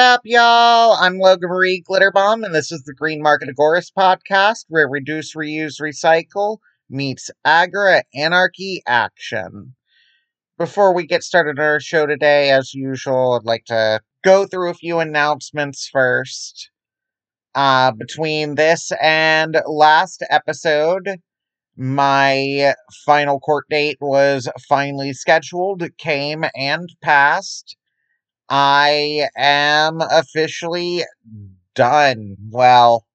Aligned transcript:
Up, 0.00 0.22
y'all? 0.24 0.96
I'm 0.98 1.18
Logan 1.18 1.50
Marie 1.50 1.84
Glitterbomb, 1.86 2.42
and 2.42 2.54
this 2.54 2.72
is 2.72 2.84
the 2.84 2.94
Green 2.94 3.20
Market 3.20 3.50
Agorist 3.50 3.92
podcast, 3.92 4.64
where 4.68 4.88
Reduce, 4.88 5.36
Reuse, 5.36 5.78
Recycle 5.78 6.56
meets 6.88 7.28
Agora 7.44 8.02
Anarchy 8.14 8.82
Action. 8.86 9.74
Before 10.56 10.94
we 10.94 11.06
get 11.06 11.22
started 11.22 11.58
on 11.58 11.64
our 11.66 11.80
show 11.80 12.06
today, 12.06 12.50
as 12.50 12.72
usual, 12.72 13.34
I'd 13.34 13.44
like 13.44 13.66
to 13.66 14.00
go 14.24 14.46
through 14.46 14.70
a 14.70 14.74
few 14.74 15.00
announcements 15.00 15.86
first. 15.92 16.70
Uh, 17.54 17.92
between 17.92 18.54
this 18.54 18.92
and 19.02 19.60
last 19.66 20.24
episode, 20.30 21.18
my 21.76 22.72
final 23.04 23.38
court 23.38 23.66
date 23.68 23.98
was 24.00 24.48
finally 24.66 25.12
scheduled, 25.12 25.84
came 25.98 26.46
and 26.54 26.88
passed. 27.02 27.76
I 28.50 29.28
am 29.36 30.00
officially 30.00 31.04
done. 31.74 32.36
Well, 32.50 33.06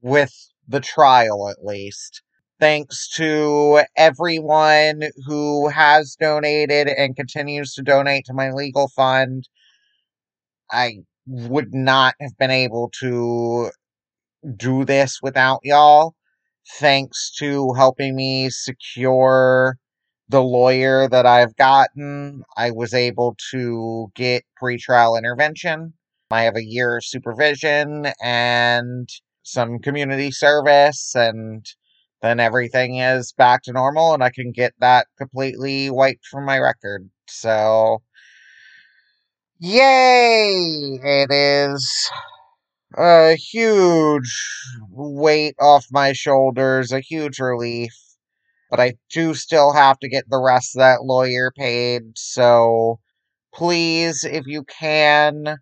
with 0.00 0.32
the 0.66 0.80
trial 0.80 1.48
at 1.48 1.64
least. 1.64 2.22
Thanks 2.58 3.08
to 3.16 3.82
everyone 3.96 5.02
who 5.26 5.68
has 5.68 6.16
donated 6.20 6.88
and 6.88 7.16
continues 7.16 7.74
to 7.74 7.82
donate 7.82 8.26
to 8.26 8.34
my 8.34 8.50
legal 8.50 8.88
fund. 8.88 9.48
I 10.70 10.98
would 11.26 11.74
not 11.74 12.14
have 12.20 12.36
been 12.38 12.50
able 12.50 12.90
to 13.00 13.70
do 14.56 14.84
this 14.84 15.20
without 15.22 15.60
y'all. 15.64 16.14
Thanks 16.78 17.32
to 17.38 17.72
helping 17.74 18.14
me 18.14 18.50
secure 18.50 19.76
the 20.30 20.42
lawyer 20.42 21.08
that 21.08 21.26
I've 21.26 21.56
gotten, 21.56 22.44
I 22.56 22.70
was 22.70 22.94
able 22.94 23.36
to 23.50 24.12
get 24.14 24.44
pretrial 24.62 25.18
intervention. 25.18 25.92
I 26.30 26.42
have 26.42 26.54
a 26.54 26.64
year 26.64 26.98
of 26.98 27.04
supervision 27.04 28.06
and 28.22 29.08
some 29.42 29.80
community 29.80 30.30
service, 30.30 31.16
and 31.16 31.66
then 32.22 32.38
everything 32.38 32.98
is 32.98 33.32
back 33.32 33.62
to 33.64 33.72
normal, 33.72 34.14
and 34.14 34.22
I 34.22 34.30
can 34.30 34.52
get 34.52 34.72
that 34.78 35.08
completely 35.18 35.90
wiped 35.90 36.26
from 36.26 36.44
my 36.44 36.58
record. 36.58 37.10
So, 37.28 38.02
yay! 39.58 41.00
It 41.02 41.32
is 41.32 42.10
a 42.96 43.34
huge 43.34 44.32
weight 44.90 45.56
off 45.58 45.86
my 45.90 46.12
shoulders, 46.12 46.92
a 46.92 47.00
huge 47.00 47.40
relief 47.40 47.92
but 48.70 48.80
I 48.80 48.94
do 49.10 49.34
still 49.34 49.72
have 49.72 49.98
to 50.00 50.08
get 50.08 50.24
the 50.28 50.40
rest 50.40 50.76
of 50.76 50.80
that 50.80 51.04
lawyer 51.04 51.52
paid. 51.56 52.02
So 52.16 53.00
please, 53.54 54.24
if 54.24 54.46
you 54.46 54.64
can, 54.64 55.58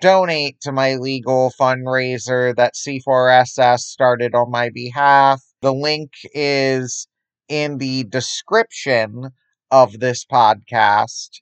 donate 0.00 0.60
to 0.62 0.72
my 0.72 0.96
legal 0.96 1.52
fundraiser 1.60 2.54
that 2.56 2.76
C4SS 2.76 3.82
started 3.82 4.34
on 4.34 4.50
my 4.50 4.70
behalf. 4.70 5.42
The 5.62 5.74
link 5.74 6.12
is 6.34 7.06
in 7.48 7.78
the 7.78 8.04
description 8.04 9.30
of 9.70 10.00
this 10.00 10.24
podcast, 10.24 11.40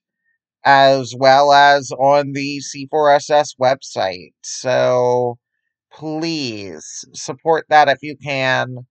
as 0.65 1.15
well 1.17 1.53
as 1.53 1.91
on 1.93 2.33
the 2.33 2.61
C4SS 2.61 3.57
website. 3.61 4.33
So 4.43 5.39
please 5.93 7.05
support 7.15 7.67
that 7.69 7.89
if 7.89 7.99
you 8.03 8.17
can 8.17 8.87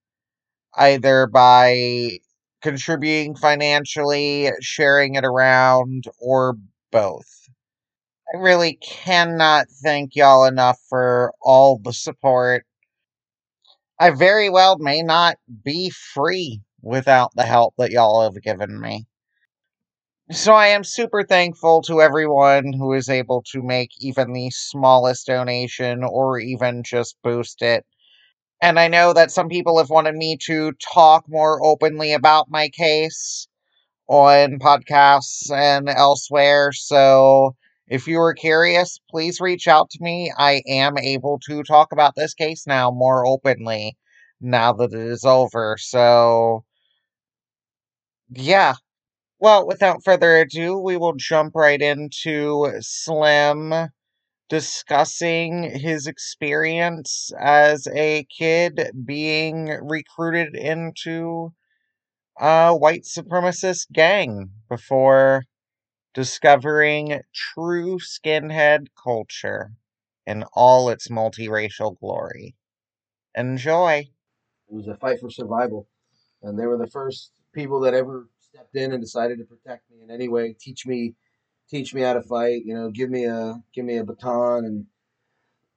either 0.76 1.28
by 1.28 2.20
contributing 2.62 3.36
financially, 3.36 4.52
sharing 4.62 5.16
it 5.16 5.26
around, 5.26 6.06
or 6.20 6.58
both. 6.92 7.50
I 8.34 8.38
really 8.38 8.76
cannot 8.76 9.68
thank 9.84 10.16
y'all 10.16 10.46
enough 10.46 10.80
for 10.90 11.34
all 11.42 11.80
the 11.80 11.94
support. 11.94 12.66
I 14.00 14.12
very 14.12 14.50
well 14.50 14.78
may 14.78 15.02
not 15.02 15.38
be 15.64 15.90
free 15.90 16.62
without 16.82 17.32
the 17.36 17.44
help 17.44 17.76
that 17.78 17.92
y'all 17.92 18.24
have 18.24 18.42
given 18.42 18.80
me. 18.80 19.08
So 20.32 20.54
I 20.54 20.68
am 20.68 20.84
super 20.84 21.24
thankful 21.24 21.82
to 21.84 22.02
everyone 22.02 22.74
who 22.74 22.94
is 22.94 23.10
able 23.10 23.44
to 23.52 23.64
make 23.64 23.92
even 24.00 24.32
the 24.34 24.52
smallest 24.52 25.26
donation 25.26 26.04
or 26.04 26.40
even 26.40 26.84
just 26.84 27.16
boost 27.24 27.62
it 27.64 27.86
and 28.62 28.80
I 28.80 28.88
know 28.88 29.14
that 29.14 29.32
some 29.32 29.50
people 29.50 29.78
have 29.78 29.90
wanted 29.90 30.16
me 30.16 30.38
to 30.46 30.74
talk 30.74 31.26
more 31.28 31.64
openly 31.64 32.14
about 32.14 32.50
my 32.50 32.70
case 32.70 33.48
on 34.08 34.60
podcasts 34.60 35.52
and 35.52 35.90
elsewhere. 35.90 36.72
So 36.74 37.56
if 37.88 38.08
you 38.08 38.20
are 38.22 38.34
curious, 38.34 39.00
please 39.10 39.42
reach 39.42 39.68
out 39.68 39.90
to 39.92 40.00
me. 40.04 40.34
I 40.38 40.62
am 40.68 40.98
able 40.98 41.40
to 41.48 41.64
talk 41.64 41.92
about 41.94 42.16
this 42.16 42.34
case 42.34 42.68
now 42.68 42.92
more 42.92 43.26
openly 43.26 43.98
now 44.42 44.74
that 44.74 44.94
it 44.94 45.00
is 45.00 45.26
over. 45.26 45.78
So, 45.80 46.66
yeah. 48.32 48.76
Well, 49.40 49.68
without 49.68 50.04
further 50.04 50.38
ado, 50.38 50.78
we 50.80 50.98
will 50.98 51.14
jump 51.16 51.56
right 51.56 51.82
into 51.82 52.72
Slim 52.82 53.74
discussing 54.50 55.64
his 55.64 56.08
experience 56.08 57.32
as 57.40 57.88
a 57.94 58.26
kid 58.26 58.92
being 59.06 59.68
recruited 59.84 60.56
into 60.56 61.54
a 62.40 62.76
white 62.76 63.04
supremacist 63.04 63.92
gang 63.92 64.50
before 64.68 65.44
discovering 66.14 67.22
true 67.34 68.00
skinhead 68.00 68.88
culture 69.02 69.72
in 70.26 70.44
all 70.54 70.90
its 70.90 71.10
multiracial 71.10 71.98
glory. 72.00 72.56
Enjoy. 73.36 74.10
It 74.70 74.74
was 74.74 74.88
a 74.88 74.96
fight 74.96 75.20
for 75.20 75.30
survival, 75.30 75.88
and 76.42 76.58
they 76.58 76.66
were 76.66 76.78
the 76.78 76.88
first 76.88 77.32
people 77.54 77.80
that 77.82 77.94
ever 77.94 78.30
stepped 78.40 78.76
in 78.76 78.94
and 78.94 79.02
decided 79.02 79.38
to 79.38 79.46
protect 79.46 79.90
me 79.92 80.02
in 80.02 80.10
any 80.10 80.28
way, 80.28 80.56
teach 80.60 80.88
me 80.88 81.14
teach 81.70 81.94
me 81.94 82.02
how 82.02 82.14
to 82.14 82.22
fight. 82.22 82.64
You 82.66 82.74
know, 82.74 82.90
give 82.90 83.10
me 83.10 83.26
a 83.26 83.62
give 83.74 83.86
me 83.86 83.98
a 83.98 84.04
baton 84.04 84.66
and 84.66 84.86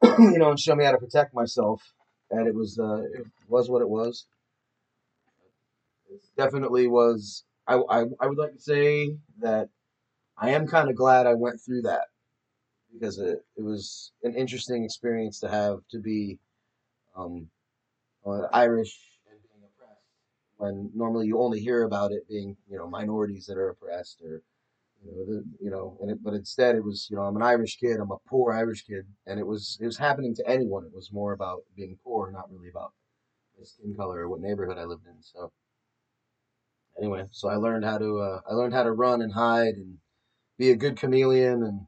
you 0.33 0.39
know, 0.39 0.51
and 0.51 0.61
show 0.61 0.75
me 0.75 0.85
how 0.85 0.93
to 0.93 0.99
protect 0.99 1.35
myself. 1.35 1.83
And 2.31 2.49
it 2.49 2.55
was 2.55 2.79
uh, 2.79 3.03
it 3.03 3.27
was 3.49 3.69
what 3.69 3.83
it 3.83 3.89
was. 3.89 4.27
It 6.11 6.21
definitely 6.37 6.87
was. 6.87 7.45
I, 7.67 7.75
I 7.77 8.05
I 8.21 8.27
would 8.27 8.39
like 8.39 8.55
to 8.55 8.61
say 8.61 9.17
that 9.41 9.69
I 10.37 10.51
am 10.51 10.67
kind 10.67 10.89
of 10.91 10.97
glad 10.97 11.27
I 11.27 11.35
went 11.35 11.61
through 11.61 11.83
that 11.83 12.05
because 12.93 13.19
it, 13.19 13.45
it 13.57 13.63
was 13.63 14.13
an 14.23 14.35
interesting 14.35 14.85
experience 14.85 15.41
to 15.41 15.49
have 15.49 15.81
to 15.91 15.99
be 15.99 16.39
um, 17.17 17.49
Irish 18.53 18.99
and 19.31 19.39
being 19.43 19.65
oppressed 19.65 20.01
when 20.57 20.91
normally 20.95 21.27
you 21.27 21.39
only 21.39 21.61
hear 21.61 21.85
about 21.85 22.13
it 22.13 22.29
being 22.29 22.57
you 22.69 22.79
know 22.79 22.89
minorities 22.89 23.47
that 23.47 23.59
are 23.59 23.71
oppressed 23.71 24.21
or 24.23 24.43
you 25.05 25.13
know, 25.13 25.25
the, 25.27 25.45
you 25.61 25.71
know, 25.71 25.99
and 26.01 26.11
it, 26.11 26.23
but 26.23 26.35
instead 26.35 26.77
it 26.77 26.85
was, 26.85 27.09
you 27.11 27.17
know, 27.17 27.23
I'm 27.23 27.37
an 27.37 27.43
Irish 27.43 27.77
kid, 27.79 27.99
I'm 28.01 28.11
a 28.11 28.19
poor 28.29 28.53
Irish 28.53 28.85
kid, 28.85 29.07
and 29.27 29.39
it 29.41 29.47
was 29.47 29.79
it 29.81 29.87
was 29.87 29.99
happening 29.99 30.35
to 30.37 30.49
anyone. 30.49 30.85
It 30.85 30.95
was 30.95 31.13
more 31.13 31.33
about 31.33 31.63
being 31.77 31.99
poor, 32.05 32.31
not 32.31 32.51
really 32.53 32.69
about 32.71 32.93
my 33.59 33.65
skin 33.65 33.95
color 33.97 34.21
or 34.21 34.29
what 34.29 34.41
neighborhood 34.41 34.79
I 34.79 34.85
lived 34.85 35.07
in. 35.07 35.23
So 35.23 35.53
anyway, 36.99 37.27
so 37.33 37.49
I 37.49 37.57
learned 37.57 37.85
how 37.85 37.99
to 37.99 38.19
uh, 38.19 38.41
I 38.51 38.55
learned 38.55 38.75
how 38.75 38.85
to 38.85 38.93
run 38.93 39.23
and 39.23 39.33
hide 39.33 39.75
and 39.75 39.99
be 40.59 40.71
a 40.71 40.77
good 40.77 40.97
chameleon 40.97 41.63
and 41.65 41.87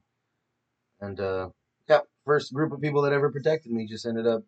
and 1.01 1.21
uh, 1.21 1.49
yeah, 1.89 2.01
first 2.25 2.53
group 2.53 2.73
of 2.73 2.81
people 2.81 3.03
that 3.03 3.13
ever 3.13 3.31
protected 3.31 3.73
me 3.73 3.87
just 3.87 4.07
ended 4.07 4.27
up 4.27 4.43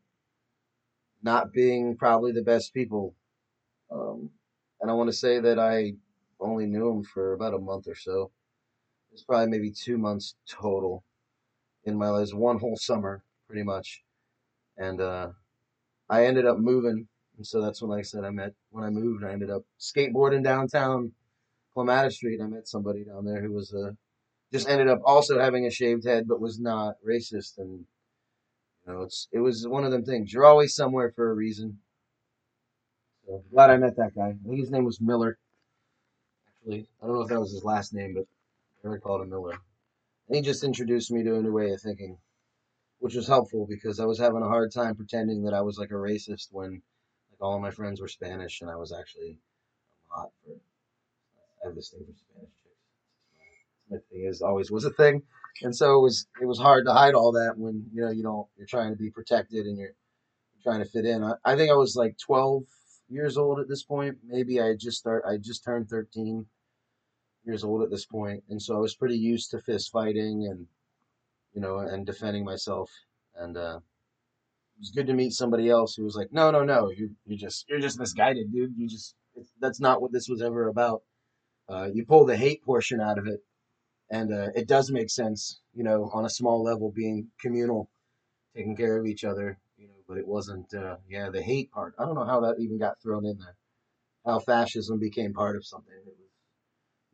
not 1.23 1.53
being 1.53 1.97
probably 1.97 2.33
the 2.33 2.43
best 2.43 2.73
people. 2.75 3.15
Um, 3.91 4.31
and 4.81 4.91
I 4.91 4.95
want 4.95 5.09
to 5.11 5.17
say 5.17 5.41
that 5.41 5.59
I 5.59 5.95
only 6.41 6.67
knew 6.67 6.89
them 6.89 7.05
for 7.05 7.33
about 7.35 7.55
a 7.55 7.59
month 7.59 7.89
or 7.89 7.95
so. 7.95 8.31
It's 9.17 9.25
probably 9.25 9.49
maybe 9.49 9.71
two 9.71 9.97
months 9.97 10.35
total 10.47 11.03
in 11.85 11.97
my 11.97 12.11
life. 12.11 12.35
One 12.35 12.59
whole 12.59 12.77
summer, 12.77 13.25
pretty 13.47 13.63
much. 13.63 14.03
And 14.77 15.01
uh, 15.01 15.29
I 16.11 16.27
ended 16.27 16.45
up 16.45 16.59
moving. 16.59 17.09
And 17.39 17.47
so 17.47 17.63
that's 17.63 17.81
when, 17.81 17.93
like 17.93 18.01
I 18.01 18.03
said, 18.03 18.25
I 18.25 18.31
met, 18.31 18.53
when 18.69 18.85
I 18.85 18.91
moved, 18.91 19.25
I 19.25 19.33
ended 19.33 19.49
up 19.49 19.63
skateboarding 19.81 20.45
downtown 20.45 21.13
Clematis 21.73 22.17
Street. 22.17 22.43
I 22.43 22.47
met 22.47 22.69
somebody 22.69 23.05
down 23.05 23.25
there 23.25 23.41
who 23.41 23.55
was 23.55 23.73
uh, 23.73 23.93
just 24.53 24.69
ended 24.69 24.89
up 24.89 25.01
also 25.03 25.41
having 25.41 25.65
a 25.65 25.71
shaved 25.71 26.07
head, 26.07 26.29
but 26.29 26.39
was 26.39 26.61
not 26.61 26.97
racist. 27.03 27.57
And, 27.57 27.87
you 28.87 28.93
know, 28.93 29.01
it's, 29.01 29.29
it 29.33 29.39
was 29.39 29.67
one 29.67 29.85
of 29.85 29.93
them 29.93 30.05
things. 30.05 30.31
You're 30.31 30.45
always 30.45 30.75
somewhere 30.75 31.11
for 31.17 31.31
a 31.31 31.35
reason. 31.35 31.79
So 33.27 33.43
glad 33.51 33.71
I 33.71 33.79
met 33.79 33.97
that 33.97 34.15
guy. 34.15 34.27
I 34.27 34.35
think 34.47 34.61
his 34.61 34.71
name 34.71 34.85
was 34.85 35.01
Miller. 35.01 35.39
Actually, 36.49 36.87
I 37.03 37.07
don't 37.07 37.17
know 37.17 37.23
if 37.23 37.31
that 37.31 37.41
was 37.41 37.53
his 37.53 37.65
last 37.65 37.95
name, 37.95 38.13
but 38.13 38.27
I 38.85 38.97
called 38.99 39.23
him 39.23 39.31
Miller. 39.31 39.59
And 40.29 40.37
he 40.37 40.43
just 40.43 40.65
introduced 40.65 41.11
me 41.11 41.23
to 41.25 41.37
a 41.37 41.43
new 41.43 41.53
way 41.53 41.71
of 41.73 41.81
thinking, 41.81 42.19
which 42.99 43.15
was 43.15 43.29
helpful 43.29 43.67
because 43.69 44.01
I 44.01 44.05
was 44.05 44.19
having 44.19 44.43
a 44.43 44.49
hard 44.49 44.73
time 44.73 44.97
pretending 44.97 45.45
that 45.45 45.55
I 45.55 45.61
was 45.63 45.79
like 45.79 45.91
a 45.91 45.95
racist 45.95 46.49
when 46.53 46.83
like 47.31 47.41
all 47.41 47.61
my 47.61 47.71
friends 47.71 48.01
were 48.01 48.09
Spanish 48.09 48.61
and 48.61 48.71
I 48.71 48.77
was 48.77 48.93
actually 48.93 49.39
a 50.11 50.15
hot 50.15 50.31
for. 50.45 50.55
I 51.63 51.69
have 51.69 51.77
this 51.77 51.91
thing 51.91 52.05
for 52.07 52.13
Spanish 52.13 52.53
chicks. 52.63 52.77
Blacksmithing 53.89 54.29
is 54.29 54.43
always 54.43 54.71
was 54.71 54.85
a 54.85 54.91
thing, 54.91 55.23
and 55.63 55.75
so 55.75 55.99
it 55.99 56.03
was 56.03 56.27
it 56.41 56.47
was 56.47 56.59
hard 56.59 56.87
to 56.87 56.93
hide 56.93 57.15
all 57.15 57.33
that 57.33 57.55
when 57.57 57.87
you 57.93 58.03
know 58.03 58.11
you 58.11 58.23
don't 58.23 58.47
you're 58.57 58.67
trying 58.67 58.91
to 58.91 58.97
be 58.97 59.11
protected 59.11 59.67
and 59.67 59.79
you're 59.79 59.95
trying 60.63 60.83
to 60.83 60.91
fit 60.91 61.05
in. 61.05 61.23
I, 61.23 61.35
I 61.45 61.57
think 61.57 61.71
I 61.71 61.77
was 61.77 61.97
like 61.97 62.17
12 62.19 62.65
years 63.09 63.37
old 63.37 63.61
at 63.61 63.69
this 63.69 63.85
point. 63.85 64.19
Maybe 64.25 64.61
I 64.61 64.75
just 64.75 64.99
start 64.99 65.25
I 65.29 65.37
just 65.37 65.65
turned 65.65 65.89
13 65.89 66.47
years 67.47 67.65
old 67.65 67.83
at 67.83 67.91
this 67.91 68.05
point, 68.05 68.43
and 68.49 68.61
so 68.61 68.77
I 68.77 68.81
was 68.81 68.95
pretty 68.95 69.17
used 69.17 69.51
to 69.53 69.61
fist 69.61 69.91
fighting 69.93 70.47
and 70.51 70.67
you 71.55 71.61
know 71.61 71.79
and 71.79 72.05
defending 72.05 72.45
myself. 72.45 72.91
And 73.35 73.57
uh, 73.57 73.77
it 73.77 74.81
was 74.81 74.91
good 74.91 75.07
to 75.07 75.15
meet 75.15 75.33
somebody 75.33 75.71
else 75.71 75.95
who 75.95 76.05
was 76.05 76.17
like, 76.17 76.33
no, 76.33 76.51
no, 76.51 76.65
no, 76.65 76.91
you 76.91 77.11
you 77.25 77.37
just 77.37 77.67
you're 77.69 77.81
just 77.81 77.99
misguided, 77.99 78.53
dude. 78.53 78.75
You 78.77 78.89
just 78.89 79.15
that's 79.61 79.81
not 79.81 80.03
what 80.03 80.13
this 80.13 80.29
was 80.29 80.43
ever 80.43 80.69
about. 80.69 81.03
Uh, 81.69 81.89
you 81.93 82.05
pull 82.05 82.27
the 82.27 82.37
hate 82.37 82.63
portion 82.65 83.01
out 83.01 83.19
of 83.19 83.27
it, 83.27 83.41
and 84.11 84.33
uh, 84.33 84.49
it 84.55 84.69
does 84.69 84.91
make 84.91 85.11
sense, 85.11 85.61
you 85.75 85.83
know, 85.83 86.11
on 86.13 86.25
a 86.25 86.31
small 86.31 86.63
level, 86.63 86.93
being 86.95 87.29
communal, 87.41 87.91
taking 88.55 88.77
care 88.77 88.99
of 88.99 89.07
each 89.07 89.25
other, 89.25 89.59
you 89.77 89.89
know. 89.89 89.95
But 90.09 90.19
it 90.19 90.27
wasn't, 90.27 90.73
uh, 90.75 90.97
yeah, 91.09 91.31
the 91.31 91.43
hate 91.43 91.71
part. 91.73 91.95
I 91.99 92.05
don't 92.05 92.15
know 92.15 92.25
how 92.25 92.41
that 92.41 92.61
even 92.61 92.79
got 92.79 93.01
thrown 93.03 93.27
in 93.27 93.39
there. 93.39 93.57
How 94.25 94.39
fascism 94.41 94.99
became 94.99 95.35
part 95.35 95.57
of 95.57 95.67
something. 95.67 95.93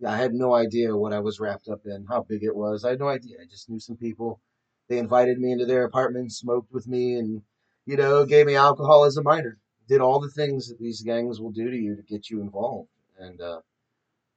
I 0.06 0.16
had 0.16 0.34
no 0.34 0.54
idea 0.54 0.96
what 0.96 1.12
I 1.12 1.20
was 1.20 1.38
wrapped 1.38 1.68
up 1.68 1.86
in, 1.86 2.06
how 2.06 2.22
big 2.22 2.42
it 2.42 2.56
was. 2.56 2.84
I 2.84 2.90
had 2.90 2.98
no 2.98 3.08
idea. 3.08 3.38
I 3.40 3.46
just 3.46 3.70
knew 3.70 3.78
some 3.78 3.96
people. 3.96 4.40
They 4.88 4.98
invited 4.98 5.38
me 5.38 5.52
into 5.52 5.66
their 5.66 5.84
apartment, 5.84 6.32
smoked 6.32 6.72
with 6.72 6.88
me, 6.88 7.14
and 7.14 7.42
you 7.86 7.96
know, 7.96 8.24
gave 8.24 8.46
me 8.46 8.56
alcohol 8.56 9.04
as 9.04 9.16
a 9.16 9.22
minor. 9.22 9.58
Did 9.88 10.00
all 10.00 10.20
the 10.20 10.30
things 10.30 10.68
that 10.68 10.78
these 10.78 11.02
gangs 11.02 11.40
will 11.40 11.50
do 11.50 11.70
to 11.70 11.76
you 11.76 11.96
to 11.96 12.02
get 12.02 12.30
you 12.30 12.40
involved, 12.40 12.90
and 13.18 13.40
uh, 13.40 13.60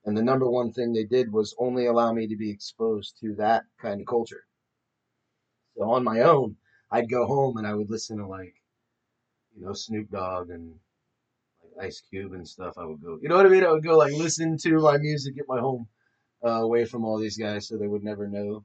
and 0.05 0.15
the 0.15 0.21
number 0.21 0.49
one 0.49 0.71
thing 0.71 0.93
they 0.93 1.03
did 1.03 1.31
was 1.31 1.55
only 1.57 1.87
allow 1.87 2.13
me 2.13 2.27
to 2.27 2.35
be 2.35 2.51
exposed 2.51 3.17
to 3.21 3.35
that 3.35 3.63
kind 3.81 3.99
of 3.99 4.07
culture. 4.07 4.45
So 5.75 5.89
on 5.89 6.03
my 6.03 6.21
own, 6.21 6.57
I'd 6.91 7.09
go 7.09 7.25
home 7.25 7.57
and 7.57 7.65
I 7.65 7.73
would 7.73 7.89
listen 7.89 8.17
to 8.19 8.27
like, 8.27 8.53
you 9.55 9.65
know, 9.65 9.73
Snoop 9.73 10.09
Dogg 10.09 10.49
and 10.51 10.75
Ice 11.81 12.01
Cube 12.09 12.33
and 12.33 12.47
stuff. 12.47 12.73
I 12.77 12.85
would 12.85 13.01
go, 13.01 13.17
you 13.21 13.29
know 13.29 13.37
what 13.37 13.45
I 13.45 13.49
mean? 13.49 13.65
I 13.65 13.71
would 13.71 13.83
go 13.83 13.97
like 13.97 14.13
listen 14.13 14.57
to 14.63 14.79
my 14.79 14.97
music 14.97 15.35
at 15.39 15.45
my 15.47 15.59
home, 15.59 15.87
uh, 16.45 16.61
away 16.61 16.85
from 16.85 17.05
all 17.05 17.19
these 17.19 17.37
guys, 17.37 17.67
so 17.67 17.77
they 17.77 17.87
would 17.87 18.03
never 18.03 18.27
know. 18.27 18.63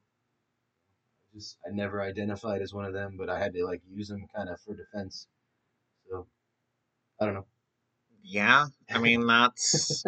I 1.33 1.37
just 1.39 1.59
I 1.67 1.75
never 1.75 2.03
identified 2.03 2.63
as 2.63 2.75
one 2.75 2.87
of 2.87 2.93
them, 2.93 3.17
but 3.19 3.29
I 3.31 3.39
had 3.39 3.55
to 3.55 3.65
like 3.65 3.83
use 3.93 4.09
them 4.09 4.27
kind 4.35 4.49
of 4.49 4.61
for 4.61 4.75
defense. 4.75 5.27
So 6.09 6.27
I 7.21 7.27
don't 7.27 7.35
know. 7.35 7.47
Yeah, 8.23 8.67
I 8.91 8.99
mean 8.99 9.27
that's 9.27 10.05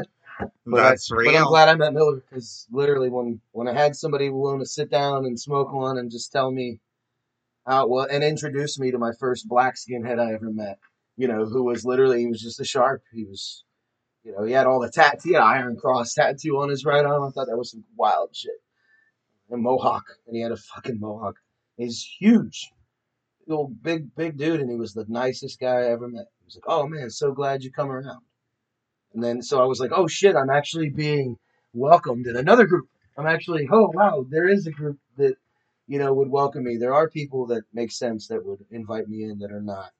But, 0.66 0.76
that's 0.76 1.12
I, 1.12 1.24
but 1.24 1.36
I'm 1.36 1.46
glad 1.46 1.68
I 1.68 1.74
met 1.74 1.92
Miller 1.94 2.16
because 2.16 2.66
literally 2.70 3.10
when 3.10 3.40
when 3.52 3.68
I 3.68 3.74
had 3.74 3.96
somebody 3.96 4.30
willing 4.30 4.60
to 4.60 4.66
sit 4.66 4.90
down 4.90 5.26
and 5.26 5.38
smoke 5.38 5.72
one 5.72 5.98
and 5.98 6.10
just 6.10 6.32
tell 6.32 6.50
me 6.50 6.80
how 7.66 7.86
well 7.86 8.06
and 8.10 8.24
introduce 8.24 8.78
me 8.78 8.90
to 8.90 8.98
my 8.98 9.12
first 9.18 9.48
black 9.48 9.74
skinhead 9.76 10.18
I 10.20 10.34
ever 10.34 10.50
met, 10.50 10.78
you 11.22 11.28
know, 11.28 11.44
who 11.44 11.62
was 11.62 11.84
literally 11.84 12.18
he 12.18 12.26
was 12.26 12.42
just 12.42 12.58
a 12.58 12.64
shark. 12.64 13.04
He 13.12 13.22
was, 13.22 13.62
you 14.24 14.32
know, 14.32 14.42
he 14.42 14.50
had 14.50 14.66
all 14.66 14.80
the 14.80 14.90
tattoo, 14.90 15.28
he 15.28 15.34
had 15.34 15.42
Iron 15.42 15.76
Cross 15.76 16.14
tattoo 16.14 16.58
on 16.58 16.68
his 16.68 16.84
right 16.84 17.04
arm. 17.04 17.22
I 17.22 17.30
thought 17.30 17.46
that 17.46 17.56
was 17.56 17.70
some 17.70 17.84
wild 17.96 18.34
shit. 18.34 18.60
A 19.52 19.56
mohawk, 19.56 20.02
and 20.26 20.34
he 20.34 20.42
had 20.42 20.50
a 20.50 20.56
fucking 20.56 20.98
mohawk. 20.98 21.36
He's 21.76 22.04
huge, 22.18 22.72
old 23.48 23.80
big 23.84 24.12
big 24.16 24.36
dude, 24.36 24.58
and 24.58 24.68
he 24.68 24.74
was 24.74 24.94
the 24.94 25.06
nicest 25.08 25.60
guy 25.60 25.76
I 25.76 25.92
ever 25.92 26.08
met. 26.08 26.26
He 26.40 26.46
was 26.46 26.56
like, 26.56 26.64
"Oh 26.66 26.88
man, 26.88 27.08
so 27.08 27.30
glad 27.30 27.62
you 27.62 27.70
come 27.70 27.92
around." 27.92 28.22
And 29.14 29.22
then 29.22 29.42
so 29.42 29.62
I 29.62 29.66
was 29.66 29.78
like, 29.78 29.92
oh 29.94 30.08
shit, 30.08 30.34
I'm 30.34 30.50
actually 30.50 30.90
being 30.90 31.36
welcomed 31.72 32.26
in 32.26 32.34
another 32.36 32.66
group. 32.66 32.88
I'm 33.16 33.28
actually, 33.28 33.68
oh 33.70 33.92
wow, 33.94 34.26
there 34.28 34.48
is 34.48 34.66
a 34.66 34.72
group 34.72 34.98
that, 35.18 35.36
you 35.86 36.00
know, 36.00 36.14
would 36.14 36.30
welcome 36.30 36.64
me. 36.64 36.78
There 36.78 36.94
are 36.94 37.08
people 37.08 37.46
that 37.46 37.62
make 37.72 37.92
sense 37.92 38.26
that 38.26 38.44
would 38.44 38.64
invite 38.72 39.06
me 39.06 39.22
in 39.22 39.38
that 39.38 39.52
are 39.52 39.60
not 39.60 39.92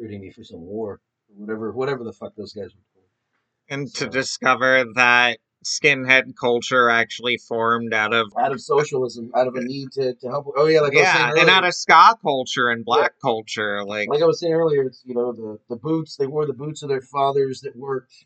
recruiting 0.00 0.22
me 0.22 0.30
for 0.30 0.44
some 0.44 0.60
war, 0.60 1.00
whatever, 1.28 1.72
whatever 1.72 2.04
the 2.04 2.12
fuck 2.12 2.34
those 2.36 2.52
guys 2.52 2.70
were. 2.74 3.74
and 3.74 3.92
to 3.94 4.08
discover 4.08 4.84
that 4.94 5.38
skinhead 5.64 6.34
culture 6.40 6.88
actually 6.88 7.36
formed 7.36 7.92
out 7.92 8.14
of 8.14 8.32
Out 8.38 8.52
of 8.52 8.60
socialism, 8.60 9.30
out 9.34 9.46
of 9.46 9.54
a 9.56 9.60
need 9.60 9.92
to, 9.92 10.14
to 10.14 10.28
help. 10.28 10.46
Oh 10.56 10.66
yeah, 10.66 10.80
like 10.80 10.96
I 10.96 11.00
was 11.00 11.08
saying 11.08 11.18
yeah, 11.18 11.30
earlier, 11.32 11.40
and 11.42 11.50
out 11.50 11.64
of 11.64 11.74
ska 11.74 12.16
culture 12.22 12.68
and 12.68 12.84
black 12.84 13.12
culture, 13.20 13.84
like 13.84 14.08
like 14.08 14.22
I 14.22 14.26
was 14.26 14.40
saying 14.40 14.54
earlier, 14.54 14.84
it's 14.84 15.02
you 15.04 15.14
know 15.14 15.32
the 15.32 15.58
the 15.68 15.76
boots 15.76 16.16
they 16.16 16.26
wore 16.26 16.46
the 16.46 16.54
boots 16.54 16.82
of 16.82 16.88
their 16.88 17.02
fathers 17.02 17.60
that 17.60 17.76
worked, 17.76 18.24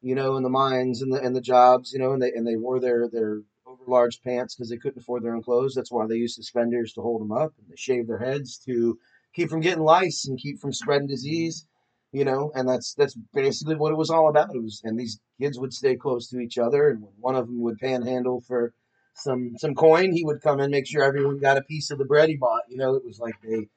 you 0.00 0.14
know, 0.14 0.36
in 0.36 0.42
the 0.44 0.50
mines 0.50 1.02
and 1.02 1.12
the 1.12 1.20
and 1.20 1.34
the 1.34 1.40
jobs, 1.40 1.92
you 1.92 1.98
know, 1.98 2.12
and 2.12 2.22
they 2.22 2.32
and 2.32 2.46
they 2.46 2.56
wore 2.56 2.78
their 2.80 3.08
their 3.08 3.42
large 3.86 4.22
pants 4.22 4.54
because 4.54 4.70
they 4.70 4.76
couldn't 4.76 5.00
afford 5.00 5.22
their 5.24 5.34
own 5.34 5.42
clothes. 5.42 5.74
That's 5.74 5.90
why 5.90 6.06
they 6.06 6.16
used 6.16 6.36
suspenders 6.36 6.92
to 6.92 7.02
hold 7.02 7.20
them 7.20 7.32
up, 7.32 7.54
and 7.58 7.68
they 7.68 7.76
shaved 7.76 8.08
their 8.08 8.18
heads 8.18 8.58
to 8.66 8.98
keep 9.38 9.50
from 9.50 9.60
getting 9.60 9.84
lice 9.84 10.26
and 10.26 10.38
keep 10.38 10.58
from 10.58 10.72
spreading 10.72 11.06
disease, 11.06 11.66
you 12.12 12.24
know. 12.24 12.50
And 12.54 12.68
that's 12.68 12.94
that's 12.94 13.16
basically 13.32 13.76
what 13.76 13.92
it 13.92 13.96
was 13.96 14.10
all 14.10 14.28
about. 14.28 14.54
It 14.54 14.62
was, 14.62 14.80
and 14.84 14.98
these 14.98 15.20
kids 15.40 15.58
would 15.58 15.72
stay 15.72 15.94
close 15.96 16.28
to 16.30 16.40
each 16.40 16.58
other, 16.58 16.90
and 16.90 17.02
when 17.02 17.12
one 17.20 17.36
of 17.36 17.46
them 17.46 17.60
would 17.62 17.78
panhandle 17.78 18.40
for 18.40 18.74
some 19.14 19.52
some 19.58 19.74
coin, 19.74 20.12
he 20.12 20.24
would 20.24 20.42
come 20.42 20.58
and 20.60 20.70
make 20.72 20.86
sure 20.86 21.04
everyone 21.04 21.38
got 21.38 21.56
a 21.56 21.62
piece 21.62 21.90
of 21.90 21.98
the 21.98 22.04
bread 22.04 22.28
he 22.28 22.36
bought. 22.36 22.62
You 22.68 22.78
know, 22.78 22.94
it 22.96 23.04
was 23.04 23.20
like 23.20 23.34
they 23.42 23.68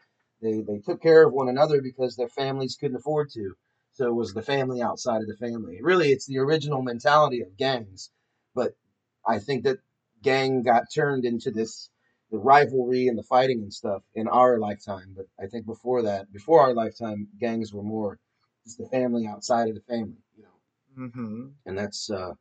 they 0.42 0.62
they 0.62 0.80
took 0.80 1.02
care 1.02 1.28
of 1.28 1.34
one 1.34 1.50
another 1.50 1.82
because 1.82 2.16
their 2.16 2.30
families 2.30 2.76
couldn't 2.80 2.98
afford 2.98 3.30
to. 3.32 3.54
So 3.94 4.08
it 4.08 4.16
was 4.16 4.34
the 4.34 4.42
family 4.42 4.82
outside 4.82 5.22
of 5.22 5.28
the 5.28 5.38
family. 5.38 5.80
Really, 5.82 6.10
it's 6.10 6.26
the 6.26 6.40
original 6.40 6.82
mentality 6.82 7.42
of 7.42 7.56
gangs, 7.58 8.10
but 8.56 8.72
I 9.28 9.38
think 9.38 9.64
that 9.66 9.78
gang 10.24 10.64
got 10.64 10.84
turned 10.94 11.26
into 11.26 11.52
this 11.52 11.90
the 12.32 12.40
rivalry 12.40 13.08
and 13.08 13.18
the 13.18 13.24
fighting 13.24 13.62
and 13.62 13.74
stuff 13.74 14.04
in 14.16 14.28
our 14.28 14.60
lifetime. 14.60 15.14
But 15.16 15.28
I 15.40 15.48
think 15.48 15.66
before 15.66 16.02
that, 16.04 16.32
before 16.32 16.62
our 16.62 16.74
lifetime, 16.74 17.28
gangs 17.40 17.74
were 17.74 17.84
more 17.84 18.20
just 18.66 18.78
the 18.80 18.88
family 18.88 19.28
outside 19.28 19.70
of 19.70 19.76
the 19.76 19.82
family, 19.82 20.24
you 20.38 20.44
know. 20.44 20.50
hmm 20.96 21.54
And 21.66 21.78
that's 21.78 22.10
uh, 22.12 22.36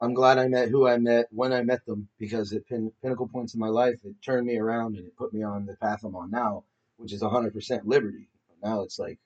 I'm 0.00 0.14
glad 0.14 0.38
I 0.38 0.48
met 0.48 0.70
who 0.70 0.86
I 0.86 0.96
met 0.96 1.26
when 1.32 1.52
I 1.52 1.62
met 1.62 1.84
them 1.84 2.08
because 2.18 2.50
at 2.54 2.66
pin, 2.66 2.92
pinnacle 3.02 3.28
points 3.28 3.52
in 3.54 3.60
my 3.60 3.68
life, 3.68 4.04
it 4.04 4.16
turned 4.22 4.46
me 4.46 4.56
around 4.56 4.96
and 4.96 5.06
it 5.06 5.16
put 5.16 5.34
me 5.34 5.42
on 5.42 5.66
the 5.66 5.76
path 5.76 6.02
I'm 6.02 6.16
on 6.16 6.30
now, 6.30 6.64
which 6.96 7.12
is 7.12 7.22
100% 7.22 7.86
liberty. 7.86 8.30
But 8.48 8.66
now 8.66 8.80
it's 8.82 8.98
like, 8.98 9.18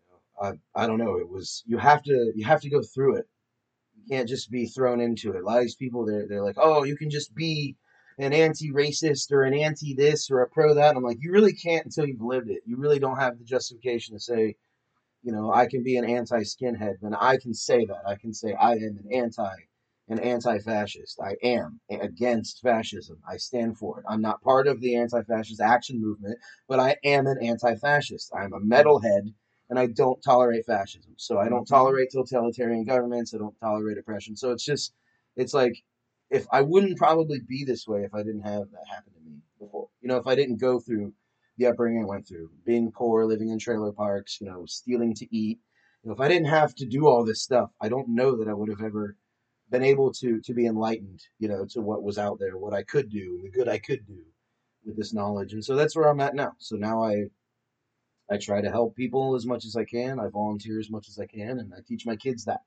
you 0.00 0.06
know, 0.08 0.58
I 0.74 0.82
I 0.84 0.86
don't 0.86 0.98
know. 0.98 1.18
It 1.18 1.28
was 1.28 1.62
you 1.66 1.78
have 1.78 2.02
to 2.04 2.32
you 2.34 2.44
have 2.44 2.60
to 2.62 2.70
go 2.70 2.82
through 2.82 3.16
it. 3.16 3.26
You 3.96 4.04
can't 4.08 4.28
just 4.28 4.50
be 4.50 4.66
thrown 4.66 5.00
into 5.00 5.32
it. 5.32 5.42
A 5.42 5.46
lot 5.46 5.58
of 5.58 5.64
these 5.64 5.76
people 5.76 6.06
they're 6.06 6.28
they're 6.28 6.44
like, 6.44 6.58
oh, 6.58 6.84
you 6.84 6.96
can 6.96 7.10
just 7.10 7.34
be 7.34 7.76
an 8.18 8.32
anti-racist 8.32 9.32
or 9.32 9.42
an 9.44 9.54
anti 9.54 9.94
this 9.94 10.30
or 10.30 10.42
a 10.42 10.48
pro 10.48 10.74
that. 10.74 10.96
I'm 10.96 11.02
like, 11.02 11.18
you 11.20 11.32
really 11.32 11.54
can't 11.54 11.84
until 11.84 12.06
you've 12.06 12.20
lived 12.20 12.50
it. 12.50 12.62
You 12.66 12.76
really 12.76 12.98
don't 12.98 13.18
have 13.18 13.38
the 13.38 13.44
justification 13.44 14.14
to 14.14 14.20
say, 14.20 14.56
you 15.22 15.32
know, 15.32 15.52
I 15.52 15.66
can 15.66 15.82
be 15.82 15.96
an 15.96 16.04
anti-skinhead, 16.04 16.96
then 17.00 17.14
I 17.14 17.36
can 17.36 17.54
say 17.54 17.84
that. 17.86 18.02
I 18.06 18.16
can 18.16 18.34
say 18.34 18.54
I 18.54 18.72
am 18.72 18.98
an 19.04 19.08
anti, 19.12 19.54
an 20.08 20.18
anti-fascist. 20.18 21.20
I 21.22 21.36
am 21.44 21.80
against 21.90 22.60
fascism. 22.60 23.18
I 23.28 23.36
stand 23.36 23.78
for 23.78 24.00
it. 24.00 24.04
I'm 24.08 24.20
not 24.20 24.42
part 24.42 24.66
of 24.66 24.80
the 24.80 24.96
anti-fascist 24.96 25.60
action 25.60 26.00
movement, 26.00 26.38
but 26.68 26.80
I 26.80 26.96
am 27.04 27.26
an 27.26 27.38
anti-fascist. 27.40 28.32
I'm 28.36 28.52
a 28.52 28.60
metalhead, 28.60 29.32
and 29.70 29.78
I 29.78 29.86
don't 29.86 30.20
tolerate 30.22 30.66
fascism. 30.66 31.14
So 31.16 31.38
I 31.38 31.48
don't 31.48 31.62
mm-hmm. 31.62 31.74
tolerate 31.74 32.10
totalitarian 32.12 32.84
governments. 32.84 33.32
I 33.32 33.38
don't 33.38 33.58
tolerate 33.60 33.98
oppression. 33.98 34.36
So 34.36 34.50
it's 34.50 34.64
just, 34.64 34.92
it's 35.36 35.54
like, 35.54 35.74
if 36.32 36.46
I 36.50 36.62
wouldn't 36.62 36.98
probably 36.98 37.40
be 37.40 37.64
this 37.64 37.86
way 37.86 38.02
if 38.02 38.14
I 38.14 38.22
didn't 38.22 38.42
have 38.42 38.70
that 38.70 38.88
happen 38.88 39.12
to 39.12 39.20
me 39.20 39.36
before. 39.60 39.88
You 40.00 40.08
know, 40.08 40.16
if 40.16 40.26
I 40.26 40.34
didn't 40.34 40.60
go 40.60 40.80
through 40.80 41.12
the 41.58 41.66
upbringing 41.66 42.02
I 42.02 42.06
went 42.06 42.26
through, 42.26 42.50
being 42.64 42.90
poor, 42.90 43.26
living 43.26 43.50
in 43.50 43.58
trailer 43.58 43.92
parks, 43.92 44.38
you 44.40 44.46
know, 44.46 44.64
stealing 44.66 45.14
to 45.14 45.36
eat. 45.36 45.60
You 46.02 46.08
know, 46.08 46.14
if 46.14 46.20
I 46.20 46.28
didn't 46.28 46.48
have 46.48 46.74
to 46.76 46.86
do 46.86 47.06
all 47.06 47.24
this 47.24 47.42
stuff, 47.42 47.70
I 47.80 47.88
don't 47.88 48.08
know 48.08 48.36
that 48.38 48.48
I 48.48 48.54
would 48.54 48.70
have 48.70 48.80
ever 48.82 49.16
been 49.70 49.84
able 49.84 50.12
to 50.14 50.40
to 50.40 50.54
be 50.54 50.66
enlightened, 50.66 51.20
you 51.38 51.48
know, 51.48 51.66
to 51.70 51.80
what 51.80 52.02
was 52.02 52.18
out 52.18 52.38
there, 52.40 52.56
what 52.56 52.74
I 52.74 52.82
could 52.82 53.10
do, 53.10 53.40
the 53.42 53.50
good 53.50 53.68
I 53.68 53.78
could 53.78 54.06
do 54.06 54.22
with 54.84 54.96
this 54.96 55.12
knowledge. 55.14 55.52
And 55.52 55.64
so 55.64 55.76
that's 55.76 55.94
where 55.94 56.08
I'm 56.08 56.20
at 56.20 56.34
now. 56.34 56.52
So 56.58 56.76
now 56.76 57.04
I 57.04 57.26
I 58.30 58.38
try 58.38 58.62
to 58.62 58.70
help 58.70 58.96
people 58.96 59.34
as 59.34 59.46
much 59.46 59.64
as 59.66 59.76
I 59.76 59.84
can. 59.84 60.18
I 60.18 60.28
volunteer 60.28 60.80
as 60.80 60.90
much 60.90 61.08
as 61.08 61.18
I 61.18 61.26
can, 61.26 61.58
and 61.60 61.72
I 61.74 61.80
teach 61.86 62.06
my 62.06 62.16
kids 62.16 62.44
that. 62.46 62.60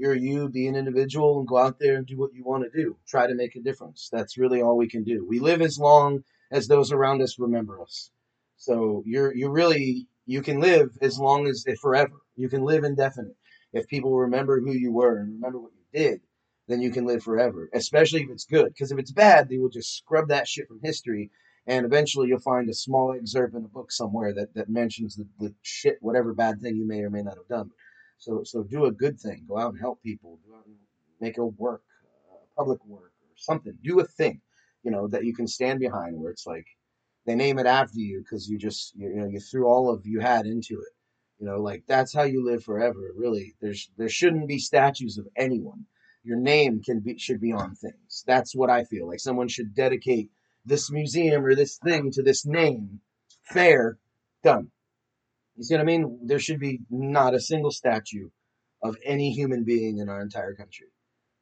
You're 0.00 0.16
you, 0.16 0.48
be 0.48 0.66
an 0.66 0.76
individual, 0.76 1.38
and 1.38 1.46
go 1.46 1.58
out 1.58 1.78
there 1.78 1.96
and 1.96 2.06
do 2.06 2.16
what 2.16 2.32
you 2.32 2.42
want 2.42 2.64
to 2.64 2.70
do. 2.70 2.96
Try 3.06 3.26
to 3.26 3.34
make 3.34 3.54
a 3.54 3.60
difference. 3.60 4.08
That's 4.10 4.38
really 4.38 4.62
all 4.62 4.78
we 4.78 4.88
can 4.88 5.04
do. 5.04 5.26
We 5.28 5.40
live 5.40 5.60
as 5.60 5.78
long 5.78 6.24
as 6.50 6.66
those 6.66 6.90
around 6.90 7.20
us 7.20 7.38
remember 7.38 7.82
us. 7.82 8.10
So 8.56 9.02
you're 9.04 9.34
you 9.34 9.50
really 9.50 10.08
you 10.24 10.40
can 10.40 10.58
live 10.58 10.96
as 11.02 11.18
long 11.18 11.46
as 11.46 11.66
forever. 11.82 12.14
You 12.34 12.48
can 12.48 12.62
live 12.62 12.82
indefinite. 12.82 13.36
If 13.74 13.88
people 13.88 14.16
remember 14.16 14.58
who 14.58 14.72
you 14.72 14.90
were 14.90 15.18
and 15.18 15.34
remember 15.34 15.60
what 15.60 15.72
you 15.74 16.00
did, 16.00 16.20
then 16.66 16.80
you 16.80 16.90
can 16.90 17.04
live 17.04 17.22
forever. 17.22 17.68
Especially 17.74 18.22
if 18.22 18.30
it's 18.30 18.46
good, 18.46 18.68
because 18.72 18.92
if 18.92 18.98
it's 18.98 19.12
bad, 19.12 19.50
they 19.50 19.58
will 19.58 19.68
just 19.68 19.98
scrub 19.98 20.28
that 20.28 20.48
shit 20.48 20.66
from 20.66 20.80
history, 20.82 21.30
and 21.66 21.84
eventually 21.84 22.28
you'll 22.28 22.40
find 22.40 22.70
a 22.70 22.74
small 22.74 23.12
excerpt 23.12 23.54
in 23.54 23.66
a 23.66 23.68
book 23.68 23.92
somewhere 23.92 24.32
that 24.32 24.54
that 24.54 24.70
mentions 24.70 25.16
the, 25.16 25.26
the 25.38 25.54
shit, 25.60 25.98
whatever 26.00 26.32
bad 26.32 26.58
thing 26.62 26.76
you 26.76 26.88
may 26.88 27.00
or 27.00 27.10
may 27.10 27.22
not 27.22 27.36
have 27.36 27.48
done. 27.48 27.70
So 28.20 28.44
so 28.44 28.62
do 28.62 28.84
a 28.84 28.92
good 28.92 29.18
thing. 29.18 29.46
Go 29.48 29.58
out 29.58 29.72
and 29.72 29.80
help 29.80 30.02
people. 30.02 30.38
Go 30.46 30.56
out 30.58 30.66
and 30.66 30.76
make 31.20 31.38
a 31.38 31.46
work, 31.46 31.82
uh, 32.30 32.44
public 32.54 32.84
work 32.84 33.12
or 33.22 33.36
something. 33.36 33.76
Do 33.82 33.98
a 34.00 34.04
thing, 34.04 34.42
you 34.82 34.90
know, 34.90 35.08
that 35.08 35.24
you 35.24 35.34
can 35.34 35.46
stand 35.46 35.80
behind. 35.80 36.20
Where 36.20 36.30
it's 36.30 36.46
like 36.46 36.66
they 37.24 37.34
name 37.34 37.58
it 37.58 37.66
after 37.66 37.98
you 37.98 38.20
because 38.20 38.48
you 38.48 38.58
just 38.58 38.94
you, 38.94 39.08
you 39.08 39.16
know 39.16 39.26
you 39.26 39.40
threw 39.40 39.66
all 39.66 39.90
of 39.90 40.06
you 40.06 40.20
had 40.20 40.46
into 40.46 40.74
it. 40.74 40.92
You 41.38 41.46
know, 41.46 41.62
like 41.62 41.84
that's 41.88 42.12
how 42.14 42.24
you 42.24 42.44
live 42.44 42.62
forever. 42.62 43.10
Really, 43.16 43.54
there's 43.62 43.90
there 43.96 44.10
shouldn't 44.10 44.48
be 44.48 44.58
statues 44.58 45.16
of 45.16 45.26
anyone. 45.34 45.86
Your 46.22 46.36
name 46.36 46.82
can 46.82 47.00
be 47.00 47.16
should 47.16 47.40
be 47.40 47.52
on 47.52 47.74
things. 47.74 48.22
That's 48.26 48.54
what 48.54 48.68
I 48.68 48.84
feel 48.84 49.08
like. 49.08 49.20
Someone 49.20 49.48
should 49.48 49.74
dedicate 49.74 50.30
this 50.66 50.90
museum 50.90 51.46
or 51.46 51.54
this 51.54 51.78
thing 51.78 52.10
to 52.10 52.22
this 52.22 52.44
name. 52.44 53.00
Fair, 53.42 53.98
done. 54.44 54.70
You 55.60 55.64
see 55.64 55.74
what 55.74 55.82
I 55.82 55.84
mean? 55.84 56.20
There 56.22 56.38
should 56.38 56.58
be 56.58 56.80
not 56.88 57.34
a 57.34 57.38
single 57.38 57.70
statue 57.70 58.30
of 58.82 58.96
any 59.04 59.30
human 59.30 59.62
being 59.62 59.98
in 59.98 60.08
our 60.08 60.22
entire 60.22 60.54
country 60.54 60.86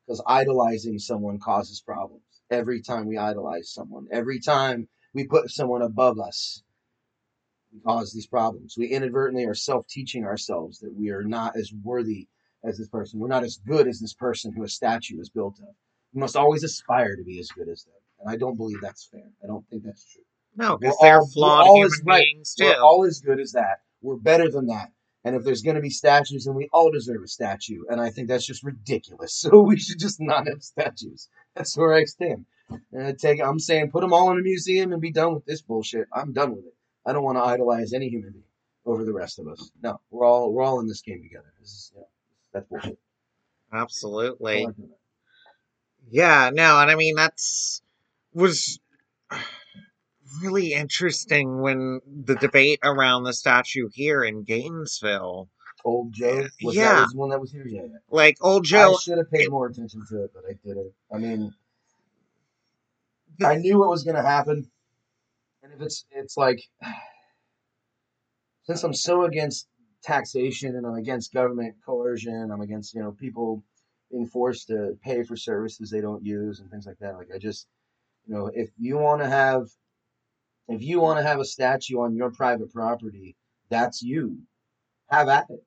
because 0.05 0.21
idolizing 0.27 0.99
someone 0.99 1.39
causes 1.39 1.81
problems. 1.81 2.25
Every 2.51 2.83
time 2.83 3.07
we 3.07 3.17
idolize 3.17 3.73
someone, 3.73 4.09
every 4.11 4.41
time 4.41 4.89
we 5.15 5.29
put 5.29 5.51
someone 5.51 5.83
above 5.83 6.19
us, 6.19 6.65
we 7.73 7.79
cause 7.79 8.13
these 8.13 8.27
problems. 8.27 8.75
We 8.77 8.89
inadvertently 8.89 9.45
are 9.45 9.55
self 9.55 9.87
teaching 9.87 10.25
ourselves 10.25 10.81
that 10.81 10.93
we 10.93 11.11
are 11.11 11.23
not 11.23 11.55
as 11.57 11.73
worthy 11.85 12.27
as 12.65 12.77
this 12.77 12.89
person. 12.89 13.21
We're 13.21 13.29
not 13.29 13.45
as 13.45 13.61
good 13.65 13.87
as 13.87 14.01
this 14.01 14.15
person 14.15 14.53
who 14.53 14.65
a 14.65 14.69
statue 14.69 15.21
is 15.21 15.31
built 15.31 15.61
of. 15.61 15.77
We 16.13 16.19
must 16.19 16.35
always 16.35 16.65
aspire 16.65 17.15
to 17.15 17.23
be 17.23 17.39
as 17.39 17.51
good 17.51 17.69
as 17.69 17.85
them. 17.85 17.95
And 18.19 18.29
I 18.29 18.37
don't 18.37 18.57
believe 18.57 18.81
that's 18.83 19.07
fair. 19.13 19.31
I 19.45 19.47
don't 19.47 19.65
think 19.69 19.85
that's 19.85 20.05
true. 20.13 20.25
No, 20.57 20.77
because 20.77 20.97
they're 21.01 21.21
all- 21.21 21.29
flawed 21.29 21.69
all 21.69 21.77
human 21.77 21.91
right. 22.05 22.25
beings 22.25 22.57
too. 22.57 22.65
We're 22.65 22.81
all 22.83 23.05
as 23.07 23.21
good 23.21 23.39
as 23.39 23.53
that. 23.53 23.79
We're 24.03 24.17
better 24.17 24.51
than 24.51 24.67
that. 24.67 24.93
And 25.25 25.35
if 25.37 25.45
there's 25.45 25.63
going 25.63 25.77
to 25.77 25.83
be 25.83 25.91
statues, 25.91 26.45
then 26.45 26.55
we 26.55 26.69
all 26.73 26.91
deserve 26.91 27.23
a 27.23 27.29
statue. 27.29 27.83
And 27.91 28.01
I 28.01 28.11
think 28.11 28.29
that's 28.29 28.47
just 28.47 28.63
ridiculous. 28.63 29.35
So 29.51 29.61
we 29.61 29.79
should 29.79 29.99
just 29.99 30.21
not 30.21 30.47
have 30.47 30.63
statues. 30.63 31.29
That's 31.55 31.77
where 31.77 31.93
I 31.93 32.05
stand. 32.05 32.47
Take, 33.19 33.41
I'm 33.43 33.59
saying 33.59 33.91
put 33.91 34.03
them 34.03 34.13
all 34.13 34.31
in 34.31 34.39
a 34.39 34.43
museum 34.43 34.93
and 34.93 35.01
be 35.01 35.11
done 35.11 35.35
with 35.35 35.45
this 35.47 35.63
bullshit. 35.63 36.07
I'm 36.13 36.33
done 36.33 36.51
with 36.51 36.67
it. 36.67 36.75
I 37.07 37.13
don't 37.13 37.25
want 37.25 37.39
to 37.39 37.43
idolize 37.43 37.93
any 37.93 38.09
human 38.09 38.33
being 38.33 38.45
over 38.85 39.05
the 39.05 39.13
rest 39.13 39.39
of 39.39 39.49
us. 39.49 39.71
No, 39.83 40.01
we're 40.11 40.27
all 40.27 40.53
we're 40.53 40.63
all 40.63 40.81
in 40.81 40.87
this 40.87 41.01
game 41.01 41.23
together. 41.23 41.53
This 41.61 41.71
is, 41.71 41.93
yeah, 41.97 42.03
that's 42.53 42.67
bullshit. 42.69 42.99
Absolutely. 43.73 44.67
Like 44.67 44.77
that. 44.77 44.89
Yeah, 46.11 46.51
no, 46.53 46.79
and 46.79 46.91
I 46.91 46.95
mean 46.95 47.15
that's 47.15 47.83
was 48.35 48.81
really 50.43 50.73
interesting 50.73 51.61
when 51.61 52.01
the 52.07 52.35
debate 52.37 52.81
around 52.83 53.25
the 53.25 53.33
statue 53.33 53.89
here 53.93 54.23
in 54.23 54.45
Gainesville. 54.45 55.49
Old 55.85 56.13
Joe, 56.13 56.47
was 56.63 56.75
Yeah. 56.75 56.95
that 56.95 57.01
was 57.03 57.13
the 57.13 57.19
one 57.19 57.31
that 57.31 57.41
was 57.41 57.53
here? 57.53 57.67
Yeah, 57.67 57.83
yeah. 57.83 57.99
Like 58.11 58.37
old 58.41 58.65
Joe, 58.65 58.95
I 58.95 58.99
should 59.01 59.19
have 59.19 59.31
paid 59.31 59.51
more 59.51 59.67
attention 59.67 60.05
to 60.11 60.25
it, 60.25 60.33
but 60.35 60.45
I 60.49 60.55
didn't. 60.65 60.93
I 61.13 61.19
mean, 61.19 61.55
I 63.45 63.57
knew 63.57 63.79
what 63.79 63.89
was 63.89 64.03
going 64.03 64.17
to 64.17 64.23
happen, 64.23 64.71
and 65.63 65.73
if 65.73 65.81
it's 65.81 66.05
it's 66.11 66.37
like 66.37 66.61
since 68.65 68.83
I'm 68.83 68.93
so 68.95 69.25
against 69.25 69.69
taxation 70.03 70.77
and 70.77 70.87
I'm 70.87 70.95
against 70.95 71.33
government 71.33 71.77
coercion, 71.87 72.51
I'm 72.53 72.61
against 72.61 72.95
you 72.95 73.03
know 73.03 73.13
people 73.13 73.63
being 74.11 74.27
forced 74.27 74.69
to 74.69 74.97
pay 75.03 75.23
for 75.23 75.37
services 75.37 75.91
they 75.91 76.01
don't 76.01 76.25
use 76.25 76.61
and 76.61 76.71
things 76.71 76.87
like 76.87 76.99
that. 77.01 77.17
Like 77.17 77.29
I 77.35 77.39
just, 77.39 77.67
you 78.27 78.35
know, 78.35 78.51
if 78.53 78.71
you 78.79 78.97
want 78.99 79.23
to 79.23 79.29
have, 79.29 79.69
if 80.69 80.83
you 80.83 81.01
want 81.01 81.19
to 81.19 81.27
have 81.27 81.41
a 81.41 81.45
statue 81.45 82.01
on 82.01 82.15
your 82.15 82.31
private 82.31 82.73
property, 82.73 83.37
that's 83.71 84.03
you. 84.03 84.39
Have 85.11 85.29
at 85.29 85.47
it. 85.49 85.65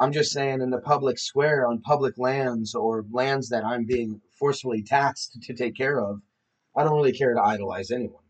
I'm 0.00 0.12
just 0.12 0.32
saying 0.32 0.60
in 0.60 0.70
the 0.70 0.80
public 0.80 1.18
square 1.18 1.66
on 1.66 1.80
public 1.80 2.18
lands 2.18 2.74
or 2.74 3.04
lands 3.12 3.50
that 3.50 3.64
I'm 3.64 3.84
being 3.84 4.20
forcefully 4.38 4.82
taxed 4.82 5.38
to 5.42 5.54
take 5.54 5.76
care 5.76 6.00
of, 6.00 6.20
I 6.76 6.82
don't 6.82 6.96
really 6.96 7.12
care 7.12 7.34
to 7.34 7.40
idolize 7.40 7.90
anyone 7.90 8.24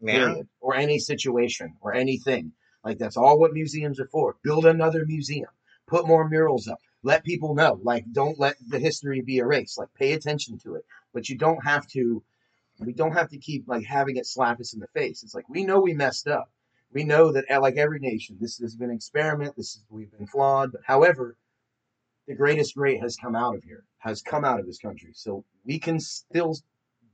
yeah, 0.00 0.34
or 0.60 0.74
any 0.74 0.98
situation 0.98 1.74
or 1.80 1.94
anything. 1.94 2.52
Like 2.84 2.98
that's 2.98 3.16
all 3.16 3.38
what 3.38 3.52
museums 3.52 4.00
are 4.00 4.08
for. 4.08 4.36
Build 4.42 4.66
another 4.66 5.04
museum. 5.06 5.48
Put 5.86 6.06
more 6.06 6.28
murals 6.28 6.68
up. 6.68 6.78
Let 7.02 7.24
people 7.24 7.54
know. 7.54 7.80
Like 7.82 8.04
don't 8.12 8.38
let 8.38 8.56
the 8.68 8.78
history 8.78 9.22
be 9.22 9.38
erased. 9.38 9.78
Like 9.78 9.88
pay 9.94 10.12
attention 10.12 10.58
to 10.58 10.74
it. 10.74 10.84
But 11.12 11.28
you 11.28 11.38
don't 11.38 11.64
have 11.64 11.86
to 11.88 12.22
we 12.80 12.92
don't 12.92 13.12
have 13.12 13.28
to 13.30 13.38
keep 13.38 13.68
like 13.68 13.84
having 13.84 14.16
it 14.16 14.26
slap 14.26 14.60
us 14.60 14.74
in 14.74 14.80
the 14.80 14.88
face. 14.88 15.22
It's 15.22 15.34
like 15.34 15.48
we 15.48 15.64
know 15.64 15.80
we 15.80 15.94
messed 15.94 16.28
up. 16.28 16.50
We 16.92 17.04
know 17.04 17.32
that 17.32 17.46
like 17.60 17.76
every 17.76 17.98
nation, 17.98 18.36
this 18.40 18.58
has 18.58 18.76
been 18.76 18.90
an 18.90 18.96
experiment. 18.96 19.56
This 19.56 19.76
is 19.76 19.84
we've 19.90 20.10
been 20.10 20.26
flawed. 20.26 20.72
But 20.72 20.82
however, 20.84 21.36
the 22.26 22.34
greatest 22.34 22.74
great 22.74 23.00
has 23.00 23.16
come 23.16 23.34
out 23.34 23.56
of 23.56 23.64
here, 23.64 23.84
has 23.98 24.22
come 24.22 24.44
out 24.44 24.60
of 24.60 24.66
this 24.66 24.78
country. 24.78 25.10
So 25.12 25.44
we 25.64 25.78
can 25.78 26.00
still 26.00 26.56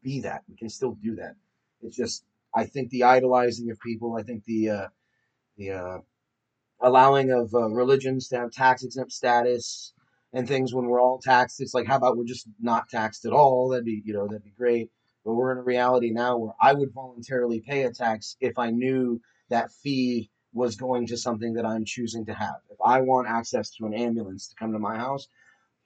be 0.03 0.21
that. 0.21 0.43
We 0.49 0.57
can 0.57 0.69
still 0.69 0.97
do 1.03 1.17
that. 1.17 1.35
It's 1.83 1.97
just 1.97 2.25
I 2.55 2.65
think 2.65 2.91
the 2.91 3.05
idolizing 3.05 3.71
of 3.71 3.81
people. 3.81 4.17
I 4.17 4.23
think 4.23 4.45
the 4.45 4.71
uh, 4.71 4.89
the 5.57 5.73
uh, 5.73 5.99
allowing 6.81 7.31
of 7.31 7.55
uh, 7.55 7.69
religions 7.69 8.29
to 8.29 8.39
have 8.39 8.53
tax 8.53 8.83
exempt 8.83 9.13
status 9.13 9.93
and 10.33 10.47
things 10.47 10.75
when 10.75 10.87
we're 10.87 11.01
all 11.01 11.19
taxed. 11.19 11.61
It's 11.61 11.75
like, 11.75 11.87
how 11.87 11.97
about 11.97 12.17
we're 12.17 12.25
just 12.25 12.47
not 12.61 12.89
taxed 12.89 13.25
at 13.25 13.33
all? 13.33 13.69
That'd 13.69 13.85
be 13.85 14.03
you 14.05 14.13
know 14.13 14.27
that'd 14.27 14.45
be 14.45 14.55
great. 14.57 14.91
But 15.31 15.37
we're 15.37 15.53
in 15.53 15.59
a 15.59 15.63
reality 15.63 16.11
now 16.11 16.37
where 16.37 16.55
I 16.61 16.73
would 16.73 16.93
voluntarily 16.93 17.61
pay 17.61 17.85
a 17.85 17.93
tax 17.93 18.37
if 18.41 18.59
I 18.59 18.71
knew 18.73 19.21
that 19.49 19.71
fee 19.71 20.29
was 20.53 20.75
going 20.75 21.07
to 21.07 21.17
something 21.17 21.55
that 21.55 21.65
I'm 21.65 21.85
choosing 21.85 22.27
to 22.27 22.35
have. 22.35 22.57
If 22.69 22.79
I 22.85 23.01
want 23.01 23.29
access 23.29 23.71
to 23.77 23.87
an 23.87 23.95
ambulance 23.95 24.49
to 24.49 24.57
come 24.57 24.73
to 24.73 24.81
my 24.81 24.97
house, 24.97 25.29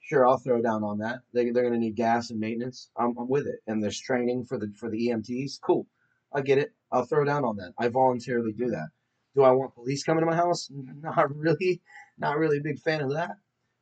sure, 0.01 0.27
I'll 0.27 0.39
throw 0.39 0.63
down 0.63 0.83
on 0.83 0.97
that. 0.97 1.19
They, 1.31 1.51
they're 1.51 1.61
going 1.61 1.75
to 1.75 1.79
need 1.79 1.95
gas 1.95 2.31
and 2.31 2.39
maintenance. 2.39 2.89
I'm, 2.97 3.15
I'm 3.19 3.29
with 3.29 3.45
it. 3.45 3.59
And 3.67 3.83
there's 3.83 3.99
training 3.99 4.45
for 4.45 4.57
the 4.57 4.73
for 4.79 4.89
the 4.89 5.09
EMTs. 5.09 5.61
Cool. 5.61 5.85
I 6.33 6.41
get 6.41 6.57
it. 6.57 6.73
I'll 6.91 7.05
throw 7.05 7.23
down 7.23 7.45
on 7.45 7.57
that. 7.57 7.73
I 7.77 7.89
voluntarily 7.89 8.51
do 8.51 8.71
that. 8.71 8.87
Do 9.35 9.43
I 9.43 9.51
want 9.51 9.75
police 9.75 10.03
coming 10.03 10.21
to 10.21 10.31
my 10.31 10.35
house? 10.35 10.71
Not 11.03 11.35
really. 11.35 11.83
Not 12.17 12.39
really 12.39 12.57
a 12.57 12.63
big 12.63 12.79
fan 12.79 13.01
of 13.01 13.13
that. 13.13 13.37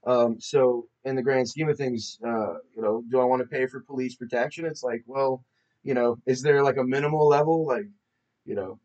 Um, 0.06 0.42
so 0.42 0.90
in 1.06 1.16
the 1.16 1.22
grand 1.22 1.48
scheme 1.48 1.70
of 1.70 1.78
things, 1.78 2.20
uh, 2.28 2.56
you 2.76 2.82
know, 2.82 3.02
do 3.10 3.22
I 3.22 3.24
want 3.24 3.42
to 3.42 3.48
pay 3.48 3.66
for 3.68 3.80
police 3.80 4.16
protection? 4.16 4.66
It's 4.66 4.84
like, 4.84 5.04
well, 5.08 5.46
you 5.84 5.94
know, 5.94 6.18
is 6.26 6.42
there 6.42 6.64
like 6.64 6.78
a 6.78 6.84
minimal 6.84 7.28
level? 7.28 7.66
Like, 7.66 7.86
you 8.46 8.56
know, 8.56 8.80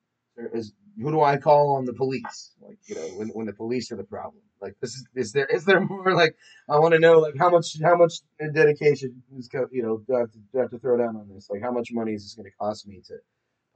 is 0.52 0.72
who 1.00 1.10
do 1.10 1.22
I 1.22 1.36
call 1.36 1.76
on 1.76 1.84
the 1.84 1.94
police? 1.94 2.52
Like, 2.60 2.78
you 2.86 2.96
know, 2.96 3.06
when 3.16 3.28
when 3.28 3.46
the 3.46 3.52
police 3.52 3.90
are 3.92 3.96
the 3.96 4.04
problem. 4.04 4.42
Like, 4.60 4.74
this 4.80 4.94
is 4.94 5.06
is 5.14 5.32
there 5.32 5.46
is 5.46 5.64
there 5.64 5.80
more 5.92 6.12
like 6.14 6.36
I 6.68 6.78
want 6.78 6.94
to 6.94 7.00
know 7.00 7.18
like 7.18 7.34
how 7.38 7.50
much 7.50 7.80
how 7.82 7.96
much 7.96 8.14
dedication 8.52 9.22
is 9.36 9.48
you 9.70 9.82
know 9.82 10.02
do 10.06 10.16
I 10.16 10.20
have 10.20 10.32
to, 10.32 10.38
do 10.38 10.58
I 10.58 10.62
have 10.62 10.70
to 10.70 10.78
throw 10.78 10.98
down 10.98 11.16
on 11.16 11.28
this? 11.32 11.48
Like, 11.50 11.62
how 11.62 11.72
much 11.72 11.90
money 11.92 12.12
is 12.12 12.24
this 12.24 12.34
going 12.34 12.50
to 12.50 12.56
cost 12.56 12.86
me 12.86 13.00
to 13.06 13.14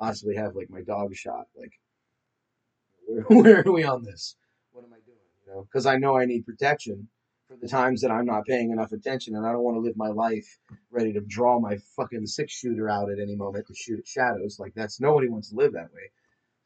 possibly 0.00 0.36
have 0.36 0.56
like 0.56 0.70
my 0.70 0.82
dog 0.82 1.14
shot? 1.14 1.46
Like, 1.56 1.72
where, 3.06 3.42
where 3.42 3.64
are 3.66 3.72
we 3.72 3.84
on 3.84 4.02
this? 4.02 4.36
What 4.72 4.84
am 4.84 4.92
I 4.92 5.00
doing? 5.06 5.18
You 5.46 5.52
know, 5.52 5.62
because 5.62 5.86
I 5.86 5.96
know 5.96 6.16
I 6.16 6.24
need 6.24 6.44
protection 6.44 7.08
for 7.52 7.58
the 7.60 7.68
times 7.68 8.00
that 8.00 8.10
I'm 8.10 8.24
not 8.24 8.46
paying 8.46 8.70
enough 8.70 8.92
attention, 8.92 9.36
and 9.36 9.46
I 9.46 9.52
don't 9.52 9.62
want 9.62 9.76
to 9.76 9.80
live 9.80 9.96
my 9.96 10.08
life 10.08 10.58
ready 10.90 11.12
to 11.12 11.20
draw 11.20 11.60
my 11.60 11.76
fucking 11.96 12.26
six 12.26 12.52
shooter 12.52 12.88
out 12.88 13.10
at 13.10 13.18
any 13.20 13.36
moment 13.36 13.66
to 13.66 13.74
shoot 13.74 13.98
at 13.98 14.06
shadows. 14.06 14.58
Like 14.58 14.72
that's 14.74 15.00
nobody 15.00 15.28
wants 15.28 15.50
to 15.50 15.56
live 15.56 15.72
that 15.74 15.92
way. 15.92 16.10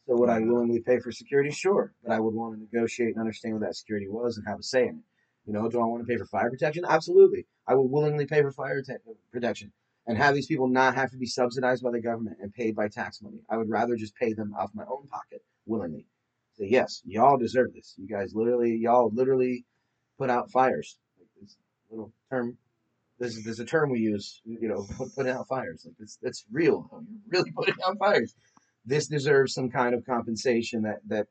So 0.07 0.17
would 0.17 0.31
I 0.31 0.39
willingly 0.39 0.81
pay 0.81 1.01
for 1.01 1.11
security? 1.11 1.51
Sure, 1.51 1.93
but 2.05 2.13
I 2.13 2.21
would 2.21 2.35
want 2.35 2.55
to 2.55 2.61
negotiate 2.61 3.11
and 3.11 3.21
understand 3.21 3.55
what 3.55 3.63
that 3.63 3.75
security 3.75 4.09
was 4.09 4.37
and 4.37 4.47
have 4.47 4.61
a 4.61 4.63
say 4.63 4.85
in 4.85 4.97
it. 4.97 5.05
You 5.47 5.53
know, 5.53 5.69
do 5.69 5.81
I 5.81 5.87
want 5.87 6.07
to 6.07 6.07
pay 6.07 6.17
for 6.17 6.27
fire 6.27 6.51
protection? 6.51 6.85
Absolutely, 6.89 7.47
I 7.67 7.75
would 7.75 7.91
willingly 7.91 8.27
pay 8.27 8.43
for 8.43 8.53
fire 8.53 8.83
te- 8.83 8.95
uh, 8.95 9.15
protection 9.33 9.73
and 10.07 10.17
have 10.17 10.35
these 10.35 10.47
people 10.47 10.69
not 10.69 10.95
have 10.95 11.11
to 11.11 11.17
be 11.17 11.27
subsidized 11.27 11.83
by 11.83 11.91
the 11.91 12.01
government 12.01 12.37
and 12.41 12.55
paid 12.55 12.77
by 12.77 12.87
tax 12.87 13.21
money. 13.21 13.41
I 13.51 13.57
would 13.57 13.69
rather 13.69 13.97
just 13.97 14.15
pay 14.15 14.33
them 14.33 14.55
off 14.57 14.71
my 14.75 14.85
own 14.85 15.07
pocket 15.09 15.43
willingly. 15.67 16.07
Say 16.55 16.69
yes, 16.71 17.03
y'all 17.05 17.37
deserve 17.37 17.75
this. 17.75 17.95
You 17.99 18.07
guys 18.07 18.35
literally, 18.35 18.77
y'all 18.77 19.11
literally 19.13 19.65
put 20.19 20.31
out 20.31 20.51
fires. 20.51 20.99
Like 21.19 21.29
this 21.41 21.57
little 21.91 22.13
term. 22.31 22.57
There's, 23.19 23.61
a 23.61 23.65
term 23.65 23.91
we 23.91 24.01
use, 24.01 24.43
you 24.45 24.69
know, 24.69 24.87
put, 24.99 25.15
putting 25.15 25.33
out 25.33 25.49
fires. 25.49 25.87
Like 25.87 25.95
it's 26.01 26.19
that's 26.21 26.45
real. 26.53 26.87
You're 26.93 27.41
really 27.41 27.51
putting 27.51 27.75
out 27.87 27.99
fires. 27.99 28.35
This 28.85 29.07
deserves 29.07 29.55
some 29.55 29.71
kind 29.71 29.95
of 29.95 30.05
compensation 30.05 30.83
that 30.83 31.01
that 31.09 31.27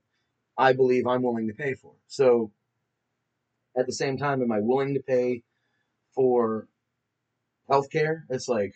I 0.57 0.73
believe 0.73 1.05
I'm 1.05 1.21
willing 1.21 1.47
to 1.47 1.53
pay 1.53 1.75
for. 1.75 1.93
So 2.07 2.51
at 3.77 3.85
the 3.85 3.93
same 3.93 4.17
time, 4.17 4.41
am 4.41 4.51
I 4.51 4.61
willing 4.61 4.95
to 4.95 5.01
pay 5.01 5.43
for 6.15 6.67
healthcare? 7.69 8.23
It's 8.29 8.47
like 8.47 8.73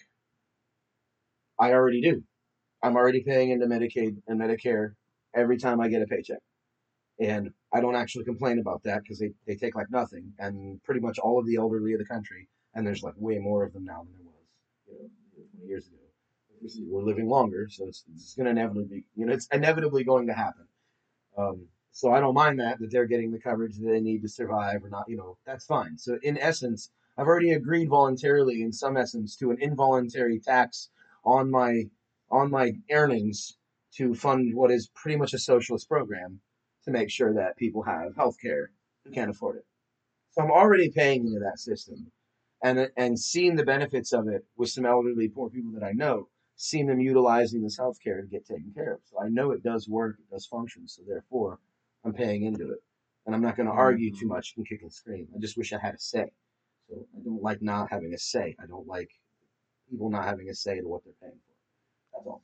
I 1.59 1.73
already 1.73 2.01
do. 2.01 2.23
I'm 2.83 2.95
already 2.95 3.21
paying 3.21 3.49
into 3.49 3.65
Medicaid 3.65 4.21
and 4.27 4.39
Medicare 4.39 4.93
every 5.33 5.57
time 5.57 5.81
I 5.81 5.89
get 5.89 6.01
a 6.01 6.07
paycheck. 6.07 6.39
And 7.19 7.51
I 7.73 7.81
don't 7.81 7.95
actually 7.95 8.23
complain 8.23 8.59
about 8.59 8.83
that 8.83 9.03
because 9.03 9.19
they, 9.19 9.31
they 9.45 9.55
take 9.55 9.75
like 9.75 9.91
nothing. 9.91 10.33
And 10.39 10.81
pretty 10.83 11.01
much 11.01 11.19
all 11.19 11.37
of 11.37 11.45
the 11.45 11.57
elderly 11.57 11.93
of 11.93 11.99
the 11.99 12.05
country, 12.05 12.47
and 12.73 12.85
there's 12.87 13.03
like 13.03 13.15
way 13.17 13.39
more 13.39 13.63
of 13.63 13.73
them 13.73 13.85
now 13.85 14.03
than 14.03 14.13
there 14.17 14.25
was, 14.25 14.45
you 14.87 14.93
know, 14.93 15.09
20 15.57 15.67
years 15.67 15.87
ago. 15.87 15.95
We're 16.89 17.03
living 17.03 17.27
longer, 17.27 17.67
so 17.69 17.87
it's, 17.87 18.03
it's 18.13 18.35
going 18.35 18.45
to 18.45 18.51
inevitably 18.51 18.85
be, 18.85 19.05
you 19.15 19.25
know, 19.25 19.33
it's 19.33 19.47
inevitably 19.51 20.03
going 20.03 20.27
to 20.27 20.33
happen. 20.33 20.65
Um, 21.37 21.67
so 21.91 22.11
I 22.11 22.19
don't 22.19 22.33
mind 22.33 22.59
that, 22.59 22.79
that 22.79 22.91
they're 22.91 23.05
getting 23.05 23.31
the 23.31 23.39
coverage 23.39 23.77
that 23.77 23.85
they 23.89 24.01
need 24.01 24.21
to 24.21 24.29
survive 24.29 24.83
or 24.83 24.89
not, 24.89 25.05
you 25.07 25.17
know, 25.17 25.37
that's 25.45 25.65
fine. 25.65 25.97
So 25.97 26.19
in 26.21 26.37
essence, 26.37 26.91
I've 27.17 27.27
already 27.27 27.51
agreed 27.51 27.89
voluntarily, 27.89 28.61
in 28.61 28.71
some 28.71 28.95
essence, 28.95 29.35
to 29.37 29.51
an 29.51 29.57
involuntary 29.59 30.39
tax 30.39 30.89
on 31.25 31.51
my 31.51 31.89
on 32.31 32.51
my 32.51 32.73
earnings 32.91 33.57
to 33.95 34.13
fund 34.13 34.53
what 34.53 34.71
is 34.71 34.87
pretty 34.93 35.17
much 35.17 35.33
a 35.33 35.39
socialist 35.39 35.89
program 35.89 36.39
to 36.91 36.97
make 36.97 37.09
sure 37.09 37.33
that 37.33 37.57
people 37.57 37.83
have 37.83 38.15
health 38.15 38.37
care 38.41 38.71
who 39.05 39.11
can't 39.11 39.29
afford 39.29 39.57
it. 39.57 39.65
So 40.31 40.41
I'm 40.41 40.51
already 40.51 40.89
paying 40.89 41.25
into 41.25 41.39
that 41.39 41.59
system 41.59 42.11
and 42.63 42.89
and 42.97 43.19
seeing 43.19 43.55
the 43.55 43.65
benefits 43.65 44.11
of 44.13 44.27
it 44.27 44.45
with 44.57 44.69
some 44.69 44.85
elderly 44.85 45.27
poor 45.27 45.49
people 45.49 45.71
that 45.73 45.83
I 45.83 45.91
know, 45.91 46.27
seeing 46.55 46.87
them 46.87 46.99
utilizing 46.99 47.61
this 47.63 47.77
health 47.77 47.97
care 48.03 48.21
to 48.21 48.27
get 48.27 48.45
taken 48.45 48.71
care 48.73 48.93
of. 48.93 48.99
So 49.05 49.19
I 49.19 49.29
know 49.29 49.51
it 49.51 49.63
does 49.63 49.87
work, 49.87 50.17
it 50.19 50.33
does 50.33 50.45
function. 50.45 50.87
So 50.87 51.01
therefore 51.07 51.59
I'm 52.03 52.13
paying 52.13 52.43
into 52.43 52.71
it. 52.71 52.79
And 53.25 53.35
I'm 53.35 53.41
not 53.41 53.55
going 53.55 53.67
to 53.67 53.73
argue 53.73 54.11
too 54.11 54.25
mm-hmm. 54.25 54.29
much 54.29 54.53
and 54.57 54.67
kick 54.67 54.81
and 54.81 54.91
scream. 54.91 55.27
I 55.35 55.39
just 55.39 55.57
wish 55.57 55.71
I 55.71 55.79
had 55.79 55.93
a 55.93 55.99
say. 55.99 56.31
So 56.89 57.05
I 57.15 57.23
don't 57.23 57.43
like 57.43 57.61
not 57.61 57.91
having 57.91 58.13
a 58.13 58.17
say. 58.17 58.55
I 58.61 58.65
don't 58.65 58.87
like 58.87 59.11
people 59.89 60.09
not 60.09 60.25
having 60.25 60.49
a 60.49 60.55
say 60.55 60.79
to 60.79 60.87
what 60.87 61.03
they're 61.03 61.13
paying 61.21 61.33
for. 61.33 62.17
That's 62.17 62.27
all. 62.27 62.41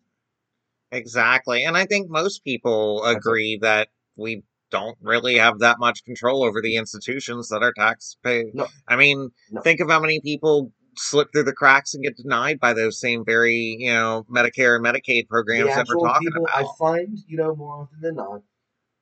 Exactly. 0.92 1.64
And 1.64 1.76
I 1.76 1.86
think 1.86 2.10
most 2.10 2.44
people 2.44 3.04
agree 3.04 3.58
that 3.62 3.90
we 4.16 4.44
don't 4.72 4.98
really 5.02 5.36
have 5.36 5.60
that 5.60 5.80
much 5.80 6.04
control 6.04 6.44
over 6.44 6.62
the 6.62 6.76
institutions 6.76 7.50
that 7.50 7.62
our 7.62 7.74
tax 7.74 8.18
pay. 8.24 8.46
No. 8.54 8.68
I 8.88 8.96
mean, 8.96 9.30
No. 9.52 9.62
think 9.62 9.80
of 9.80 9.90
how 9.90 10.00
many 10.00 10.20
people 10.22 10.72
slip 10.98 11.32
through 11.32 11.44
the 11.44 11.54
cracks 11.54 11.94
and 11.94 12.04
get 12.04 12.18
denied 12.18 12.60
by 12.60 12.74
those 12.74 13.00
same 13.00 13.24
very, 13.26 13.78
you 13.80 13.92
know, 13.94 14.26
Medicare 14.30 14.76
and 14.76 14.86
Medicaid 14.86 15.28
programs 15.28 15.70
that 15.76 15.86
we're 15.88 16.08
talking 16.08 16.28
people 16.28 16.46
about. 16.46 16.66
I 16.66 16.68
find, 16.78 17.18
you 17.28 17.38
know, 17.38 17.56
more 17.56 17.82
often 17.82 18.02
than 18.02 18.16
not, 18.16 18.42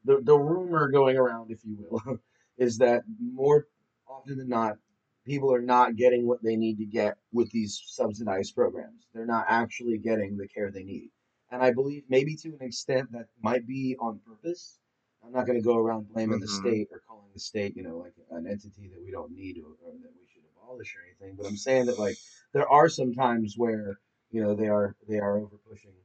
the 0.03 0.19
the 0.21 0.37
rumor 0.37 0.89
going 0.89 1.17
around, 1.17 1.51
if 1.51 1.59
you 1.63 1.77
will, 1.79 2.19
is 2.57 2.77
that 2.79 3.03
more 3.19 3.67
often 4.07 4.37
than 4.37 4.49
not, 4.49 4.77
people 5.25 5.53
are 5.53 5.61
not 5.61 5.95
getting 5.95 6.27
what 6.27 6.43
they 6.43 6.55
need 6.55 6.77
to 6.77 6.85
get 6.85 7.15
with 7.31 7.49
these 7.51 7.81
subsidized 7.87 8.55
programs. 8.55 9.07
They're 9.13 9.25
not 9.25 9.45
actually 9.47 9.97
getting 9.97 10.35
the 10.37 10.47
care 10.47 10.71
they 10.71 10.83
need. 10.83 11.09
And 11.51 11.61
I 11.61 11.71
believe 11.71 12.03
maybe 12.09 12.35
to 12.37 12.49
an 12.49 12.61
extent 12.61 13.11
that 13.11 13.27
might 13.41 13.67
be 13.67 13.95
on 13.99 14.19
purpose. 14.25 14.79
I'm 15.25 15.31
not 15.31 15.45
going 15.45 15.57
to 15.57 15.63
go 15.63 15.77
around 15.77 16.09
blaming 16.13 16.39
the 16.39 16.47
Mhm. 16.47 16.49
state 16.49 16.89
or 16.91 16.99
calling 17.07 17.31
the 17.33 17.39
state, 17.39 17.75
you 17.75 17.83
know, 17.83 17.97
like 17.97 18.13
an 18.31 18.47
entity 18.47 18.89
that 18.89 19.01
we 19.03 19.11
don't 19.11 19.31
need 19.31 19.57
or, 19.57 19.71
or 19.83 19.93
that 19.93 20.13
we 20.19 20.25
should 20.27 20.43
abolish 20.57 20.95
or 20.95 21.01
anything. 21.01 21.35
But 21.37 21.47
I'm 21.47 21.57
saying 21.57 21.85
that 21.87 21.99
like 21.99 22.17
there 22.53 22.69
are 22.69 22.89
some 22.89 23.13
times 23.13 23.55
where 23.57 23.99
you 24.31 24.41
know 24.43 24.53
they 24.55 24.67
are 24.67 24.95
they 25.07 25.19
are 25.19 25.37
over 25.37 25.57
pushing 25.69 25.91
the, 25.91 26.03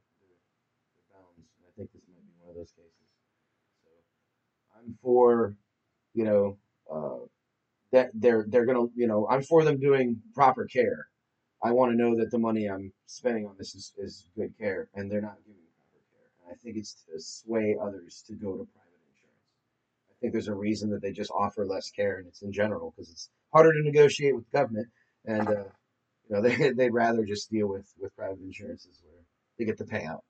the 0.97 1.03
bounds. 1.13 1.49
And 1.57 1.67
I 1.69 1.73
think 1.77 1.93
this 1.93 2.03
might 2.09 2.23
be 2.25 2.33
one 2.41 2.51
of 2.51 2.57
those 2.57 2.73
cases. 2.73 3.09
So 3.85 3.91
I'm 4.79 4.97
for 5.03 5.57
you 6.15 6.25
know 6.25 6.59
uh, 6.91 7.27
that 7.93 8.11
they're 8.15 8.45
they're 8.49 8.67
gonna 8.67 8.87
you 8.95 9.07
know 9.07 9.29
I'm 9.29 9.43
for 9.43 9.65
them 9.65 9.79
doing 9.81 10.21
proper 10.35 10.67
care. 10.67 11.09
I 11.63 11.73
want 11.73 11.93
to 11.93 11.97
know 11.99 12.17
that 12.17 12.31
the 12.31 12.39
money 12.39 12.67
I'm 12.71 12.93
spending 13.07 13.47
on 13.47 13.57
this 13.59 13.75
is, 13.75 13.93
is 13.99 14.29
good 14.37 14.57
care, 14.59 14.89
and 14.95 15.11
they're 15.11 15.21
not 15.21 15.39
giving 15.45 15.61
proper 15.77 16.01
care. 16.13 16.29
And 16.45 16.53
I 16.53 16.57
think 16.63 16.77
it's 16.77 16.95
to 17.07 17.21
sway 17.21 17.77
others 17.83 18.23
to 18.29 18.35
go 18.35 18.53
to 18.53 18.65
private 18.73 18.88
think 20.21 20.33
there's 20.33 20.49
a 20.49 20.55
reason 20.55 20.91
that 20.91 21.03
they 21.03 21.13
just 21.13 21.31
offer 21.31 21.65
less 21.67 21.91
care, 21.91 22.19
and 22.19 22.27
it's 22.27 22.43
in 22.43 22.53
general 22.53 22.93
because 22.97 23.11
it's 23.11 23.31
harder 23.53 23.73
to 23.73 23.83
negotiate 23.83 24.35
with 24.35 24.45
the 24.51 24.59
government, 24.59 24.89
and 25.25 25.49
uh, 25.49 25.65
you 26.29 26.31
know 26.31 26.43
they 26.43 26.73
they'd 26.73 26.91
rather 26.93 27.25
just 27.25 27.51
deal 27.51 27.69
with 27.69 27.93
with 28.01 28.15
private 28.17 28.41
insurances 28.41 29.01
where 29.05 29.23
they 29.59 29.65
get 29.65 29.79
the 29.79 29.85
payout. 29.85 30.21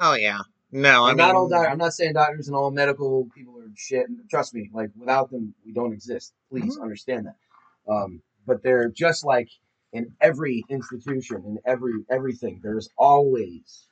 Oh, 0.00 0.14
yeah. 0.14 0.40
No, 0.72 1.04
I 1.04 1.10
I'm 1.10 1.16
mean, 1.16 1.26
not 1.26 1.34
all 1.36 1.48
doc- 1.48 1.68
I'm 1.70 1.78
not 1.78 1.92
saying 1.92 2.14
doctors 2.14 2.48
and 2.48 2.56
all 2.56 2.70
medical 2.72 3.28
people 3.34 3.58
are 3.60 3.70
shit. 3.76 4.08
and 4.08 4.18
Trust 4.28 4.54
me, 4.54 4.70
like 4.72 4.90
without 4.98 5.30
them, 5.30 5.54
we 5.64 5.72
don't 5.72 5.92
exist. 5.92 6.32
Please 6.50 6.76
understand 6.78 7.26
that. 7.26 7.36
Um, 7.92 8.22
but 8.46 8.62
they're 8.62 8.88
just 8.88 9.24
like 9.24 9.48
in 9.92 10.12
every 10.20 10.64
institution, 10.68 11.44
in 11.46 11.58
every 11.64 11.92
everything. 12.10 12.60
There's 12.62 12.88
always 12.98 13.86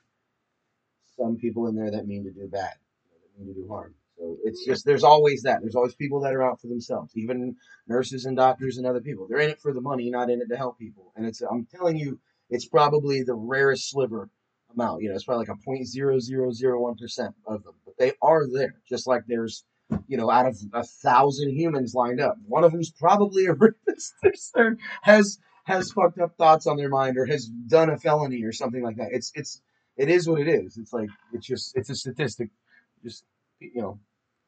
some 1.17 1.37
people 1.37 1.67
in 1.67 1.75
there 1.75 1.91
that 1.91 2.05
mean 2.05 2.25
to 2.25 2.31
do 2.31 2.47
bad, 2.47 2.73
that 2.73 3.39
mean 3.45 3.53
to 3.53 3.61
do 3.61 3.67
harm. 3.69 3.95
So 4.17 4.37
it's 4.43 4.65
just 4.65 4.85
there's 4.85 5.03
always 5.03 5.41
that. 5.43 5.61
There's 5.61 5.75
always 5.75 5.95
people 5.95 6.21
that 6.21 6.33
are 6.33 6.43
out 6.43 6.61
for 6.61 6.67
themselves, 6.67 7.13
even 7.15 7.55
nurses 7.87 8.25
and 8.25 8.37
doctors 8.37 8.77
and 8.77 8.85
other 8.85 9.01
people. 9.01 9.27
They're 9.27 9.39
in 9.39 9.49
it 9.49 9.61
for 9.61 9.73
the 9.73 9.81
money, 9.81 10.09
not 10.09 10.29
in 10.29 10.41
it 10.41 10.47
to 10.49 10.57
help 10.57 10.77
people. 10.77 11.11
And 11.15 11.25
it's 11.25 11.41
I'm 11.41 11.65
telling 11.65 11.97
you, 11.97 12.19
it's 12.49 12.67
probably 12.67 13.23
the 13.23 13.33
rarest 13.33 13.89
sliver 13.89 14.29
amount. 14.73 15.01
You 15.01 15.09
know, 15.09 15.15
it's 15.15 15.25
probably 15.25 15.45
like 15.47 15.57
a 15.57 15.65
point 15.65 15.87
zero 15.87 16.19
zero 16.19 16.51
zero 16.51 16.81
one 16.81 16.95
percent 16.95 17.35
of 17.47 17.63
them, 17.63 17.73
but 17.85 17.97
they 17.97 18.13
are 18.21 18.43
there. 18.51 18.75
Just 18.87 19.07
like 19.07 19.23
there's, 19.27 19.63
you 20.07 20.17
know, 20.17 20.29
out 20.29 20.45
of 20.45 20.57
a 20.73 20.83
thousand 20.83 21.51
humans 21.51 21.93
lined 21.95 22.21
up, 22.21 22.37
one 22.45 22.63
of 22.63 22.71
them's 22.71 22.91
probably 22.91 23.45
a 23.45 23.53
rapist 23.59 24.13
or 24.55 24.77
has 25.01 25.39
has 25.65 25.91
fucked 25.91 26.19
up 26.19 26.35
thoughts 26.37 26.67
on 26.67 26.77
their 26.77 26.89
mind 26.89 27.17
or 27.17 27.25
has 27.25 27.47
done 27.47 27.89
a 27.89 27.97
felony 27.97 28.43
or 28.43 28.51
something 28.51 28.83
like 28.83 28.97
that. 28.97 29.09
It's 29.11 29.31
it's 29.35 29.61
it 29.97 30.09
is 30.09 30.27
what 30.27 30.41
it 30.41 30.47
is. 30.47 30.77
It's 30.77 30.93
like 30.93 31.09
it's 31.33 31.47
just 31.47 31.75
it's 31.75 31.89
a 31.89 31.95
statistic. 31.95 32.49
Just 33.03 33.25
you 33.73 33.81
know, 33.81 33.99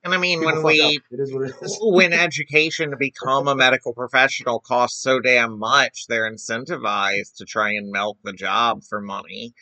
and 0.04 0.14
I 0.14 0.18
mean, 0.18 0.44
when 0.46 0.62
we 0.62 0.82
up. 0.82 0.92
it 1.12 1.20
is 1.20 1.34
what 1.34 1.50
it 1.50 1.56
is. 1.62 1.80
when 1.82 2.14
education 2.14 2.92
to 2.92 2.98
become 2.98 3.48
a 3.48 3.56
medical 3.56 3.92
professional 3.94 4.60
costs 4.60 5.02
so 5.02 5.20
damn 5.20 5.58
much, 5.58 6.06
they're 6.08 6.32
incentivized 6.32 7.38
to 7.38 7.46
try 7.46 7.72
and 7.72 7.90
milk 7.90 8.20
the 8.24 8.34
job 8.34 8.84
for 8.84 9.02
money. 9.02 9.54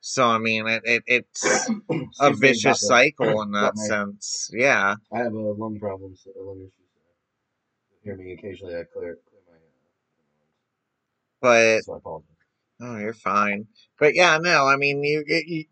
So 0.00 0.26
I 0.28 0.38
mean, 0.38 0.68
it, 0.68 0.82
it 0.84 1.02
it's 1.06 1.44
a 1.44 1.50
Excuse 1.90 1.90
me 1.90 2.28
about 2.28 2.40
vicious 2.40 2.86
cycle 2.86 3.42
in 3.42 3.50
that 3.58 3.74
my- 3.74 3.82
sense. 3.82 4.50
Yeah, 4.52 4.94
I 5.12 5.18
have 5.18 5.32
a 5.32 5.36
lung 5.36 5.78
problem, 5.80 6.14
so 6.16 6.30
a 6.30 6.42
lung 6.44 6.60
issue. 6.60 6.84
So 6.94 7.96
hear 8.04 8.16
me 8.16 8.32
occasionally. 8.34 8.74
I 8.76 8.84
clear 8.84 9.18
clear 9.28 9.42
my. 9.48 9.54
Uh, 11.48 11.78
but 11.80 11.84
so 11.84 11.94
I 11.94 11.96
apologize. 11.96 12.28
oh, 12.80 12.98
you're 12.98 13.12
fine. 13.14 13.66
But 13.98 14.14
yeah, 14.14 14.38
no, 14.40 14.68
I 14.68 14.76
mean, 14.76 15.02
you, 15.02 15.24
you 15.26 15.64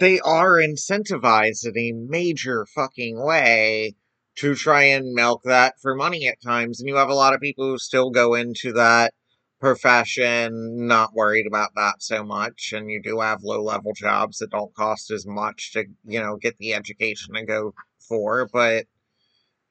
they 0.00 0.20
are 0.20 0.52
incentivized 0.58 1.64
in 1.66 1.78
a 1.78 1.92
major 1.92 2.66
fucking 2.74 3.22
way 3.24 3.94
to 4.36 4.54
try 4.54 4.84
and 4.84 5.12
milk 5.12 5.42
that 5.44 5.74
for 5.80 5.94
money 5.94 6.26
at 6.26 6.40
times, 6.42 6.80
and 6.80 6.88
you 6.88 6.96
have 6.96 7.08
a 7.10 7.14
lot 7.14 7.34
of 7.34 7.40
people 7.40 7.66
who 7.68 7.78
still 7.78 8.10
go 8.10 8.34
into 8.34 8.72
that 8.72 9.12
profession 9.60 10.86
not 10.86 11.14
worried 11.14 11.46
about 11.46 11.70
that 11.76 12.02
so 12.02 12.24
much 12.24 12.72
and 12.74 12.90
you 12.90 13.00
do 13.00 13.20
have 13.20 13.44
low 13.44 13.62
level 13.62 13.92
jobs 13.94 14.38
that 14.38 14.50
don't 14.50 14.74
cost 14.74 15.10
as 15.12 15.24
much 15.24 15.72
to 15.72 15.84
you 16.04 16.18
know 16.20 16.36
get 16.36 16.56
the 16.58 16.74
education 16.74 17.32
to 17.34 17.44
go 17.44 17.72
for 18.08 18.48
but 18.52 18.86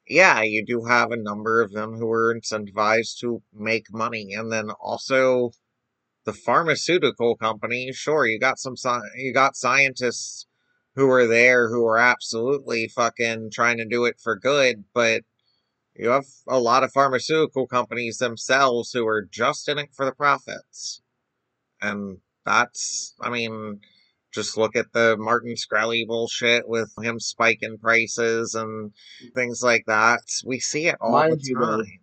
yeah 0.08 0.42
you 0.42 0.66
do 0.66 0.84
have 0.86 1.12
a 1.12 1.18
number 1.18 1.62
of 1.62 1.72
them 1.72 1.94
who 1.94 2.10
are 2.12 2.34
incentivized 2.36 3.18
to 3.20 3.42
make 3.54 3.86
money 3.92 4.34
and 4.34 4.52
then 4.52 4.70
also 4.82 5.52
the 6.26 6.34
pharmaceutical 6.34 7.36
companies 7.36 7.96
sure 7.96 8.26
you 8.26 8.40
got 8.40 8.60
some 8.60 8.76
you 9.16 9.34
got 9.34 9.56
scientists 9.56 10.48
who 10.96 11.10
are 11.10 11.28
there 11.28 11.70
who 11.70 11.86
are 11.86 11.98
absolutely 11.98 12.88
fucking 12.88 13.50
trying 13.52 13.78
to 13.78 13.86
do 13.86 14.06
it 14.06 14.20
for 14.20 14.36
good 14.36 14.84
but 14.94 15.24
you 15.96 16.10
have 16.10 16.26
a 16.48 16.60
lot 16.60 16.84
of 16.84 16.92
pharmaceutical 16.92 17.68
companies 17.68 18.18
themselves 18.18 18.92
who 18.92 19.06
are 19.08 19.24
just 19.24 19.68
in 19.68 19.78
it 19.78 19.90
for 19.94 20.06
the 20.06 20.14
profits. 20.14 21.02
And 21.82 22.20
that's, 22.46 23.14
I 23.22 23.30
mean, 23.30 23.82
just 24.34 24.58
look 24.58 24.76
at 24.76 24.94
the 24.94 25.18
Martin 25.18 25.56
Shkreli 25.56 26.08
bullshit 26.08 26.68
with 26.68 26.92
him 27.02 27.20
spiking 27.20 27.78
prices 27.78 28.56
and 28.56 28.94
things 29.36 29.62
like 29.62 29.84
that. 29.88 30.22
We 30.46 30.60
see 30.60 30.88
it 30.88 30.96
all 31.02 31.12
Mind 31.12 31.34
the 31.34 31.40
you, 31.44 31.56
time. 31.56 32.00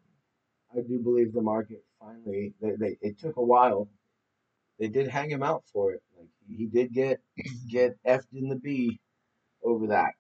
I 0.77 0.81
do 0.87 0.99
believe 1.03 1.33
the 1.33 1.41
market 1.41 1.83
finally. 1.99 2.55
They, 2.61 2.73
they 2.79 2.99
it 3.01 3.19
took 3.19 3.37
a 3.37 3.43
while. 3.43 3.89
They 4.79 4.89
did 4.89 5.09
hang 5.09 5.31
him 5.31 5.43
out 5.43 5.65
for 5.73 5.93
it. 5.93 6.03
Like 6.17 6.29
he 6.49 6.67
did 6.67 6.93
get 6.93 7.21
get 7.71 7.97
effed 8.07 8.33
in 8.35 8.49
the 8.49 8.57
B 8.57 9.01
over 9.65 9.87
that. 9.89 10.13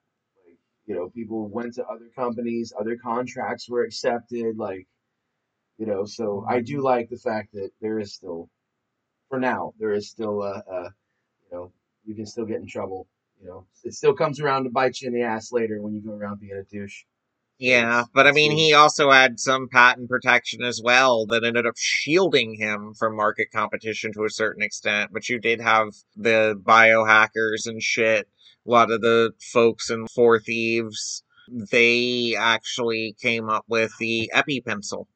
Like 0.46 0.58
you 0.86 0.94
know, 0.94 1.08
people 1.10 1.48
went 1.48 1.74
to 1.74 1.86
other 1.86 2.08
companies, 2.14 2.72
other 2.78 2.96
contracts 2.96 3.68
were 3.68 3.84
accepted. 3.84 4.56
Like 4.56 4.86
you 5.78 5.86
know, 5.86 6.04
so 6.04 6.44
I 6.48 6.60
do 6.60 6.76
mm-hmm. 6.76 6.84
like 6.84 7.08
the 7.08 7.16
fact 7.16 7.52
that 7.54 7.70
there 7.80 8.00
is 8.00 8.14
still, 8.14 8.50
for 9.28 9.38
now, 9.38 9.72
there 9.78 9.92
is 9.92 10.10
still 10.10 10.42
a, 10.42 10.62
a 10.70 10.82
you 11.50 11.56
know, 11.56 11.72
you 12.04 12.14
can 12.14 12.26
still 12.26 12.44
get 12.44 12.60
in 12.60 12.66
trouble. 12.66 13.06
You 13.40 13.46
know, 13.46 13.66
it 13.84 13.94
still 13.94 14.14
comes 14.14 14.40
around 14.40 14.64
to 14.64 14.70
bite 14.70 15.00
you 15.00 15.06
in 15.06 15.14
the 15.14 15.22
ass 15.22 15.52
later 15.52 15.80
when 15.80 15.94
you 15.94 16.00
go 16.00 16.12
around 16.12 16.40
being 16.40 16.52
a 16.54 16.64
douche. 16.64 17.04
Yeah, 17.58 18.04
but 18.14 18.28
I 18.28 18.32
mean, 18.32 18.52
he 18.52 18.72
also 18.72 19.10
had 19.10 19.40
some 19.40 19.68
patent 19.68 20.08
protection 20.08 20.62
as 20.62 20.80
well 20.82 21.26
that 21.26 21.42
ended 21.42 21.66
up 21.66 21.74
shielding 21.76 22.54
him 22.54 22.94
from 22.94 23.16
market 23.16 23.48
competition 23.52 24.12
to 24.12 24.24
a 24.24 24.30
certain 24.30 24.62
extent. 24.62 25.10
But 25.12 25.28
you 25.28 25.40
did 25.40 25.60
have 25.60 25.88
the 26.16 26.54
biohackers 26.62 27.66
and 27.66 27.82
shit. 27.82 28.28
A 28.66 28.70
lot 28.70 28.92
of 28.92 29.00
the 29.00 29.32
folks 29.52 29.90
in 29.90 30.06
Four 30.06 30.38
Thieves, 30.38 31.24
they 31.72 32.36
actually 32.38 33.16
came 33.20 33.48
up 33.48 33.64
with 33.68 33.90
the 33.98 34.30
EpiPencil, 34.32 35.06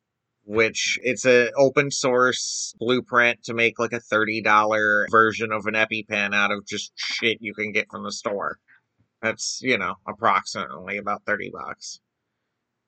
which 0.45 0.99
it's 1.05 1.25
an 1.25 1.51
open 1.57 1.93
source 1.93 2.75
blueprint 2.81 3.45
to 3.45 3.55
make 3.55 3.79
like 3.79 3.93
a 3.93 4.01
$30 4.01 5.07
version 5.13 5.53
of 5.53 5.67
an 5.67 5.75
EpiPen 5.75 6.35
out 6.35 6.51
of 6.51 6.67
just 6.67 6.93
shit 6.97 7.39
you 7.41 7.55
can 7.55 7.71
get 7.71 7.87
from 7.89 8.03
the 8.03 8.11
store. 8.11 8.59
That's, 9.21 9.61
you 9.63 9.79
know, 9.79 9.95
approximately 10.09 10.97
about 10.97 11.23
30 11.25 11.53
bucks 11.55 12.01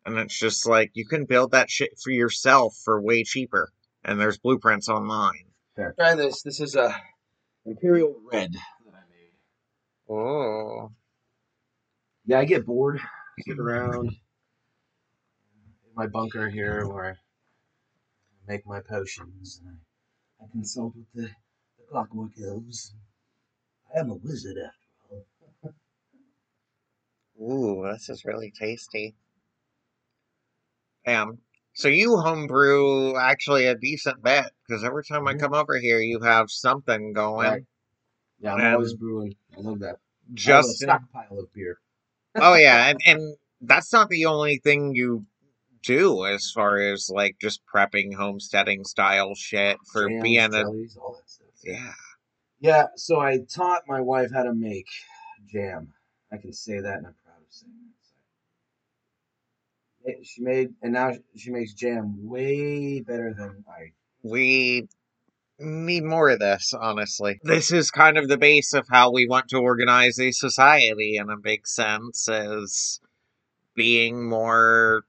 And 0.06 0.18
it's 0.18 0.38
just 0.38 0.66
like 0.66 0.90
you 0.94 1.06
can 1.06 1.24
build 1.24 1.52
that 1.52 1.70
shit 1.70 1.98
for 2.02 2.10
yourself 2.10 2.76
for 2.84 3.00
way 3.00 3.24
cheaper. 3.24 3.70
And 4.04 4.20
there's 4.20 4.38
blueprints 4.38 4.88
online. 4.88 5.44
Fair. 5.76 5.94
Try 5.98 6.14
this. 6.14 6.42
This 6.42 6.60
is 6.60 6.76
a 6.76 6.94
Imperial 7.64 8.14
Red 8.30 8.52
that 8.52 8.94
I 8.94 9.00
made. 9.10 10.14
Oh. 10.14 10.92
Yeah, 12.26 12.40
I 12.40 12.44
get 12.44 12.66
bored. 12.66 13.00
I 13.00 13.42
Sit 13.42 13.58
around 13.58 14.08
in 14.08 14.16
my 15.96 16.06
bunker 16.06 16.50
here 16.50 16.86
where 16.86 17.18
I 18.46 18.52
make 18.52 18.66
my 18.66 18.80
potions. 18.80 19.60
And 19.64 19.78
I, 20.40 20.44
I 20.44 20.48
consult 20.52 20.94
with 20.94 21.06
the, 21.14 21.30
the 21.78 21.84
clockwork 21.90 22.32
elves. 22.46 22.92
I 23.94 24.00
am 24.00 24.10
a 24.10 24.14
wizard 24.14 24.56
after 24.58 25.24
all. 25.64 25.72
Ooh, 27.42 27.90
this 27.90 28.10
is 28.10 28.26
really 28.26 28.52
tasty. 28.56 29.16
Damn. 31.04 31.38
So 31.74 31.88
you 31.88 32.16
homebrew 32.18 33.16
actually 33.16 33.66
a 33.66 33.74
decent 33.74 34.22
bit 34.22 34.50
because 34.66 34.84
every 34.84 35.04
time 35.04 35.26
I 35.26 35.34
Mhm. 35.34 35.40
come 35.40 35.54
over 35.54 35.78
here, 35.78 35.98
you 36.00 36.20
have 36.20 36.50
something 36.50 37.12
going. 37.12 37.48
Right. 37.50 37.66
Yeah, 38.38 38.54
I'm 38.54 38.60
And- 38.60 38.74
always 38.74 38.94
brewing. 38.94 39.36
I 39.56 39.60
love 39.60 39.80
that. 39.80 39.98
Just 40.32 40.70
a 40.70 40.74
stockpile 40.84 41.38
of 41.38 41.52
beer. 41.52 41.80
oh 42.36 42.54
yeah, 42.54 42.86
and 42.88 43.00
and 43.06 43.36
that's 43.60 43.92
not 43.92 44.08
the 44.08 44.24
only 44.26 44.58
thing 44.58 44.94
you 44.94 45.26
do 45.82 46.24
as 46.26 46.50
far 46.50 46.78
as 46.78 47.10
like 47.10 47.36
just 47.40 47.60
prepping 47.66 48.14
homesteading 48.14 48.84
style 48.84 49.34
shit 49.34 49.76
for 49.92 50.08
Jams, 50.08 50.22
being 50.22 50.38
a 50.40 50.48
jellies, 50.48 50.96
all 50.96 51.14
that 51.14 51.28
stuff. 51.28 51.48
yeah. 51.62 51.92
Yeah, 52.60 52.86
so 52.96 53.20
I 53.20 53.38
taught 53.40 53.82
my 53.86 54.00
wife 54.00 54.30
how 54.32 54.44
to 54.44 54.54
make 54.54 54.86
jam. 55.46 55.92
I 56.32 56.38
can 56.38 56.52
say 56.54 56.80
that, 56.80 56.98
and 56.98 57.06
I'm 57.08 57.14
proud 57.22 57.42
of 57.42 57.52
saying 57.52 57.72
that. 57.74 57.90
Eh, 59.93 59.93
She 60.22 60.42
made, 60.42 60.74
and 60.82 60.92
now 60.92 61.12
she 61.36 61.50
makes 61.50 61.72
jam 61.72 62.28
way 62.28 63.00
better 63.00 63.34
than 63.36 63.64
I. 63.68 63.92
We 64.22 64.88
need 65.58 66.04
more 66.04 66.30
of 66.30 66.40
this, 66.40 66.74
honestly. 66.78 67.40
This 67.42 67.72
is 67.72 67.90
kind 67.90 68.18
of 68.18 68.28
the 68.28 68.36
base 68.36 68.72
of 68.72 68.86
how 68.90 69.12
we 69.12 69.26
want 69.26 69.48
to 69.48 69.58
organize 69.58 70.18
a 70.18 70.32
society 70.32 71.16
in 71.16 71.30
a 71.30 71.36
big 71.36 71.66
sense 71.66 72.28
as 72.28 73.00
being 73.74 74.28
more 74.28 75.04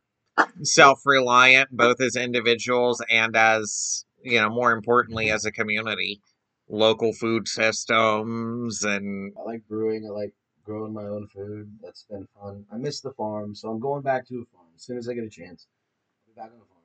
self-reliant 0.63 1.69
both 1.71 2.01
as 2.01 2.15
individuals 2.15 3.01
and 3.09 3.35
as, 3.35 4.05
you 4.23 4.39
know, 4.39 4.49
more 4.49 4.71
importantly 4.71 5.29
as 5.31 5.45
a 5.45 5.51
community. 5.51 6.21
Local 6.67 7.13
food 7.13 7.47
systems 7.47 8.83
and 8.83 9.33
I 9.37 9.43
like 9.43 9.67
brewing. 9.67 10.05
I 10.05 10.09
like 10.09 10.33
growing 10.63 10.93
my 10.93 11.03
own 11.03 11.27
food. 11.27 11.77
That's 11.81 12.03
been 12.03 12.27
fun. 12.41 12.65
I 12.71 12.77
miss 12.77 13.01
the 13.01 13.11
farm, 13.11 13.53
so 13.53 13.69
I'm 13.69 13.79
going 13.79 14.01
back 14.01 14.27
to 14.27 14.41
a 14.41 14.45
farm 14.55 14.64
as 14.75 14.83
soon 14.83 14.97
as 14.97 15.07
I 15.09 15.13
get 15.13 15.23
a 15.23 15.29
chance. 15.29 15.67
I'll 16.27 16.33
be 16.33 16.39
back 16.39 16.51
on 16.51 16.59
the 16.59 16.65
farm. 16.65 16.81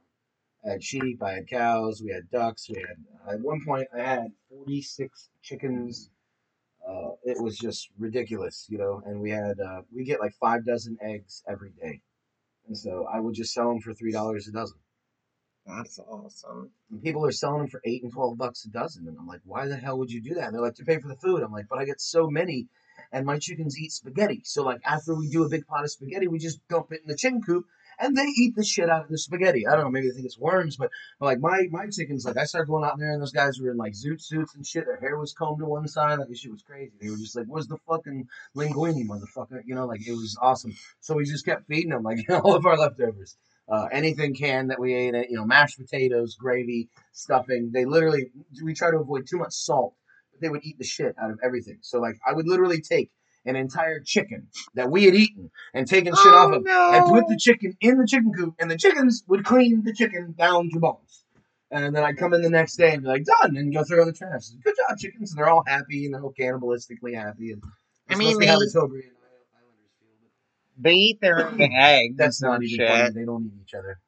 I 0.65 0.71
had 0.73 0.85
sheep. 0.85 1.23
I 1.23 1.33
had 1.35 1.49
cows. 1.49 2.03
We 2.03 2.13
had 2.13 2.31
ducks. 2.31 2.69
We 2.69 2.81
had 2.81 3.35
at 3.35 3.41
one 3.41 3.65
point 3.65 3.89
I 3.95 4.03
had 4.03 4.33
46 4.51 5.31
chickens. 5.43 6.11
Uh, 6.87 7.11
it 7.25 7.41
was 7.43 7.59
just 7.59 7.91
ridiculous, 7.99 8.67
you 8.69 8.79
know. 8.79 9.03
And 9.05 9.21
we 9.21 9.31
had 9.31 9.59
uh, 9.61 9.83
we 9.95 10.05
get 10.05 10.21
like 10.21 10.33
five 10.41 10.65
dozen 10.65 10.99
eggs 11.03 11.43
every 11.49 11.71
day, 11.71 12.01
and 12.67 12.77
so 12.77 13.07
I 13.13 13.21
would 13.21 13.35
just 13.35 13.53
sell 13.53 13.69
them 13.69 13.81
for 13.81 13.95
three 13.95 14.13
dollars 14.13 14.49
a 14.49 14.53
dozen. 14.53 14.79
that's 15.67 15.99
awesome. 15.99 16.71
And 16.91 17.03
people 17.03 17.25
are 17.27 17.33
selling 17.33 17.61
them 17.61 17.69
for 17.69 17.81
eight 17.85 18.03
and 18.03 18.13
twelve 18.13 18.39
bucks 18.39 18.65
a 18.65 18.71
dozen, 18.71 19.07
and 19.09 19.17
I'm 19.19 19.27
like, 19.27 19.43
why 19.45 19.67
the 19.67 19.77
hell 19.77 19.99
would 19.99 20.11
you 20.11 20.23
do 20.23 20.35
that? 20.35 20.45
And 20.47 20.55
they're 20.55 20.63
like, 20.63 20.75
to 20.77 20.85
pay 20.85 20.99
for 20.99 21.09
the 21.09 21.17
food. 21.17 21.43
I'm 21.43 21.53
like, 21.53 21.69
but 21.69 21.79
I 21.79 21.85
get 21.85 22.01
so 22.01 22.29
many, 22.29 22.69
and 23.13 23.27
my 23.27 23.39
chickens 23.39 23.79
eat 23.79 23.93
spaghetti. 23.93 24.41
So 24.45 24.63
like 24.65 24.81
after 24.85 25.15
we 25.15 25.29
do 25.29 25.45
a 25.45 25.49
big 25.49 25.67
pot 25.67 25.85
of 25.85 25.91
spaghetti, 25.91 26.29
we 26.29 26.39
just 26.39 26.67
dump 26.69 26.93
it 26.93 27.03
in 27.03 27.09
the 27.09 27.17
chicken 27.17 27.43
coop, 27.43 27.67
and 28.01 28.17
they 28.17 28.25
eat 28.25 28.57
the 28.57 28.65
shit 28.65 28.89
out 28.89 29.05
of 29.05 29.09
the 29.09 29.19
spaghetti. 29.19 29.67
I 29.67 29.73
don't 29.73 29.85
know, 29.85 29.91
maybe 29.91 30.09
they 30.09 30.15
think 30.15 30.27
it's 30.27 30.39
worms, 30.39 30.77
but, 30.77 30.91
but 31.19 31.27
like 31.27 31.41
my 31.41 31.69
my 31.71 31.87
chickens, 31.89 32.25
like 32.25 32.37
I 32.37 32.45
started 32.45 32.69
going 32.69 32.85
out 32.85 32.99
there, 32.99 33.13
and 33.13 33.21
those 33.21 33.33
guys 33.33 33.59
were 33.61 33.71
in 33.71 33.77
like 33.77 33.93
zoot 33.93 34.21
suits 34.21 34.55
and 34.55 34.67
shit. 34.67 34.87
Their 34.87 34.99
hair 34.99 35.19
was 35.19 35.33
combed 35.33 35.61
to 35.61 35.67
one 35.67 35.87
side, 35.87 36.19
like 36.19 36.29
this 36.29 36.41
shit 36.41 36.53
was 36.53 36.63
crazy. 36.63 36.93
They 37.01 37.11
were 37.11 37.17
just 37.17 37.37
like, 37.37 37.47
"Where's 37.47 37.69
the 37.69 37.79
fucking 37.89 38.29
linguini, 38.57 39.07
motherfucker?" 39.07 39.61
You 39.65 39.75
know, 39.75 39.87
like 39.87 40.07
it 40.07 40.13
was 40.13 40.37
awesome. 40.41 40.75
So 41.01 41.15
we 41.15 41.25
just 41.25 41.45
kept 41.45 41.67
feeding 41.69 41.91
them 41.91 42.03
like 42.03 42.19
all 42.31 42.55
of 42.55 42.67
our 42.67 42.77
leftovers. 42.77 43.37
Uh, 43.69 43.87
anything 43.93 44.35
canned 44.35 44.71
that 44.71 44.81
we 44.81 44.95
ate, 44.95 45.15
you 45.31 45.37
know, 45.37 45.45
mashed 45.45 45.79
potatoes, 45.79 46.35
gravy, 46.35 46.89
stuffing. 47.13 47.71
They 47.73 47.85
literally, 47.85 48.33
we 48.65 48.75
try 48.75 48.91
to 48.91 48.97
avoid 48.97 49.29
too 49.29 49.39
much 49.39 49.53
salt. 49.53 49.95
But 50.33 50.41
they 50.41 50.49
would 50.49 50.65
eat 50.65 50.77
the 50.77 50.85
shit 50.85 51.15
out 51.23 51.31
of 51.31 51.39
everything. 51.45 51.79
So 51.83 52.01
like, 52.01 52.17
I 52.27 52.33
would 52.33 52.49
literally 52.49 52.81
take 52.81 53.13
an 53.47 53.57
entire 53.57 54.01
chicken 54.01 54.49
that 54.75 54.91
we 54.91 55.05
had 55.05 55.15
eaten 55.15 55.51
and 55.75 55.87
taken 55.87 56.15
shit 56.15 56.35
off 56.35 56.51
Oh, 56.53 56.57
of, 56.57 56.95
and 56.95 57.07
put 57.07 57.27
the 57.29 57.37
chicken 57.39 57.77
in 57.81 57.99
the 57.99 58.07
chicken 58.07 58.33
coop, 58.33 58.55
and 58.59 58.71
the 58.71 58.77
chickens 58.77 59.25
would 59.29 59.45
clean 59.45 59.83
the 59.85 59.93
chicken 59.95 60.35
down 60.37 60.71
to 60.73 60.79
bones. 60.79 61.25
And 61.71 61.95
then 61.95 62.03
I'd 62.03 62.17
come 62.19 62.35
in 62.35 62.43
the 62.43 62.51
next 62.51 62.77
day 62.77 62.93
and 62.93 63.03
be 63.03 63.09
like, 63.09 63.25
done, 63.25 63.57
and 63.57 63.73
go 63.73 63.85
throw 63.85 63.99
it 63.99 64.03
in 64.03 64.07
the 64.09 64.13
trash. 64.13 64.49
Good 64.65 64.75
job, 64.89 64.99
chickens. 64.99 65.31
And 65.31 65.39
they're 65.39 65.49
all 65.49 65.63
happy 65.67 66.05
and 66.05 66.13
they're 66.15 66.23
all 66.23 66.35
cannibalistically 66.39 67.15
happy. 67.15 67.53
And 67.53 67.63
I 68.09 68.17
mean, 68.17 68.39
they- 68.41 68.47
the 68.47 68.53
Trobriand 68.75 68.75
Islanders 68.75 69.93
feel. 70.01 70.29
They 70.79 70.95
eat 70.95 71.21
their 71.21 71.47
own 71.49 71.61
eggs. 71.73 72.17
that's 72.17 72.43
not 72.43 72.63
even 72.63 72.77
shit. 72.77 72.89
funny. 72.89 73.11
They 73.11 73.25
don't 73.25 73.47
eat 73.47 73.53
each 73.63 73.75
other. 73.75 74.01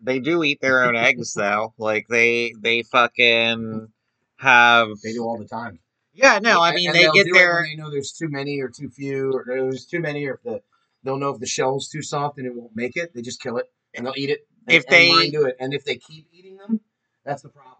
They 0.00 0.20
do 0.20 0.44
eat 0.44 0.60
their 0.60 0.84
own 0.84 0.94
eggs 0.94 1.34
though. 1.34 1.74
Like 1.76 2.06
they 2.08 2.54
they 2.60 2.82
fucking 2.84 3.88
have 4.36 4.88
They 5.02 5.12
do 5.12 5.24
all 5.24 5.36
the 5.38 5.44
time. 5.48 5.80
Yeah, 6.18 6.40
no, 6.42 6.60
I 6.60 6.74
mean 6.74 6.88
and 6.88 6.96
they 6.96 7.08
get 7.12 7.28
there. 7.32 7.64
they 7.64 7.76
know 7.76 7.90
there's 7.90 8.10
too 8.10 8.28
many 8.28 8.60
or 8.60 8.68
too 8.68 8.90
few, 8.90 9.32
or 9.32 9.44
there's 9.46 9.86
too 9.86 10.00
many, 10.00 10.26
or 10.26 10.34
if 10.34 10.42
the 10.42 10.60
they'll 11.04 11.16
know 11.16 11.30
if 11.30 11.38
the 11.38 11.46
shell's 11.46 11.88
too 11.88 12.02
soft 12.02 12.38
and 12.38 12.46
it 12.46 12.54
won't 12.54 12.74
make 12.74 12.96
it. 12.96 13.14
They 13.14 13.22
just 13.22 13.40
kill 13.40 13.56
it 13.58 13.66
and 13.94 14.04
they'll 14.04 14.14
eat 14.16 14.30
it. 14.30 14.40
And, 14.66 14.76
If 14.76 14.86
they- 14.86 15.10
and 15.10 15.32
do 15.32 15.46
it, 15.46 15.56
and 15.60 15.72
if 15.72 15.84
they 15.84 15.96
keep 15.96 16.26
eating 16.32 16.56
them, 16.56 16.80
that's 17.24 17.42
the 17.42 17.48
problem. 17.48 17.76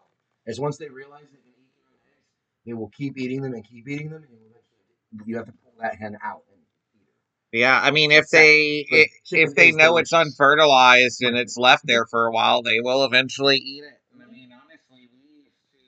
Is 0.46 0.60
once 0.60 0.78
they 0.78 0.88
realize 0.88 1.24
they 1.32 1.38
can 1.38 1.50
eat 1.58 1.74
their 1.76 2.12
eggs, 2.14 2.28
they 2.64 2.74
will 2.74 2.90
keep 2.90 3.18
eating 3.18 3.42
them 3.42 3.54
and 3.54 3.64
keep 3.64 3.88
eating 3.88 4.10
them, 4.10 4.22
and 4.22 4.30
you 4.32 4.46
eventually 4.50 5.26
you 5.26 5.36
have 5.36 5.46
to 5.46 5.52
pull 5.52 5.72
that 5.80 5.96
hen 5.96 6.16
out 6.22 6.44
and 6.52 6.60
eat 6.94 7.00
her. 7.00 7.58
Yeah, 7.58 7.80
I 7.82 7.90
mean 7.90 8.12
if 8.12 8.26
Exactly. 8.30 8.86
they 8.92 9.08
if 9.32 9.54
they 9.56 9.72
know 9.72 9.96
it's 9.96 10.12
unfertilized 10.12 11.22
and 11.22 11.36
it's 11.36 11.56
left 11.56 11.84
there 11.88 12.06
for 12.06 12.28
a 12.28 12.30
while, 12.30 12.62
they 12.62 12.80
will 12.80 13.04
eventually 13.04 13.56
eat 13.56 13.82
it. 13.82 14.00
And 14.14 14.22
I 14.22 14.30
mean 14.30 14.50
honestly, 14.52 15.08
we 15.12 15.42
used 15.42 15.58
to 15.72 15.78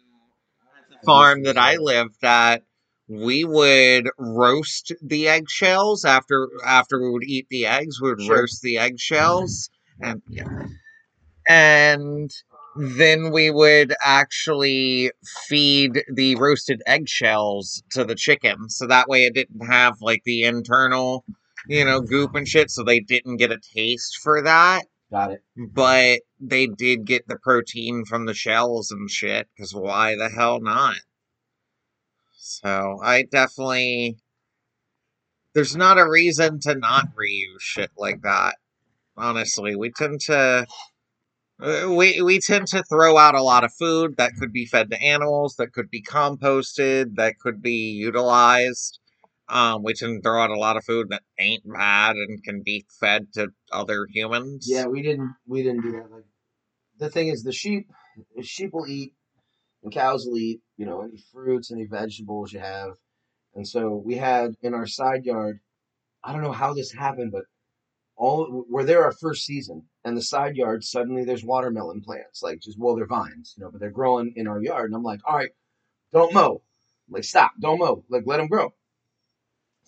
at 0.77 0.89
the 0.90 0.90
farm 1.05 1.43
that 1.45 1.59
I 1.59 1.77
lived 1.77 2.23
at, 2.25 2.63
we 3.09 3.45
would 3.45 4.09
roast 4.19 4.93
the 5.03 5.29
eggshells 5.29 6.05
after 6.05 6.49
after 6.65 7.01
we 7.01 7.11
would 7.11 7.25
eat 7.25 7.47
the 7.51 7.67
eggs. 7.67 8.01
We 8.01 8.11
would 8.11 8.23
Sure. 8.23 8.41
roast 8.41 8.63
the 8.63 8.79
eggshells, 8.79 9.69
and 10.01 10.23
yeah, 10.29 10.45
and 11.49 12.31
then 12.77 13.33
we 13.33 13.51
would 13.51 13.95
actually 14.03 15.11
feed 15.49 16.05
the 16.13 16.37
roasted 16.37 16.83
eggshells 16.87 17.83
to 17.91 18.05
the 18.05 18.15
chicken, 18.15 18.69
so 18.69 18.87
that 18.87 19.09
way 19.09 19.25
it 19.25 19.35
didn't 19.35 19.67
have 19.67 19.97
like 20.01 20.23
the 20.25 20.45
internal, 20.45 21.25
you 21.67 21.85
know, 21.85 22.01
goop 22.01 22.35
and 22.35 22.47
shit. 22.47 22.71
So 22.71 22.85
they 22.85 23.01
didn't 23.01 23.39
get 23.39 23.51
a 23.51 23.59
taste 23.75 24.19
for 24.23 24.43
that 24.43 24.85
Got 25.11 25.33
it. 25.33 25.42
but 25.57 26.20
they 26.38 26.66
did 26.66 27.05
get 27.05 27.27
the 27.27 27.37
protein 27.37 28.05
from 28.05 28.27
the 28.27 28.35
shells 28.35 28.92
and 28.92 29.11
shit 29.11 29.49
because 29.57 29.75
why 29.75 30.14
the 30.16 30.29
hell 30.29 30.61
not? 30.61 31.01
So 32.33 32.99
i 33.03 33.25
definitely 33.25 34.18
there's 35.55 35.75
not 35.77 35.99
a 35.99 36.09
reason 36.09 36.61
to 36.61 36.77
not 36.77 37.09
reuse 37.16 37.61
shit 37.61 37.90
like 37.96 38.23
that 38.23 38.57
honestly. 39.16 39.77
We 39.77 39.90
tend 39.90 40.20
to 40.23 40.66
uh, 41.62 41.87
we 41.90 42.23
we 42.23 42.40
tend 42.40 42.68
to 42.68 42.83
throw 42.85 43.18
out 43.18 43.35
a 43.35 43.42
lot 43.42 43.64
of 43.64 43.75
food 43.75 44.16
that 44.16 44.35
could 44.38 44.53
be 44.53 44.66
fed 44.66 44.90
to 44.90 45.03
animals 45.03 45.57
that 45.57 45.73
could 45.73 45.90
be 45.90 46.03
composted 46.03 47.16
that 47.16 47.38
could 47.38 47.61
be 47.61 47.92
utilized 47.92 49.00
um, 49.51 49.83
we 49.83 49.95
to 49.95 50.21
throw 50.21 50.41
out 50.41 50.51
a 50.51 50.59
lot 50.59 50.77
of 50.77 50.85
food 50.85 51.09
that 51.11 51.23
ain't 51.39 51.63
bad 51.71 52.17
and 52.17 52.43
can 52.43 52.63
be 52.63 52.87
fed 53.01 53.33
to 53.35 53.49
other 53.73 54.07
humans 54.09 54.67
Yeah, 54.71 54.87
we 54.87 55.03
didn't 55.03 55.35
we 55.47 55.63
didn't 55.63 55.83
do 55.83 55.93
that. 55.93 56.11
Like 56.11 56.25
the 56.99 57.11
thing 57.11 57.29
is, 57.29 57.43
the 57.43 57.53
sheep 57.53 57.89
the 58.37 58.43
sheep 58.43 58.71
will 58.73 58.87
eat, 58.87 59.15
and 59.83 59.93
cows 59.93 60.27
will 60.27 60.39
eat. 60.39 60.61
You 60.77 60.87
know, 60.87 61.03
any 61.03 61.23
fruits, 61.33 61.71
any 61.71 61.87
vegetables 61.87 62.53
you 62.53 62.61
have, 62.61 62.93
and 63.55 63.67
so 63.67 64.03
we 64.05 64.17
had 64.17 64.55
in 64.63 64.75
our 64.75 64.87
side 64.87 65.25
yard. 65.25 65.61
I 66.23 66.33
don't 66.33 66.43
know 66.43 66.53
how 66.53 66.75
this 66.75 66.93
happened, 66.93 67.33
but 67.33 67.45
all 68.17 68.65
we're 68.69 68.85
there 68.85 69.05
our 69.05 69.13
first 69.13 69.45
season, 69.47 69.85
and 70.05 70.17
the 70.17 70.23
side 70.23 70.57
yard 70.57 70.85
suddenly 70.85 71.25
there's 71.25 71.45
watermelon 71.45 72.03
plants, 72.03 72.43
like 72.43 72.61
just 72.61 72.79
well 72.79 72.95
they're 72.95 73.07
vines, 73.07 73.55
you 73.57 73.65
know, 73.65 73.71
but 73.71 73.81
they're 73.81 73.91
growing 73.91 74.33
in 74.37 74.47
our 74.47 74.63
yard, 74.63 74.91
and 74.91 74.95
I'm 74.95 75.03
like, 75.03 75.21
all 75.27 75.37
right, 75.37 75.51
don't 76.13 76.35
mow, 76.35 76.63
like 77.09 77.25
stop, 77.25 77.53
don't 77.59 77.79
mow, 77.79 78.05
like 78.11 78.25
let 78.27 78.37
them 78.37 78.49
grow. 78.49 78.75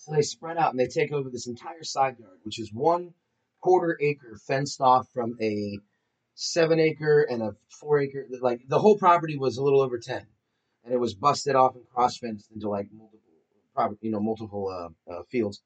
So 0.03 0.13
they 0.13 0.23
spread 0.23 0.59
out 0.59 0.73
and 0.73 0.81
they 0.81 0.89
take 0.89 1.13
over 1.13 1.31
this 1.31 1.47
entire 1.47 1.85
side 1.85 2.19
yard, 2.19 2.41
which 2.43 2.59
is 2.59 2.73
one 2.73 3.15
quarter 3.61 3.97
acre 4.01 4.37
fenced 4.49 4.81
off 4.81 5.09
from 5.15 5.37
a 5.41 5.79
seven 6.35 6.81
acre 6.81 7.23
and 7.23 7.41
a 7.41 7.55
four 7.81 8.01
acre. 8.01 8.27
Like 8.41 8.63
the 8.67 8.81
whole 8.81 8.99
property 8.99 9.39
was 9.39 9.59
a 9.59 9.63
little 9.63 9.81
over 9.81 9.99
ten, 9.99 10.27
and 10.85 10.93
it 10.93 10.99
was 10.99 11.15
busted 11.15 11.55
off 11.55 11.77
and 11.77 11.89
cross 11.89 12.19
fenced 12.19 12.51
into 12.51 12.69
like 12.69 12.89
multiple 12.93 13.99
you 14.01 14.11
know, 14.11 14.19
multiple 14.19 14.67
uh, 14.69 15.13
uh, 15.13 15.23
fields. 15.31 15.63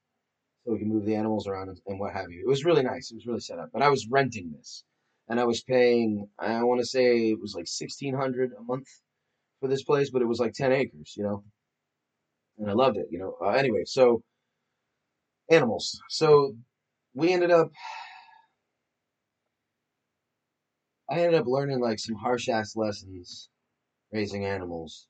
so 0.65 0.73
we 0.73 0.81
can 0.81 0.89
move 0.89 1.07
the 1.07 1.15
animals 1.15 1.47
around 1.47 1.71
and, 1.71 1.81
and 1.87 1.99
what 1.99 2.13
have 2.13 2.31
you. 2.31 2.41
It 2.41 2.49
was 2.49 2.65
really 2.65 2.83
nice. 2.83 3.11
It 3.11 3.15
was 3.15 3.27
really 3.27 3.41
set 3.41 3.59
up. 3.59 3.71
But 3.73 3.83
I 3.83 3.89
was 3.89 4.07
renting 4.07 4.53
this, 4.53 4.85
and 5.31 5.41
I 5.41 5.45
was 5.45 5.63
paying. 5.63 6.29
I 6.39 6.63
want 6.63 6.81
to 6.81 6.87
say 6.87 7.31
it 7.31 7.41
was 7.41 7.55
like 7.55 7.67
sixteen 7.67 8.15
hundred 8.15 8.53
a 8.53 8.63
month 8.63 8.89
for 9.61 9.69
this 9.69 9.83
place, 9.83 10.11
but 10.11 10.21
it 10.21 10.29
was 10.29 10.41
like 10.41 10.53
ten 10.53 10.73
acres, 10.73 11.15
you 11.17 11.23
know. 11.23 11.43
And 12.59 12.71
I 12.71 12.73
loved 12.75 12.97
it, 12.97 13.07
you 13.11 13.19
know. 13.19 13.37
Uh, 13.41 13.51
anyway, 13.51 13.83
so 13.85 14.23
animals. 15.51 16.01
So 16.09 16.57
we 17.15 17.33
ended 17.33 17.51
up. 17.51 17.71
I 21.11 21.21
ended 21.21 21.41
up 21.41 21.47
learning 21.47 21.81
like 21.81 21.99
some 21.99 22.17
harsh 22.17 22.49
ass 22.49 22.77
lessons 22.77 23.49
raising 24.13 24.45
animals. 24.45 25.07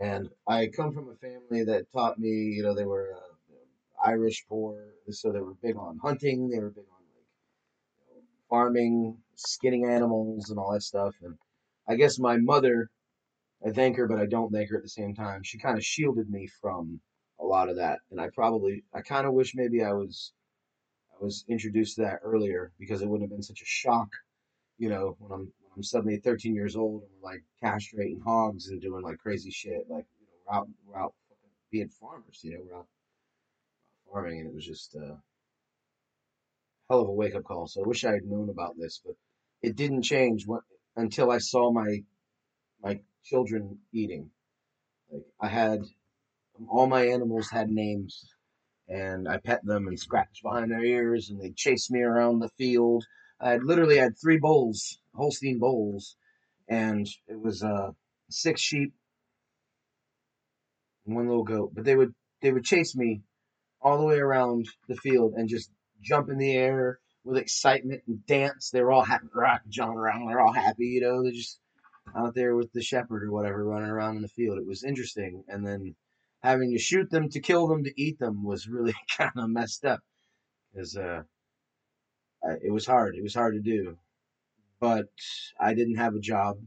And 0.00 0.28
I 0.48 0.68
come 0.68 0.92
from 0.92 1.08
a 1.08 1.16
family 1.16 1.64
that 1.64 1.90
taught 1.92 2.18
me, 2.18 2.28
you 2.28 2.62
know, 2.62 2.74
they 2.74 2.84
were 2.84 3.14
uh, 3.16 4.08
Irish 4.10 4.44
poor, 4.48 4.88
so 5.10 5.32
they 5.32 5.40
were 5.40 5.54
big 5.62 5.76
on 5.76 5.98
hunting. 5.98 6.50
They 6.50 6.58
were 6.58 6.70
big 6.70 6.84
on 6.90 7.02
like 7.14 8.24
farming, 8.50 9.18
skinning 9.36 9.86
animals, 9.86 10.50
and 10.50 10.58
all 10.58 10.72
that 10.72 10.82
stuff. 10.82 11.14
And 11.22 11.36
I 11.88 11.94
guess 11.96 12.18
my 12.18 12.36
mother, 12.36 12.90
I 13.64 13.70
thank 13.70 13.96
her, 13.96 14.06
but 14.06 14.18
I 14.18 14.26
don't 14.26 14.52
thank 14.52 14.70
her 14.70 14.76
at 14.76 14.82
the 14.82 14.88
same 14.88 15.14
time. 15.14 15.42
She 15.42 15.58
kind 15.58 15.78
of 15.78 15.84
shielded 15.84 16.28
me 16.30 16.48
from 16.60 17.00
a 17.40 17.44
lot 17.44 17.68
of 17.68 17.76
that, 17.76 18.00
and 18.10 18.20
I 18.20 18.28
probably, 18.34 18.84
I 18.94 19.00
kind 19.00 19.26
of 19.26 19.32
wish 19.32 19.54
maybe 19.54 19.82
I 19.82 19.92
was, 19.92 20.32
I 21.12 21.24
was 21.24 21.44
introduced 21.48 21.96
to 21.96 22.02
that 22.02 22.20
earlier 22.22 22.72
because 22.78 23.00
it 23.00 23.08
wouldn't 23.08 23.30
have 23.30 23.36
been 23.36 23.42
such 23.42 23.62
a 23.62 23.66
shock, 23.66 24.08
you 24.78 24.88
know, 24.88 25.16
when 25.18 25.32
I'm 25.32 25.40
when 25.62 25.72
I'm 25.76 25.82
suddenly 25.82 26.18
13 26.18 26.54
years 26.54 26.76
old 26.76 27.02
and 27.02 27.10
we're 27.20 27.30
like 27.30 27.42
castrating 27.62 28.22
hogs 28.22 28.68
and 28.68 28.80
doing 28.80 29.02
like 29.02 29.18
crazy 29.18 29.50
shit, 29.50 29.86
like 29.88 30.06
you 30.20 30.26
know, 30.26 30.32
we're 30.46 30.56
out, 30.56 30.68
we're 30.86 30.98
out 30.98 31.14
being 31.70 31.88
farmers, 31.88 32.40
you 32.42 32.52
know, 32.52 32.64
we're 32.68 32.78
out 32.78 32.86
farming, 34.12 34.40
and 34.40 34.48
it 34.48 34.54
was 34.54 34.66
just 34.66 34.94
a 34.94 35.16
hell 36.90 37.00
of 37.00 37.08
a 37.08 37.12
wake 37.12 37.34
up 37.34 37.44
call. 37.44 37.66
So 37.66 37.82
I 37.82 37.88
wish 37.88 38.04
I 38.04 38.12
had 38.12 38.24
known 38.24 38.50
about 38.50 38.74
this, 38.78 39.00
but 39.04 39.14
it 39.62 39.76
didn't 39.76 40.02
change 40.02 40.46
what, 40.46 40.62
until 40.96 41.30
I 41.30 41.38
saw 41.38 41.72
my 41.72 42.04
my 42.82 43.00
children 43.24 43.78
eating. 43.92 44.30
Like 45.10 45.24
I 45.40 45.48
had 45.48 45.80
all 46.68 46.86
my 46.86 47.06
animals 47.06 47.50
had 47.50 47.68
names, 47.68 48.24
and 48.88 49.28
I 49.28 49.38
pet 49.38 49.64
them 49.64 49.88
and 49.88 49.98
scratched 49.98 50.42
behind 50.42 50.70
their 50.70 50.84
ears, 50.84 51.30
and 51.30 51.40
they 51.40 51.50
chased 51.50 51.90
me 51.90 52.00
around 52.00 52.38
the 52.38 52.50
field. 52.58 53.04
I 53.40 53.50
had 53.50 53.64
literally 53.64 53.96
had 53.96 54.14
three 54.18 54.38
bulls, 54.38 54.98
Holstein 55.14 55.58
bulls, 55.58 56.16
and 56.68 57.06
it 57.28 57.40
was 57.40 57.62
uh, 57.62 57.90
six 58.30 58.60
sheep, 58.60 58.92
and 61.06 61.16
one 61.16 61.28
little 61.28 61.44
goat. 61.44 61.72
But 61.74 61.84
they 61.84 61.96
would 61.96 62.14
they 62.42 62.52
would 62.52 62.64
chase 62.64 62.94
me 62.96 63.22
all 63.80 63.98
the 63.98 64.06
way 64.06 64.18
around 64.18 64.66
the 64.88 64.96
field 64.96 65.34
and 65.34 65.48
just 65.48 65.70
jump 66.02 66.28
in 66.30 66.38
the 66.38 66.52
air 66.52 66.98
with 67.24 67.38
excitement 67.38 68.02
and 68.06 68.24
dance. 68.26 68.70
They 68.70 68.82
were 68.82 68.92
all 68.92 69.04
happy, 69.04 69.26
rock, 69.34 69.62
jumping 69.68 69.98
around. 69.98 70.28
They're 70.28 70.40
all 70.40 70.52
happy, 70.52 70.86
you 70.86 71.00
know. 71.00 71.22
They're 71.22 71.32
just 71.32 71.58
out 72.16 72.34
there 72.34 72.54
with 72.54 72.72
the 72.72 72.82
shepherd 72.82 73.24
or 73.24 73.32
whatever 73.32 73.64
running 73.64 73.90
around 73.90 74.16
in 74.16 74.22
the 74.22 74.28
field. 74.28 74.58
It 74.58 74.66
was 74.66 74.84
interesting, 74.84 75.44
and 75.48 75.66
then 75.66 75.94
having 76.42 76.70
to 76.72 76.78
shoot 76.78 77.10
them 77.10 77.28
to 77.30 77.40
kill 77.40 77.66
them 77.66 77.84
to 77.84 78.00
eat 78.00 78.18
them 78.18 78.44
was 78.44 78.68
really 78.68 78.94
kind 79.16 79.32
of 79.36 79.50
messed 79.50 79.84
up. 79.84 80.00
Because 80.72 80.96
uh, 80.96 81.22
it 82.62 82.72
was 82.72 82.86
hard. 82.86 83.16
It 83.16 83.22
was 83.22 83.34
hard 83.34 83.54
to 83.54 83.60
do, 83.60 83.96
but 84.80 85.06
I 85.58 85.74
didn't 85.74 85.96
have 85.96 86.14
a 86.14 86.20
job, 86.20 86.58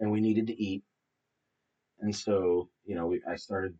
and 0.00 0.10
we 0.10 0.20
needed 0.20 0.48
to 0.48 0.62
eat, 0.62 0.82
and 2.00 2.14
so 2.14 2.68
you 2.84 2.94
know 2.94 3.06
we, 3.06 3.22
I 3.28 3.36
started 3.36 3.74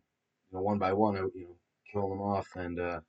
you 0.51 0.57
know 0.57 0.63
one 0.63 0.77
by 0.77 0.93
one, 0.93 1.15
you 1.15 1.45
know, 1.45 1.57
kill 1.91 2.09
them 2.09 2.21
off, 2.21 2.47
and 2.55 2.79
uh, 2.79 2.99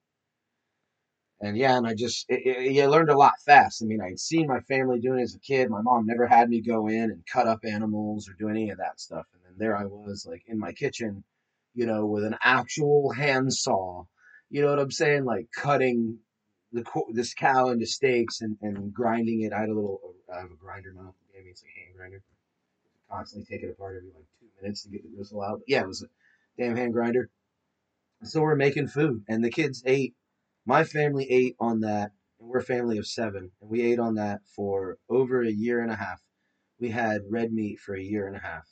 and 1.45 1.59
yeah, 1.59 1.77
and 1.77 1.87
I 1.87 1.95
just 1.95 2.25
it, 2.31 2.41
it, 2.47 2.89
learned 2.89 3.11
a 3.11 3.19
lot 3.19 3.35
fast. 3.45 3.83
I 3.83 3.85
mean, 3.85 4.01
I'd 4.01 4.19
seen 4.19 4.47
my 4.47 4.61
family 4.61 4.99
doing 4.99 5.21
it 5.21 5.25
as 5.25 5.35
a 5.35 5.39
kid. 5.39 5.69
My 5.69 5.83
mom 5.83 6.07
never 6.07 6.27
had 6.27 6.49
me 6.49 6.63
go 6.63 6.87
in 6.87 7.11
and 7.11 7.23
cut 7.31 7.47
up 7.47 7.65
animals 7.65 8.29
or 8.29 8.33
do 8.33 8.49
any 8.49 8.71
of 8.71 8.79
that 8.79 8.99
stuff, 8.99 9.27
and 9.35 9.43
then 9.45 9.53
there 9.59 9.77
I 9.77 9.85
was, 9.85 10.27
like 10.29 10.43
in 10.47 10.59
my 10.59 10.73
kitchen, 10.73 11.23
you 11.75 11.85
know, 11.85 12.07
with 12.07 12.25
an 12.25 12.37
actual 12.43 13.13
handsaw. 13.13 14.05
You 14.49 14.63
know 14.63 14.71
what 14.71 14.79
I'm 14.79 14.91
saying? 14.91 15.25
Like 15.27 15.49
cutting 15.55 16.19
the 16.73 16.85
this 17.13 17.35
cow 17.35 17.69
into 17.69 17.87
steaks 17.87 18.41
and, 18.41 18.57
and 18.63 18.95
grinding 18.95 19.43
it. 19.43 19.53
I 19.53 19.61
had 19.61 19.69
a 19.69 19.75
little, 19.75 20.01
I 20.35 20.41
have 20.41 20.51
a 20.51 20.57
grinder 20.57 20.95
now. 20.95 21.15
Maybe 21.35 21.51
it's 21.51 21.63
a 21.63 21.79
hand 21.79 21.95
grinder. 21.97 22.23
Constantly 23.11 23.45
take 23.45 23.65
it 23.65 23.71
apart 23.71 23.97
every 23.97 24.09
like 24.09 24.27
two 24.41 24.47
minutes 24.63 24.83
to 24.85 24.89
get 24.89 25.03
the 25.03 25.15
gristle 25.15 25.43
out. 25.43 25.59
But 25.59 25.69
yeah, 25.69 25.83
it 25.83 25.89
was 25.89 26.03
a 26.03 26.07
damn 26.63 26.75
hand 26.75 26.95
grinder. 26.95 27.29
So 28.23 28.41
we're 28.41 28.57
making 28.57 28.89
food, 28.89 29.25
and 29.29 29.45
the 29.45 29.51
kids 29.51 29.83
ate. 29.85 30.15
My 30.67 30.83
family 30.83 31.31
ate 31.31 31.57
on 31.61 31.81
that, 31.81 32.13
and 32.41 32.49
we're 32.49 32.61
a 32.61 32.65
family 32.65 32.97
of 32.97 33.07
seven, 33.07 33.53
and 33.61 33.69
we 33.69 33.83
ate 33.83 33.99
on 33.99 34.15
that 34.15 34.41
for 34.47 34.97
over 35.11 35.43
a 35.43 35.51
year 35.51 35.81
and 35.81 35.91
a 35.91 35.97
half. 35.97 36.23
We 36.79 36.89
had 36.89 37.31
red 37.31 37.53
meat 37.53 37.81
for 37.81 37.95
a 37.95 38.03
year 38.03 38.27
and 38.27 38.35
a 38.35 38.41
half, 38.41 38.67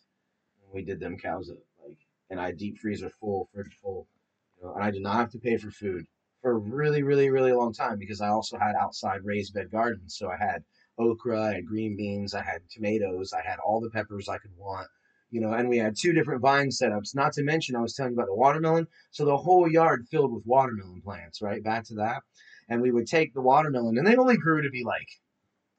and 0.63 0.73
we 0.73 0.83
did 0.83 1.01
them 1.01 1.19
cows 1.19 1.51
up 1.51 1.59
like, 1.87 1.99
and 2.31 2.41
I 2.41 2.53
deep 2.53 2.79
freezer 2.79 3.11
full, 3.11 3.51
fridge 3.53 3.75
full, 3.75 4.09
you 4.57 4.65
know, 4.65 4.75
and 4.75 4.83
I 4.83 4.91
did 4.91 5.03
not 5.03 5.17
have 5.17 5.33
to 5.33 5.39
pay 5.39 5.59
for 5.59 5.71
food 5.71 6.07
for 6.41 6.53
a 6.53 6.59
really, 6.59 7.03
really, 7.03 7.29
really 7.29 7.53
long 7.53 7.75
time 7.75 7.99
because 7.99 8.23
I 8.23 8.29
also 8.29 8.57
had 8.57 8.75
outside 8.75 9.25
raised 9.25 9.53
bed 9.53 9.71
gardens. 9.71 10.17
So 10.17 10.31
I 10.31 10.39
had 10.39 10.65
okra, 10.99 11.43
I 11.43 11.55
had 11.57 11.67
green 11.67 11.95
beans, 11.95 12.33
I 12.33 12.43
had 12.43 12.63
tomatoes, 12.71 13.35
I 13.35 13.43
had 13.43 13.59
all 13.59 13.83
the 13.83 13.91
peppers 13.91 14.31
I 14.31 14.39
could 14.39 14.57
want 14.57 14.89
you 15.33 15.41
know, 15.41 15.55
and 15.55 15.69
we 15.69 15.79
had 15.79 15.97
two 15.97 16.13
different 16.13 16.43
vine 16.43 16.69
setups. 16.69 17.15
Not 17.15 17.33
to 17.33 17.43
mention, 17.43 17.75
I 17.75 17.81
was 17.81 17.95
telling 17.95 18.13
you 18.13 18.19
about 18.19 18.29
the 18.29 18.35
watermelon. 18.35 18.87
So 19.11 19.25
the 19.25 19.37
whole 19.37 19.67
yard 19.69 20.07
filled 20.11 20.33
with 20.33 20.47
watermelon 20.47 21.01
plants, 21.01 21.41
right? 21.41 21.65
Back 21.65 21.85
to 21.85 21.95
that. 21.95 22.23
And 22.69 22.83
we 22.83 22.93
would 22.93 23.07
take 23.07 23.33
the 23.33 23.41
watermelon, 23.41 23.99
and 23.99 24.07
they 24.07 24.15
only 24.17 24.37
grew 24.37 24.63
to 24.63 24.71
be 24.71 24.85
like, 24.85 25.09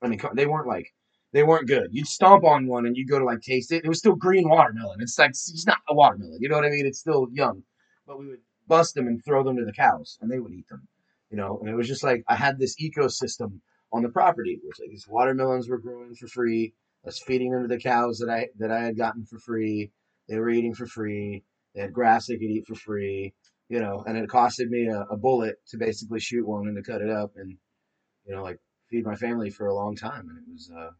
I 0.01 0.07
mean, 0.07 0.19
they 0.33 0.47
weren't 0.47 0.67
like, 0.67 0.87
they 1.31 1.43
weren't 1.43 1.67
good. 1.67 1.89
You'd 1.91 2.07
stomp 2.07 2.43
on 2.43 2.67
one 2.67 2.85
and 2.85 2.97
you'd 2.97 3.09
go 3.09 3.19
to 3.19 3.25
like 3.25 3.41
taste 3.41 3.71
it. 3.71 3.85
It 3.85 3.87
was 3.87 3.99
still 3.99 4.15
green 4.15 4.49
watermelon. 4.49 5.01
It's 5.01 5.17
like, 5.17 5.29
it's 5.29 5.65
not 5.65 5.79
a 5.87 5.93
watermelon. 5.93 6.39
You 6.41 6.49
know 6.49 6.55
what 6.55 6.65
I 6.65 6.69
mean? 6.69 6.85
It's 6.85 6.99
still 6.99 7.27
young. 7.31 7.63
But 8.05 8.19
we 8.19 8.27
would 8.27 8.41
bust 8.67 8.95
them 8.95 9.07
and 9.07 9.23
throw 9.23 9.43
them 9.43 9.57
to 9.57 9.65
the 9.65 9.71
cows, 9.71 10.17
and 10.21 10.29
they 10.29 10.39
would 10.39 10.51
eat 10.51 10.67
them. 10.67 10.87
You 11.29 11.37
know, 11.37 11.59
and 11.59 11.69
it 11.69 11.75
was 11.75 11.87
just 11.87 12.03
like 12.03 12.23
I 12.27 12.35
had 12.35 12.59
this 12.59 12.75
ecosystem 12.81 13.59
on 13.91 14.03
the 14.03 14.09
property, 14.09 14.59
which 14.63 14.79
like 14.79 14.89
these 14.89 15.07
watermelons 15.07 15.69
were 15.69 15.79
growing 15.79 16.15
for 16.15 16.27
free 16.27 16.73
I 17.03 17.09
was 17.09 17.19
feeding 17.19 17.51
them 17.51 17.63
to 17.63 17.67
the 17.67 17.79
cows 17.79 18.19
that 18.19 18.29
I 18.29 18.47
that 18.59 18.71
I 18.71 18.81
had 18.81 18.97
gotten 18.97 19.25
for 19.25 19.39
free. 19.39 19.91
They 20.29 20.39
were 20.39 20.49
eating 20.49 20.73
for 20.73 20.87
free. 20.87 21.43
They 21.75 21.81
had 21.81 21.93
grass 21.93 22.27
they 22.27 22.35
could 22.35 22.43
eat 22.43 22.67
for 22.67 22.75
free. 22.75 23.33
You 23.69 23.79
know, 23.79 24.03
and 24.05 24.17
it 24.17 24.29
costed 24.29 24.69
me 24.69 24.87
a, 24.87 25.01
a 25.09 25.17
bullet 25.17 25.55
to 25.69 25.77
basically 25.77 26.19
shoot 26.19 26.47
one 26.47 26.67
and 26.67 26.75
to 26.75 26.83
cut 26.83 27.01
it 27.01 27.09
up 27.09 27.31
and 27.35 27.57
you 28.25 28.35
know 28.35 28.43
like 28.43 28.59
feed 28.89 29.05
my 29.05 29.15
family 29.15 29.49
for 29.49 29.67
a 29.67 29.75
long 29.75 29.95
time. 29.95 30.29
And 30.29 30.37
it 30.37 30.51
was 30.51 30.71
uh, 30.75 30.91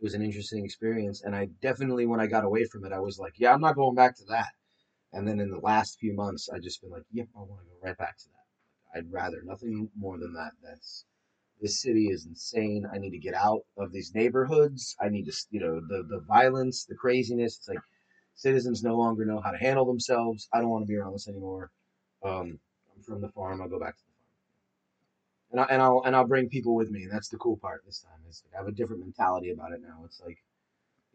it 0.00 0.02
was 0.02 0.14
an 0.14 0.22
interesting 0.22 0.64
experience. 0.64 1.22
And 1.22 1.34
I 1.34 1.46
definitely 1.62 2.06
when 2.06 2.20
I 2.20 2.26
got 2.26 2.44
away 2.44 2.64
from 2.64 2.84
it, 2.84 2.92
I 2.92 3.00
was 3.00 3.18
like, 3.18 3.34
yeah, 3.36 3.54
I'm 3.54 3.60
not 3.60 3.76
going 3.76 3.94
back 3.94 4.16
to 4.16 4.24
that. 4.30 4.52
And 5.12 5.28
then 5.28 5.40
in 5.40 5.50
the 5.50 5.58
last 5.58 5.98
few 5.98 6.14
months, 6.14 6.48
I 6.48 6.58
just 6.58 6.80
been 6.80 6.90
like, 6.90 7.04
yep, 7.12 7.28
I 7.36 7.40
want 7.40 7.60
to 7.60 7.66
go 7.66 7.76
right 7.82 7.96
back 7.96 8.18
to 8.18 8.24
that. 8.28 8.98
I'd 8.98 9.12
rather 9.12 9.42
nothing 9.44 9.90
more 9.96 10.18
than 10.18 10.34
that. 10.34 10.52
That's 10.62 11.04
this 11.62 11.80
city 11.80 12.08
is 12.08 12.26
insane. 12.26 12.84
I 12.92 12.98
need 12.98 13.12
to 13.12 13.18
get 13.18 13.34
out 13.34 13.62
of 13.78 13.92
these 13.92 14.12
neighborhoods. 14.14 14.96
I 15.00 15.08
need 15.08 15.26
to, 15.26 15.32
you 15.52 15.60
know, 15.60 15.80
the 15.80 16.02
the 16.08 16.20
violence, 16.26 16.84
the 16.84 16.96
craziness. 16.96 17.58
It's 17.58 17.68
like 17.68 17.78
citizens 18.34 18.82
no 18.82 18.96
longer 18.96 19.24
know 19.24 19.40
how 19.40 19.52
to 19.52 19.58
handle 19.58 19.86
themselves. 19.86 20.48
I 20.52 20.60
don't 20.60 20.70
want 20.70 20.82
to 20.82 20.88
be 20.88 20.96
around 20.96 21.12
this 21.12 21.28
anymore. 21.28 21.70
Um, 22.24 22.58
I'm 22.94 23.02
from 23.02 23.20
the 23.20 23.28
farm. 23.28 23.62
I'll 23.62 23.68
go 23.68 23.78
back 23.78 23.96
to 23.96 24.02
the 24.02 24.12
farm, 25.52 25.52
and 25.52 25.60
I, 25.60 25.74
and 25.74 25.82
I'll 25.82 26.02
and 26.04 26.16
I'll 26.16 26.26
bring 26.26 26.48
people 26.48 26.74
with 26.74 26.90
me. 26.90 27.04
And 27.04 27.12
that's 27.12 27.28
the 27.28 27.38
cool 27.38 27.56
part 27.56 27.82
this 27.86 28.00
time. 28.00 28.20
Is 28.28 28.42
I 28.52 28.58
have 28.58 28.66
a 28.66 28.72
different 28.72 29.02
mentality 29.02 29.52
about 29.52 29.72
it 29.72 29.80
now. 29.80 30.02
It's 30.04 30.20
like, 30.20 30.38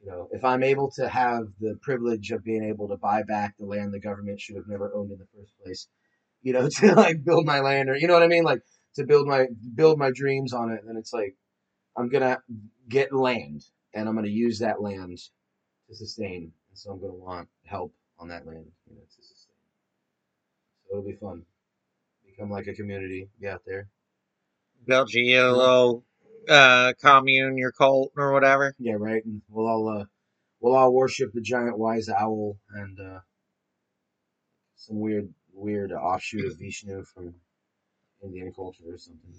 you 0.01 0.09
know, 0.09 0.29
if 0.31 0.45
I'm 0.45 0.63
able 0.63 0.89
to 0.91 1.09
have 1.09 1.49
the 1.59 1.77
privilege 1.81 2.31
of 2.31 2.45
being 2.45 2.63
able 2.63 2.87
to 2.87 2.95
buy 2.95 3.23
back 3.23 3.57
the 3.57 3.65
land 3.65 3.93
the 3.93 3.99
government 3.99 4.39
should 4.39 4.55
have 4.55 4.69
never 4.69 4.93
owned 4.95 5.11
in 5.11 5.17
the 5.19 5.27
first 5.37 5.51
place, 5.61 5.89
you 6.41 6.53
know, 6.53 6.69
to 6.79 6.95
like 6.95 7.25
build 7.25 7.45
my 7.45 7.59
land 7.59 7.89
or 7.89 7.97
you 7.97 8.07
know 8.07 8.13
what 8.13 8.23
I 8.23 8.27
mean, 8.27 8.45
like 8.45 8.61
to 8.95 9.05
build 9.05 9.27
my 9.27 9.47
build 9.75 9.99
my 9.99 10.11
dreams 10.11 10.53
on 10.53 10.71
it, 10.71 10.83
And 10.87 10.97
it's 10.97 11.13
like 11.13 11.35
I'm 11.97 12.09
gonna 12.09 12.39
get 12.89 13.13
land 13.13 13.63
and 13.93 14.07
I'm 14.07 14.15
gonna 14.15 14.27
use 14.27 14.59
that 14.59 14.81
land 14.81 15.17
to 15.87 15.95
sustain. 15.95 16.51
And 16.69 16.77
so 16.77 16.91
I'm 16.91 17.01
gonna 17.01 17.13
want 17.13 17.49
help 17.65 17.93
on 18.19 18.29
that 18.29 18.45
land, 18.45 18.65
you 18.87 18.95
know, 18.95 19.01
to 19.01 19.23
sustain. 19.23 19.55
So 20.83 20.97
it'll 20.97 21.09
be 21.09 21.17
fun. 21.17 21.43
Become 22.25 22.51
like 22.51 22.67
a 22.67 22.73
community, 22.73 23.29
be 23.39 23.47
out 23.47 23.63
there. 23.65 23.89
Build 24.85 25.13
your 25.13 25.51
little 25.51 26.05
uh, 26.47 26.93
commune, 27.01 27.57
your 27.57 27.71
cult 27.71 28.11
or 28.15 28.31
whatever. 28.31 28.75
Yeah, 28.79 28.93
right. 28.93 29.23
And 29.25 29.41
we'll 29.49 29.67
all 29.67 29.89
uh, 29.89 30.05
we'll 30.59 30.75
all 30.75 30.93
worship 30.93 31.31
the 31.33 31.41
giant 31.41 31.77
wise 31.77 32.09
owl 32.09 32.57
and 32.73 32.99
uh, 32.99 33.19
some 34.75 34.99
weird 34.99 35.33
weird 35.53 35.91
offshoot 35.91 36.45
of 36.45 36.59
Vishnu 36.59 37.03
from 37.03 37.35
Indian 38.23 38.51
culture 38.53 38.83
or 38.87 38.97
something. 38.97 39.29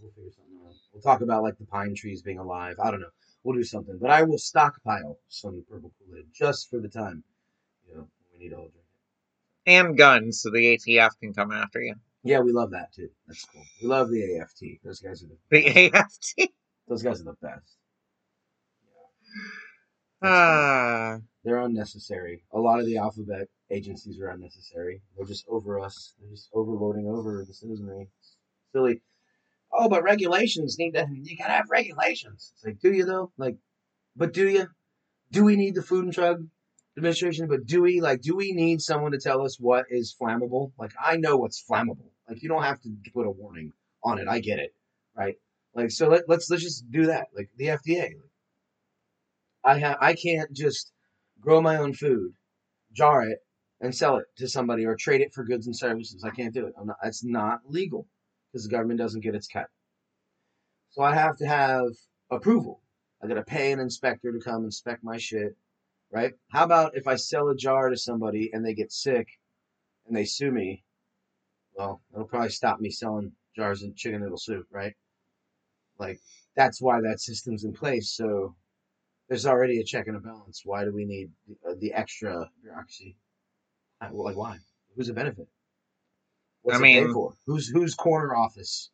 We'll 0.00 0.10
figure 0.12 0.30
something 0.30 0.58
out. 0.66 0.74
We'll 0.92 1.02
talk 1.02 1.20
about 1.20 1.42
like 1.42 1.58
the 1.58 1.66
pine 1.66 1.94
trees 1.94 2.22
being 2.22 2.38
alive. 2.38 2.76
I 2.82 2.90
don't 2.90 3.00
know. 3.00 3.10
We'll 3.44 3.56
do 3.56 3.64
something. 3.64 3.98
But 4.00 4.10
I 4.10 4.22
will 4.22 4.38
stockpile 4.38 5.18
some 5.28 5.64
purple 5.68 5.92
Kool 5.98 6.16
Aid 6.18 6.26
just 6.32 6.70
for 6.70 6.78
the 6.80 6.88
time. 6.88 7.22
You 7.88 7.96
know, 7.96 8.08
we 8.32 8.44
need 8.44 8.52
all 8.54 8.62
drink 8.68 8.74
it. 9.66 9.70
and 9.70 9.96
guns, 9.98 10.40
so 10.40 10.50
the 10.50 10.76
ATF 10.78 11.10
can 11.20 11.32
come 11.34 11.52
after 11.52 11.80
you. 11.80 11.94
Yeah, 12.24 12.40
we 12.40 12.52
love 12.52 12.70
that 12.70 12.92
too. 12.94 13.08
That's 13.26 13.44
cool. 13.44 13.62
We 13.82 13.88
love 13.88 14.10
the 14.10 14.38
AFT. 14.38 14.80
Those 14.84 15.00
guys 15.00 15.22
are 15.24 15.26
the 15.26 15.36
The 15.50 15.90
AFT. 15.92 16.52
those 16.88 17.02
guys 17.02 17.20
are 17.20 17.24
the 17.24 17.36
best. 17.42 17.76
Ah, 20.22 21.18
They're 21.44 21.58
unnecessary. 21.58 22.44
A 22.52 22.58
lot 22.60 22.78
of 22.78 22.86
the 22.86 22.96
alphabet 22.98 23.48
agencies 23.72 24.20
are 24.20 24.28
unnecessary. 24.28 25.00
They're 25.16 25.26
just 25.26 25.46
over 25.48 25.80
us. 25.80 26.14
They're 26.20 26.30
just 26.30 26.50
overloading 26.52 27.08
over 27.08 27.44
the 27.46 27.54
citizenry. 27.54 28.08
It's 28.20 28.36
silly. 28.72 29.00
Oh, 29.72 29.88
but 29.88 30.02
regulations 30.02 30.78
need 30.78 30.92
to. 30.92 31.06
You 31.10 31.36
gotta 31.36 31.52
have 31.52 31.70
regulations. 31.70 32.52
It's 32.54 32.64
like, 32.64 32.78
do 32.80 32.92
you 32.92 33.04
though? 33.04 33.32
Like, 33.38 33.56
but 34.14 34.32
do 34.32 34.48
you? 34.48 34.68
Do 35.30 35.44
we 35.44 35.56
need 35.56 35.74
the 35.74 35.82
Food 35.82 36.04
and 36.04 36.12
Drug 36.12 36.46
Administration? 36.98 37.48
But 37.48 37.66
do 37.66 37.82
we? 37.82 38.00
Like, 38.00 38.20
do 38.20 38.36
we 38.36 38.52
need 38.52 38.82
someone 38.82 39.12
to 39.12 39.18
tell 39.18 39.42
us 39.42 39.58
what 39.58 39.86
is 39.90 40.14
flammable? 40.20 40.72
Like, 40.78 40.92
I 41.02 41.16
know 41.16 41.38
what's 41.38 41.64
flammable. 41.64 42.10
Like, 42.28 42.42
you 42.42 42.48
don't 42.48 42.62
have 42.62 42.80
to 42.82 42.90
put 43.14 43.26
a 43.26 43.30
warning 43.30 43.72
on 44.04 44.18
it. 44.18 44.28
I 44.28 44.40
get 44.40 44.58
it, 44.58 44.74
right? 45.16 45.36
Like, 45.74 45.90
so 45.90 46.08
let, 46.08 46.28
let's 46.28 46.50
let's 46.50 46.62
just 46.62 46.90
do 46.90 47.06
that. 47.06 47.28
Like 47.34 47.48
the 47.56 47.66
FDA. 47.68 48.10
I 49.64 49.78
have 49.78 49.96
I 50.00 50.14
can't 50.14 50.52
just 50.52 50.92
grow 51.40 51.60
my 51.62 51.76
own 51.76 51.94
food, 51.94 52.34
jar 52.92 53.22
it, 53.22 53.38
and 53.82 53.94
sell 53.94 54.16
it 54.16 54.26
to 54.36 54.48
somebody 54.48 54.86
or 54.86 54.94
trade 54.94 55.20
it 55.20 55.34
for 55.34 55.44
goods 55.44 55.66
and 55.66 55.76
services. 55.76 56.24
I 56.24 56.30
can't 56.30 56.54
do 56.54 56.66
it. 56.66 56.74
Not, 56.82 56.96
it's 57.02 57.24
not 57.24 57.60
legal 57.68 58.06
because 58.50 58.64
the 58.64 58.70
government 58.70 58.98
doesn't 58.98 59.22
get 59.22 59.34
its 59.34 59.48
cut. 59.48 59.66
So 60.90 61.02
I 61.02 61.14
have 61.14 61.36
to 61.38 61.46
have 61.46 61.88
approval. 62.30 62.80
I 63.22 63.26
got 63.26 63.34
to 63.34 63.42
pay 63.42 63.72
an 63.72 63.80
inspector 63.80 64.32
to 64.32 64.38
come 64.38 64.64
inspect 64.64 65.02
my 65.02 65.18
shit, 65.18 65.56
right? 66.12 66.32
How 66.50 66.64
about 66.64 66.96
if 66.96 67.06
I 67.08 67.16
sell 67.16 67.48
a 67.48 67.56
jar 67.56 67.90
to 67.90 67.96
somebody 67.96 68.50
and 68.52 68.64
they 68.64 68.74
get 68.74 68.92
sick 68.92 69.28
and 70.06 70.16
they 70.16 70.24
sue 70.24 70.52
me? 70.52 70.84
Well, 71.76 72.02
it'll 72.12 72.26
probably 72.26 72.50
stop 72.50 72.80
me 72.80 72.90
selling 72.90 73.32
jars 73.56 73.82
of 73.82 73.96
chicken 73.96 74.20
noodle 74.20 74.38
soup, 74.38 74.66
right? 74.70 74.94
Like 75.98 76.20
that's 76.54 76.80
why 76.80 77.00
that 77.00 77.20
system's 77.20 77.64
in 77.64 77.72
place. 77.72 78.10
So 78.10 78.54
there's 79.28 79.46
already 79.46 79.80
a 79.80 79.84
check 79.84 80.06
and 80.06 80.16
a 80.16 80.20
balance. 80.20 80.62
Why 80.64 80.84
do 80.84 80.92
we 80.92 81.04
need 81.04 81.30
the, 81.48 81.70
uh, 81.70 81.74
the 81.78 81.92
extra 81.94 82.48
bureaucracy? 82.62 83.16
Well, 84.10 84.24
Like 84.24 84.36
why? 84.36 84.58
Who's 84.96 85.06
the 85.06 85.12
benefit? 85.14 85.48
What's 86.62 86.78
I 86.78 86.82
mean- 86.82 87.12
for? 87.12 87.34
Whose 87.46 87.68
whose 87.68 87.94
corner 87.94 88.34
office 88.34 88.90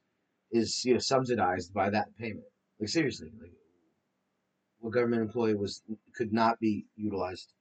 is 0.51 0.85
you 0.85 0.95
know 0.95 0.99
subsidized 1.01 1.73
by 1.75 1.91
that 1.91 2.17
payment? 2.19 2.45
Like 2.81 2.89
seriously, 2.89 3.29
like 3.41 3.53
what 4.81 4.93
government 4.93 5.23
employee 5.23 5.55
was 5.55 5.83
could 6.15 6.33
not 6.33 6.59
be 6.61 6.87
utilized? 6.97 7.53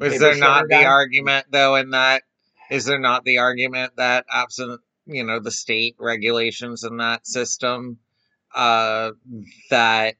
is 0.00 0.12
Paper 0.14 0.24
there 0.24 0.36
not 0.36 0.64
the 0.64 0.74
guy? 0.74 0.84
argument 0.84 1.46
though 1.50 1.76
in 1.76 1.90
that? 1.90 2.22
Is 2.70 2.84
there 2.84 2.98
not 2.98 3.24
the 3.24 3.38
argument 3.38 3.92
that 3.96 4.26
absent, 4.30 4.80
you 5.06 5.22
know, 5.24 5.38
the 5.38 5.52
state 5.52 5.94
regulations 6.00 6.82
in 6.82 6.96
that 6.96 7.26
system, 7.26 7.98
uh, 8.54 9.12
that 9.70 10.16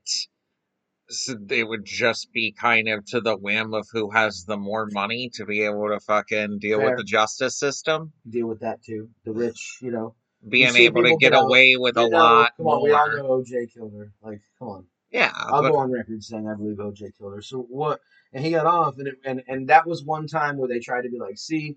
s- 1.11 1.35
it 1.51 1.69
would 1.69 1.85
just 1.85 2.33
be 2.33 2.53
kind 2.53 2.89
of 2.89 3.05
to 3.07 3.21
the 3.21 3.37
whim 3.37 3.75
of 3.75 3.87
who 3.93 4.11
has 4.11 4.45
the 4.45 4.57
more 4.57 4.87
money 4.93 5.31
to 5.35 5.45
be 5.45 5.63
able 5.63 5.89
to 5.89 6.01
fucking 6.01 6.59
deal 6.59 6.79
Fair. 6.79 6.91
with 6.91 6.99
the 6.99 7.05
justice 7.05 7.59
system, 7.59 8.13
Deal 8.29 8.47
with 8.49 8.61
that 8.61 8.83
too. 8.83 9.09
The 9.25 9.33
rich, 9.33 9.79
you 9.83 9.91
know. 9.91 10.15
being 10.49 10.71
see 10.73 10.85
able 10.85 11.03
to 11.03 11.17
get 11.19 11.33
out- 11.33 11.45
away 11.45 11.77
with 11.77 11.97
a 11.97 12.01
know, 12.01 12.07
oh, 12.07 12.11
lot 12.21 12.53
Come 12.57 12.67
on, 12.67 12.83
we 12.85 12.91
all 12.93 13.07
more. 13.09 13.17
know 13.17 13.29
OJ 13.43 13.67
killed 13.73 13.93
her. 13.97 14.13
Like, 14.23 14.41
come 14.59 14.69
on. 14.69 14.87
Yeah, 15.11 15.33
I'll 15.35 15.63
but- 15.63 15.71
go 15.73 15.79
on 15.79 15.91
record 15.91 16.23
saying 16.23 16.49
I 16.49 16.55
believe 16.55 16.77
OJ 16.79 17.17
killed 17.17 17.35
her. 17.35 17.43
So 17.43 17.59
what? 17.63 18.01
And 18.33 18.45
he 18.45 18.51
got 18.51 18.67
off, 18.67 18.99
and 18.99 19.09
it, 19.09 19.15
and 19.25 19.43
and 19.49 19.69
that 19.69 19.87
was 19.87 20.05
one 20.05 20.27
time 20.27 20.57
where 20.59 20.69
they 20.69 20.79
tried 20.81 21.03
to 21.03 21.09
be 21.09 21.19
like, 21.19 21.39
see, 21.39 21.77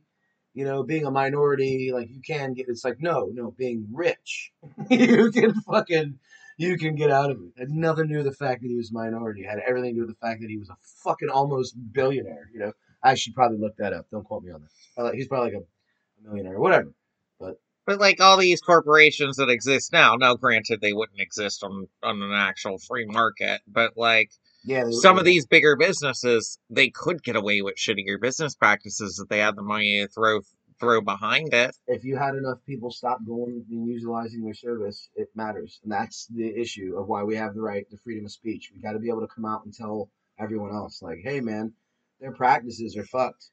you 0.54 0.66
know, 0.66 0.84
being 0.84 1.06
a 1.06 1.12
minority, 1.12 1.92
like 1.94 2.10
you 2.10 2.22
can 2.26 2.54
get. 2.54 2.68
It's 2.68 2.84
like 2.84 3.00
no, 3.00 3.30
no, 3.32 3.52
being 3.52 3.88
rich, 3.94 4.52
you 4.90 5.32
can 5.32 5.54
fucking, 5.62 6.20
you 6.60 6.78
can 6.78 6.94
get 6.96 7.10
out 7.10 7.32
of 7.32 7.38
it. 7.38 7.54
It 7.56 7.60
had 7.62 7.70
nothing 7.70 8.08
to 8.10 8.14
do 8.14 8.18
with 8.18 8.26
the 8.26 8.34
fact 8.46 8.62
that 8.62 8.68
he 8.68 8.76
was 8.76 8.92
a 8.92 8.94
minority. 8.94 9.42
It 9.44 9.50
had 9.50 9.60
everything 9.66 9.96
to 9.96 10.02
do 10.02 10.08
with 10.08 10.16
the 10.20 10.28
fact 10.28 10.42
that 10.42 10.50
he 10.50 10.58
was 10.58 10.70
a 10.70 10.76
fucking 11.04 11.30
almost 11.30 11.74
billionaire. 11.94 12.50
You 12.54 12.60
know, 12.60 12.74
I 13.02 13.16
should 13.16 13.34
probably 13.34 13.58
look 13.60 13.78
that 13.78 13.94
up. 13.94 14.08
Don't 14.12 14.26
quote 14.26 14.44
me 14.44 14.52
on 14.52 14.62
that. 14.62 15.02
Uh, 15.02 15.12
He's 15.14 15.30
probably 15.30 15.54
like 15.54 15.64
a 15.64 16.28
millionaire, 16.28 16.56
or 16.56 16.60
whatever. 16.60 16.94
But 17.40 17.62
but 17.86 18.00
like 18.00 18.20
all 18.20 18.36
these 18.36 18.60
corporations 18.60 19.38
that 19.38 19.50
exist 19.50 19.94
now, 19.94 20.16
now 20.16 20.36
granted 20.36 20.82
they 20.82 20.92
wouldn't 20.94 21.22
exist 21.22 21.64
on 21.64 21.88
on 22.04 22.22
an 22.22 22.34
actual 22.34 22.78
free 22.78 23.06
market, 23.06 23.62
but 23.66 23.94
like 23.96 24.32
Yeah, 24.66 24.84
they- 24.84 24.92
some 24.92 25.18
of 25.18 25.24
these 25.24 25.48
bigger 25.48 25.78
businesses, 25.78 26.60
they 26.70 26.90
could 26.90 27.24
get 27.24 27.38
away 27.38 27.62
with 27.62 27.78
shittier 27.78 28.20
business 28.22 28.54
practices 28.54 29.18
if 29.18 29.30
they 29.30 29.40
had 29.40 29.56
the 29.56 29.64
money 29.64 30.02
to 30.02 30.10
throw 30.10 30.42
throw 30.80 31.02
behind 31.02 31.54
it. 31.54 31.76
if 31.88 32.04
you 32.04 32.16
had 32.18 32.36
enough 32.36 32.60
people 32.66 32.92
stop 32.92 33.20
going 33.26 33.66
and 33.70 33.88
utilizing 33.88 34.44
their 34.44 34.54
service, 34.54 35.10
it 35.16 35.28
matters. 35.36 35.80
And 35.84 35.92
that's 35.92 36.28
the 36.28 36.48
issue 36.56 36.96
of 36.98 37.08
why 37.08 37.24
we 37.24 37.36
have 37.36 37.54
the 37.56 37.62
right 37.62 37.90
to 37.90 37.98
freedom 37.98 38.26
of 38.26 38.32
speech. 38.32 38.72
We 38.74 38.82
got 38.82 38.94
to 38.94 39.00
be 39.00 39.10
able 39.10 39.22
to 39.22 39.34
come 39.34 39.46
out 39.46 39.66
and 39.66 39.74
tell 39.74 40.10
everyone 40.40 40.72
else, 40.74 41.02
like, 41.02 41.20
hey, 41.24 41.42
man, 41.42 41.74
their 42.20 42.32
practices 42.32 42.96
are 42.98 43.06
fucked. 43.06 43.50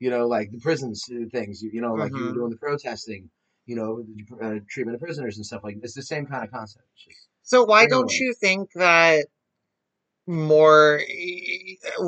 You 0.00 0.10
know, 0.10 0.26
like 0.26 0.50
the 0.50 0.58
prisons 0.58 1.04
uh, 1.10 1.28
things, 1.30 1.62
you, 1.62 1.80
know, 1.80 1.94
like 1.94 2.12
you 2.14 2.24
were 2.24 2.30
Mhm. 2.30 2.34
doing 2.34 2.50
the 2.50 2.56
protesting, 2.56 3.30
you 3.66 3.76
know, 3.76 4.02
the 4.02 4.46
uh, 4.46 4.58
treatment 4.68 4.96
of 4.96 5.00
prisoners 5.00 5.36
and 5.36 5.46
stuff 5.46 5.62
like 5.62 5.76
It's 5.82 5.94
the 5.94 6.02
same 6.02 6.26
kind 6.26 6.44
of 6.44 6.50
concept. 6.50 6.84
Just- 6.96 7.28
So 7.42 7.64
why 7.64 7.86
don't 7.86 8.12
you 8.12 8.34
think 8.34 8.72
that 8.74 9.26
more 10.26 11.00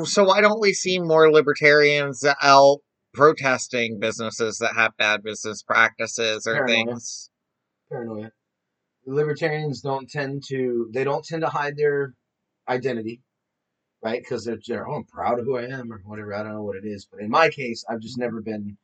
so 0.05 0.23
why 0.23 0.41
don't 0.41 0.59
we 0.59 0.73
see 0.73 0.97
more 0.99 1.31
libertarians 1.31 2.25
out 2.41 2.79
protesting 3.17 3.99
businesses 3.99 4.59
that 4.59 4.75
have 4.75 4.95
bad 4.97 5.23
business 5.23 5.63
practices 5.63 6.47
or 6.47 6.53
Paranoia. 6.53 6.85
things? 6.85 7.31
paranoia. 7.89 8.31
Libertarians 9.05 9.81
don't 9.81 10.09
tend 10.09 10.43
to 10.47 10.89
they 10.93 11.03
don't 11.03 11.25
tend 11.25 11.41
to 11.41 11.49
hide 11.49 11.77
their 11.77 12.13
identity, 12.67 13.21
right? 14.03 14.21
Because 14.21 14.45
they're, 14.45 14.59
they're 14.67 14.87
oh, 14.87 14.97
I'm 14.97 15.03
proud 15.05 15.39
of 15.39 15.45
who 15.45 15.57
I 15.57 15.63
am 15.63 15.91
or 15.91 16.01
whatever. 16.05 16.33
I 16.33 16.43
don't 16.43 16.53
know 16.53 16.63
what 16.63 16.75
it 16.75 16.85
is, 16.85 17.07
but 17.09 17.21
in 17.21 17.29
my 17.29 17.49
case, 17.49 17.83
I've 17.89 18.01
just 18.01 18.17
never 18.17 18.41
been. 18.41 18.77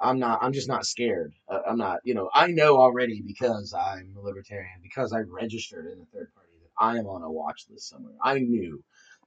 I'm 0.00 0.18
not. 0.18 0.40
I'm 0.42 0.52
just 0.52 0.68
not 0.68 0.84
scared. 0.84 1.32
Uh, 1.48 1.60
I'm 1.68 1.78
not. 1.78 2.00
You 2.04 2.14
know, 2.14 2.28
I 2.34 2.48
know 2.48 2.76
already 2.76 3.22
because 3.24 3.72
I'm 3.72 4.14
a 4.18 4.20
libertarian 4.20 4.80
because 4.82 5.12
I 5.12 5.20
registered 5.20 5.86
in 5.86 5.92
a 5.92 6.06
third 6.12 6.34
party 6.34 6.50
that 6.60 6.84
I 6.84 6.98
am 6.98 7.06
on 7.06 7.22
a 7.22 7.30
watch 7.30 7.66
list 7.70 7.88
somewhere. 7.88 8.14
I 8.22 8.38
knew 8.38 8.82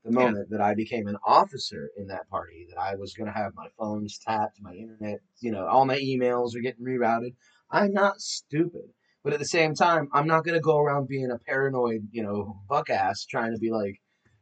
the 0.06 0.12
Yeah. 0.12 0.26
moment 0.26 0.49
that 0.51 0.62
I 0.62 0.76
became 0.76 1.08
an 1.08 1.18
officer 1.26 1.89
in 1.97 2.08
that 2.08 2.30
party 2.30 2.68
that 2.70 2.80
I 2.80 2.95
was 2.95 3.14
going 3.16 3.28
to 3.28 3.38
have 3.38 3.56
my 3.56 3.68
phones 3.78 4.20
tapped, 4.20 4.62
my 4.62 4.74
internet, 4.74 5.20
you 5.39 5.51
know, 5.51 5.66
all 5.66 5.86
my 5.86 5.97
emails 5.97 6.56
are 6.56 6.62
getting 6.62 6.86
rerouted. 6.86 7.36
I'm 7.72 7.91
not 7.91 8.22
stupid. 8.22 8.93
But 9.24 9.34
at 9.34 9.39
the 9.39 9.45
same 9.45 9.74
time, 9.74 10.08
I'm 10.14 10.28
not 10.28 10.45
going 10.45 10.53
to 10.53 10.62
go 10.62 10.78
around 10.78 11.08
being 11.08 11.32
a 11.32 11.39
paranoid, 11.39 12.08
you 12.12 12.22
know, 12.22 12.62
buck 12.70 12.91
ass 12.91 13.26
trying 13.26 13.53
to 13.53 13.58
be 13.58 13.72
like, 13.72 13.99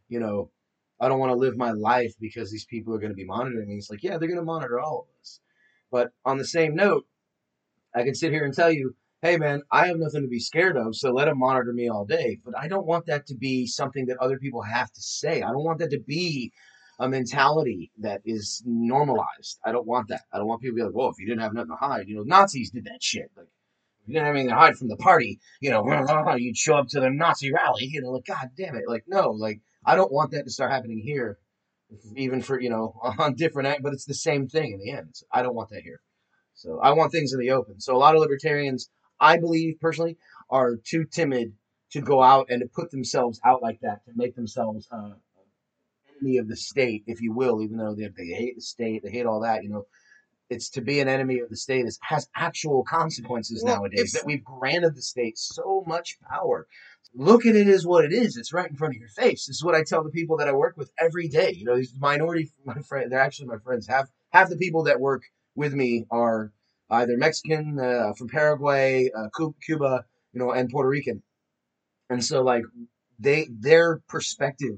you 0.09 0.19
know, 0.19 0.51
I 0.99 1.07
don't 1.07 1.19
want 1.19 1.31
to 1.31 1.37
live 1.37 1.55
my 1.55 1.71
life 1.71 2.13
because 2.19 2.51
these 2.51 2.65
people 2.65 2.93
are 2.93 2.99
going 2.99 3.13
to 3.13 3.15
be 3.15 3.25
monitoring 3.25 3.69
me. 3.69 3.75
It's 3.75 3.89
like, 3.89 4.03
yeah, 4.03 4.17
they're 4.17 4.27
going 4.27 4.39
to 4.39 4.43
monitor 4.43 4.81
all 4.81 5.07
of 5.07 5.21
us. 5.21 5.39
But 5.89 6.11
on 6.25 6.37
the 6.37 6.45
same 6.45 6.75
note, 6.75 7.05
I 7.95 8.03
can 8.03 8.15
sit 8.15 8.33
here 8.33 8.43
and 8.43 8.53
tell 8.53 8.71
you, 8.71 8.95
hey, 9.23 9.37
man, 9.37 9.61
I 9.71 9.87
have 9.87 9.97
nothing 9.97 10.21
to 10.23 10.27
be 10.27 10.39
scared 10.39 10.75
of, 10.75 10.97
so 10.97 11.13
let 11.13 11.25
them 11.25 11.39
monitor 11.39 11.71
me 11.71 11.87
all 11.87 12.03
day. 12.03 12.39
But 12.43 12.55
I 12.59 12.67
don't 12.67 12.85
want 12.85 13.05
that 13.05 13.25
to 13.27 13.35
be 13.35 13.65
something 13.65 14.05
that 14.07 14.17
other 14.17 14.37
people 14.37 14.61
have 14.61 14.91
to 14.91 15.01
say. 15.01 15.41
I 15.41 15.49
don't 15.49 15.63
want 15.63 15.79
that 15.79 15.91
to 15.91 15.99
be 15.99 16.51
a 16.99 17.07
mentality 17.07 17.89
that 17.99 18.21
is 18.25 18.61
normalized. 18.65 19.59
I 19.65 19.71
don't 19.71 19.87
want 19.87 20.09
that. 20.09 20.23
I 20.33 20.37
don't 20.37 20.47
want 20.47 20.61
people 20.61 20.75
to 20.77 20.81
be 20.81 20.85
like, 20.85 20.93
well, 20.93 21.07
if 21.07 21.15
you 21.19 21.25
didn't 21.25 21.41
have 21.41 21.53
nothing 21.53 21.71
to 21.71 21.77
hide, 21.77 22.09
you 22.09 22.17
know, 22.17 22.23
Nazis 22.23 22.71
did 22.71 22.83
that 22.83 23.01
shit. 23.01 23.31
Like, 23.37 23.47
if 24.01 24.09
you 24.09 24.13
didn't 24.15 24.25
have 24.25 24.35
anything 24.35 24.49
to 24.49 24.55
hide 24.55 24.75
from 24.75 24.89
the 24.89 24.97
party, 24.97 25.39
you 25.61 25.69
know, 25.69 25.85
you'd 26.37 26.57
show 26.57 26.75
up 26.75 26.89
to 26.89 26.99
the 26.99 27.09
Nazi 27.09 27.53
rally, 27.53 27.85
you 27.85 28.01
know, 28.01 28.11
like, 28.11 28.25
God 28.25 28.49
damn 28.57 28.75
it. 28.75 28.83
Like, 28.89 29.05
no, 29.07 29.29
like, 29.29 29.61
I 29.85 29.95
don't 29.95 30.11
want 30.11 30.31
that 30.31 30.43
to 30.43 30.51
start 30.51 30.71
happening 30.71 30.99
here, 30.99 31.37
even 32.17 32.41
for, 32.41 32.59
you 32.59 32.69
know, 32.69 32.99
on 33.17 33.35
different, 33.35 33.69
act- 33.69 33.83
but 33.83 33.93
it's 33.93 34.05
the 34.05 34.13
same 34.13 34.49
thing 34.49 34.73
in 34.73 34.79
the 34.79 34.91
end. 34.91 35.15
I 35.31 35.41
don't 35.43 35.55
want 35.55 35.69
that 35.69 35.83
here. 35.83 36.01
So 36.55 36.79
I 36.81 36.91
want 36.91 37.11
things 37.13 37.33
in 37.33 37.39
the 37.39 37.51
open. 37.51 37.79
So 37.79 37.95
a 37.95 37.97
lot 37.97 38.15
of 38.15 38.21
libertarians, 38.21 38.89
I 39.23 39.37
believe 39.37 39.79
personally, 39.79 40.17
are 40.49 40.75
too 40.75 41.05
timid 41.05 41.53
to 41.91 42.01
go 42.01 42.21
out 42.21 42.47
and 42.49 42.61
to 42.61 42.67
put 42.67 42.91
themselves 42.91 43.39
out 43.45 43.61
like 43.61 43.79
that, 43.81 44.03
to 44.05 44.11
make 44.15 44.35
themselves 44.35 44.87
uh, 44.91 45.13
enemy 46.23 46.37
of 46.37 46.47
the 46.47 46.55
state, 46.55 47.03
if 47.07 47.21
you 47.21 47.33
will, 47.33 47.61
even 47.61 47.77
though 47.77 47.95
they, 47.95 48.07
they 48.15 48.33
hate 48.33 48.55
the 48.55 48.61
state, 48.61 49.03
they 49.03 49.11
hate 49.11 49.25
all 49.25 49.41
that, 49.41 49.63
you 49.63 49.69
know. 49.69 49.85
It's 50.49 50.69
to 50.71 50.81
be 50.81 50.99
an 50.99 51.07
enemy 51.07 51.39
of 51.39 51.49
the 51.49 51.55
state 51.55 51.85
is, 51.85 51.97
has 52.03 52.27
actual 52.35 52.83
consequences 52.83 53.63
Well, 53.63 53.77
nowadays 53.77 54.11
that 54.11 54.25
we've 54.25 54.43
granted 54.43 54.95
the 54.95 55.01
state 55.01 55.37
so 55.37 55.83
much 55.87 56.17
power. 56.29 56.67
Look 57.15 57.45
at 57.45 57.55
it 57.55 57.67
as 57.67 57.87
what 57.87 58.05
it 58.05 58.11
is. 58.11 58.37
It's 58.37 58.53
right 58.53 58.69
in 58.69 58.75
front 58.75 58.93
of 58.93 58.99
your 58.99 59.09
face. 59.09 59.47
This 59.47 59.55
is 59.55 59.63
what 59.63 59.73
I 59.73 59.83
tell 59.83 60.03
the 60.03 60.11
people 60.11 60.37
that 60.37 60.47
I 60.47 60.51
work 60.51 60.75
with 60.77 60.91
every 60.99 61.27
day. 61.27 61.53
You 61.55 61.65
know, 61.65 61.77
these 61.77 61.93
minority, 61.97 62.51
my 62.65 62.81
friend, 62.87 63.11
they're 63.11 63.19
actually 63.19 63.47
my 63.47 63.57
friends. 63.57 63.87
Half 63.87 64.09
half 64.31 64.49
the 64.49 64.57
people 64.57 64.83
that 64.83 64.99
work 64.99 65.23
with 65.55 65.73
me 65.73 66.05
are 66.11 66.51
either 66.89 67.17
Mexican, 67.17 67.79
uh, 67.79 68.13
from 68.17 68.27
Paraguay, 68.27 69.09
uh, 69.15 69.27
Cuba, 69.65 70.05
you 70.33 70.39
know, 70.39 70.51
and 70.51 70.69
Puerto 70.69 70.89
Rican. 70.89 71.23
And 72.09 72.23
so, 72.23 72.41
like, 72.43 72.63
they 73.19 73.47
their 73.51 74.01
perspective 74.07 74.77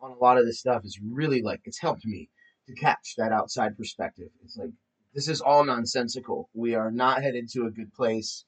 on 0.00 0.12
a 0.12 0.16
lot 0.16 0.38
of 0.38 0.46
this 0.46 0.60
stuff 0.60 0.84
is 0.84 0.98
really 1.02 1.42
like 1.42 1.60
it's 1.64 1.80
helped 1.80 2.04
me 2.04 2.28
to 2.68 2.74
catch 2.74 3.14
that 3.18 3.32
outside 3.32 3.76
perspective. 3.76 4.28
It's 4.44 4.56
like 4.56 4.70
this 5.14 5.28
is 5.28 5.40
all 5.40 5.64
nonsensical. 5.64 6.48
We 6.54 6.74
are 6.74 6.90
not 6.90 7.22
headed 7.22 7.48
to 7.50 7.66
a 7.66 7.70
good 7.70 7.92
place. 7.92 8.44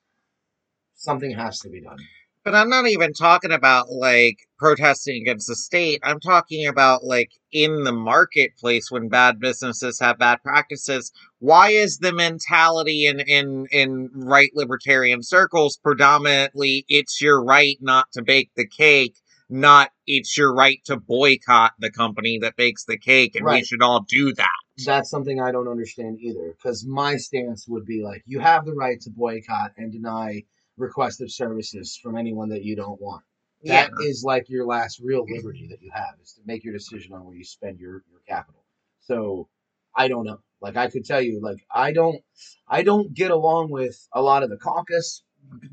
Something 0.95 1.33
has 1.33 1.59
to 1.61 1.69
be 1.69 1.81
done. 1.81 1.99
But 2.45 2.55
I'm 2.55 2.69
not 2.69 2.87
even 2.87 3.15
talking 3.15 3.53
about 3.53 3.91
like 3.91 4.37
protesting 4.59 5.23
against 5.23 5.49
the 5.49 5.57
state. 5.57 6.01
I'm 6.05 6.21
talking 6.21 6.67
about 6.67 7.03
like 7.03 7.31
in 7.53 7.85
the 7.85 7.93
marketplace 7.93 8.91
when 8.91 9.09
bad 9.09 9.41
businesses 9.41 9.99
have 10.01 10.19
bad 10.19 10.43
practices. 10.43 11.11
Why 11.39 11.71
is 11.71 11.99
the 11.99 12.13
mentality 12.13 13.07
in 13.07 13.21
in 13.21 13.67
in 13.71 14.11
right 14.15 14.51
libertarian 14.55 15.23
circles 15.23 15.79
predominantly 15.79 16.85
it's 16.89 17.21
your 17.23 17.43
right 17.43 17.79
not 17.81 18.13
to 18.13 18.23
bake 18.23 18.51
the 18.57 18.67
cake, 18.67 19.17
not 19.49 19.91
it's 20.07 20.37
your 20.37 20.55
right 20.55 20.81
to 20.85 20.99
boycott 20.99 21.73
the 21.79 21.91
company 21.91 22.39
that 22.43 22.57
bakes 22.57 22.85
the 22.85 22.99
cake 22.99 23.37
and 23.37 23.47
we 23.47 23.65
should 23.65 23.83
all 23.83 24.05
do 24.07 24.35
that. 24.35 24.49
That's 24.85 25.09
something 25.09 25.41
I 25.41 25.51
don't 25.51 25.69
understand 25.69 26.19
either. 26.21 26.55
Because 26.57 26.85
my 26.87 27.17
stance 27.17 27.67
would 27.69 27.87
be 27.87 28.03
like, 28.03 28.23
you 28.27 28.41
have 28.41 28.67
the 28.67 28.75
right 28.75 29.01
to 29.03 29.11
boycott 29.11 29.73
and 29.79 29.93
deny 29.93 30.43
request 30.77 31.21
of 31.21 31.31
services 31.31 31.99
from 32.03 32.17
anyone 32.17 32.49
that 32.51 32.65
you 32.65 32.77
don't 32.77 33.01
want. 33.01 33.23
Yeah. 33.63 33.85
That 33.85 33.93
is 34.03 34.23
like 34.25 34.49
your 34.49 34.67
last 34.67 35.01
real 35.03 35.25
liberty 35.27 35.69
that 35.71 35.81
you 35.81 35.91
have 35.95 36.15
is 36.23 36.33
to 36.35 36.43
make 36.45 36.65
your 36.65 36.75
decision 36.75 37.15
on 37.15 37.25
where 37.25 37.35
you 37.35 37.45
spend 37.45 37.79
your, 37.79 38.03
your 38.11 38.21
capital. 38.29 38.63
So 39.01 39.49
I 39.97 40.09
don't 40.09 40.25
know. 40.25 40.41
Like 40.61 40.77
I 40.77 40.89
could 40.89 41.05
tell 41.05 41.21
you, 41.21 41.41
like 41.43 41.65
I 41.71 41.93
don't 41.93 42.23
I 42.69 42.83
don't 42.83 43.13
get 43.15 43.31
along 43.31 43.71
with 43.71 43.97
a 44.13 44.23
lot 44.23 44.43
of 44.43 44.51
the 44.51 44.57
caucus, 44.57 45.23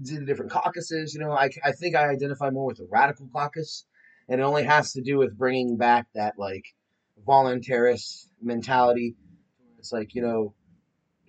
the 0.01 0.25
different 0.25 0.51
caucuses. 0.51 1.13
You 1.13 1.21
know, 1.21 1.31
I, 1.31 1.49
I 1.63 1.71
think 1.71 1.95
I 1.95 2.09
identify 2.09 2.49
more 2.49 2.65
with 2.65 2.77
the 2.77 2.87
radical 2.89 3.29
caucus, 3.31 3.85
and 4.27 4.41
it 4.41 4.43
only 4.43 4.63
has 4.63 4.93
to 4.93 5.01
do 5.01 5.17
with 5.17 5.37
bringing 5.37 5.77
back 5.77 6.07
that 6.15 6.35
like 6.37 6.65
voluntarist 7.25 8.27
mentality. 8.41 9.15
It's 9.79 9.91
like 9.91 10.13
you 10.13 10.21
know, 10.21 10.53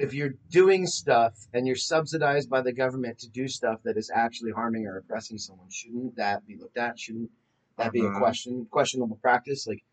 if 0.03 0.13
you're 0.13 0.35
doing 0.51 0.85
stuff 0.85 1.35
and 1.55 1.65
you're 1.65 1.77
subsidized 1.77 2.51
by 2.51 2.61
the 2.61 2.73
government 2.73 3.21
to 3.21 3.31
do 3.31 3.47
stuff 3.47 3.79
that 3.85 3.97
is 3.97 4.11
actually 4.13 4.51
harming 4.51 4.85
or 4.85 4.99
oppressing 4.99 5.39
someone, 5.39 5.71
shouldn't 5.71 6.17
that 6.17 6.45
be 6.45 6.57
looked 6.57 6.77
at? 6.77 6.99
Shouldn't 6.99 7.31
that 7.79 7.93
be 7.93 8.01
a 8.01 8.11
Mhm. 8.11 8.19
question 8.19 8.67
questionable 8.67 9.17
practice? 9.17 9.65
Like, 9.65 9.85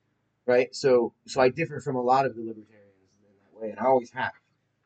right? 0.48 0.74
So, 0.74 1.14
so 1.28 1.40
I 1.42 1.50
differ 1.50 1.80
from 1.80 1.96
a 1.96 2.02
lot 2.02 2.26
of 2.26 2.36
the 2.36 2.42
libertarians 2.42 2.98
in 3.22 3.36
that 3.44 3.62
way, 3.62 3.70
and 3.70 3.80
I 3.80 3.86
always 3.86 4.10
have. 4.12 4.34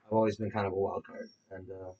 I've 0.05 0.11
always 0.11 0.35
been 0.35 0.51
kind 0.51 0.67
of 0.67 0.73
a 0.73 0.75
wild 0.75 1.05
card, 1.05 1.29
and 1.51 1.71
uh, 1.71 1.93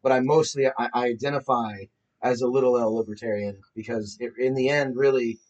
but 0.00 0.12
I 0.12 0.20
mostly 0.20 0.68
I, 0.68 0.72
I 0.78 1.06
identify 1.06 1.86
as 2.22 2.40
a 2.40 2.46
little 2.46 2.78
L 2.78 2.94
libertarian 2.94 3.60
because 3.74 4.16
it, 4.20 4.32
in 4.38 4.54
the 4.54 4.68
end, 4.68 4.96
really, 4.96 5.40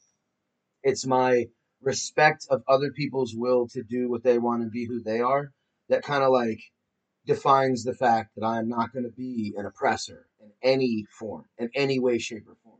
it's 0.83 1.05
my 1.07 1.49
respect 1.83 2.47
of 2.49 2.65
other 2.67 2.91
people's 2.93 3.35
will 3.37 3.69
to 3.69 3.83
do 3.83 4.09
what 4.09 4.23
they 4.23 4.39
want 4.39 4.63
and 4.63 4.73
be 4.73 4.87
who 4.87 5.03
they 5.03 5.21
are 5.21 5.53
that 5.89 6.03
kind 6.03 6.25
of 6.25 6.31
like 6.33 6.61
defines 7.27 7.85
the 7.85 7.95
fact 7.95 8.35
that 8.37 8.45
I 8.45 8.59
am 8.59 8.69
not 8.69 8.93
going 8.93 9.05
to 9.05 9.11
be 9.11 9.55
an 9.57 9.67
oppressor 9.67 10.27
in 10.41 10.51
any 10.63 11.07
form, 11.11 11.45
in 11.59 11.71
any 11.75 11.99
way, 11.99 12.19
shape, 12.19 12.47
or 12.49 12.57
form. 12.63 12.79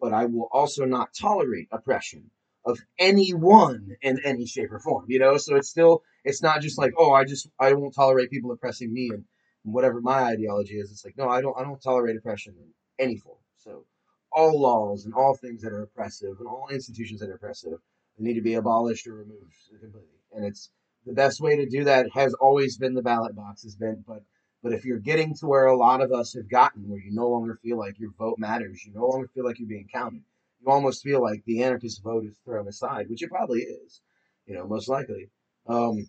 But 0.00 0.12
I 0.12 0.26
will 0.26 0.48
also 0.52 0.84
not 0.84 1.14
tolerate 1.14 1.68
oppression 1.72 2.30
of 2.64 2.78
anyone 2.98 3.96
in 4.02 4.20
any 4.24 4.46
shape 4.46 4.72
or 4.72 4.78
form. 4.78 5.06
You 5.08 5.18
know, 5.18 5.36
so 5.36 5.56
it's 5.56 5.68
still 5.68 6.02
it's 6.24 6.42
not 6.42 6.60
just 6.60 6.78
like 6.78 6.92
oh 6.98 7.12
I 7.12 7.24
just 7.24 7.48
I 7.58 7.72
won't 7.72 7.94
tolerate 7.94 8.30
people 8.30 8.52
oppressing 8.52 8.92
me 8.92 9.10
and 9.12 9.24
whatever 9.62 10.00
my 10.00 10.22
ideology 10.22 10.74
is. 10.74 10.90
It's 10.90 11.04
like 11.04 11.16
no 11.16 11.28
I 11.28 11.40
don't 11.40 11.56
I 11.58 11.62
don't 11.62 11.82
tolerate 11.82 12.16
oppression 12.16 12.54
in 12.58 12.68
any 12.98 13.16
form. 13.16 13.38
So 13.56 13.84
all 14.32 14.60
laws 14.60 15.04
and 15.04 15.14
all 15.14 15.34
things 15.34 15.62
that 15.62 15.72
are 15.72 15.82
oppressive 15.82 16.36
and 16.38 16.46
all 16.46 16.68
institutions 16.70 17.20
that 17.20 17.30
are 17.30 17.34
oppressive 17.34 17.78
need 18.18 18.34
to 18.34 18.42
be 18.42 18.54
abolished 18.54 19.06
or 19.06 19.14
removed 19.14 19.54
completely. 19.80 20.08
And 20.32 20.44
it's 20.44 20.70
the 21.06 21.12
best 21.12 21.40
way 21.40 21.56
to 21.56 21.66
do 21.66 21.84
that 21.84 22.06
has 22.12 22.34
always 22.34 22.76
been 22.76 22.94
the 22.94 23.02
ballot 23.02 23.34
box 23.34 23.62
has 23.62 23.76
been 23.76 24.02
but 24.06 24.22
but 24.62 24.72
if 24.72 24.84
you're 24.84 24.98
getting 24.98 25.34
to 25.34 25.46
where 25.46 25.66
a 25.66 25.76
lot 25.76 26.02
of 26.02 26.12
us 26.12 26.34
have 26.34 26.48
gotten 26.48 26.88
where 26.88 27.00
you 27.00 27.10
no 27.12 27.28
longer 27.28 27.58
feel 27.62 27.78
like 27.78 27.98
your 27.98 28.12
vote 28.18 28.38
matters 28.38 28.84
you 28.84 28.92
no 28.92 29.06
longer 29.06 29.28
feel 29.34 29.44
like 29.44 29.58
you're 29.58 29.68
being 29.68 29.88
counted 29.92 30.22
you 30.60 30.70
almost 30.70 31.02
feel 31.02 31.22
like 31.22 31.42
the 31.44 31.62
anarchist 31.62 32.02
vote 32.02 32.24
is 32.24 32.36
thrown 32.44 32.68
aside 32.68 33.08
which 33.08 33.22
it 33.22 33.30
probably 33.30 33.60
is 33.60 34.00
you 34.46 34.54
know 34.54 34.66
most 34.66 34.88
likely 34.88 35.28
um 35.66 36.06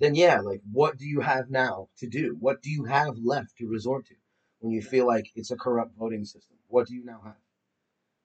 then 0.00 0.14
yeah 0.14 0.40
like 0.40 0.60
what 0.72 0.98
do 0.98 1.06
you 1.06 1.20
have 1.20 1.50
now 1.50 1.88
to 1.98 2.06
do 2.06 2.36
what 2.40 2.62
do 2.62 2.70
you 2.70 2.84
have 2.84 3.16
left 3.18 3.56
to 3.56 3.66
resort 3.66 4.06
to 4.06 4.14
when 4.60 4.72
you 4.72 4.82
feel 4.82 5.06
like 5.06 5.26
it's 5.34 5.50
a 5.50 5.56
corrupt 5.56 5.96
voting 5.98 6.24
system 6.24 6.56
what 6.68 6.86
do 6.86 6.94
you 6.94 7.04
now 7.04 7.20
have 7.24 7.34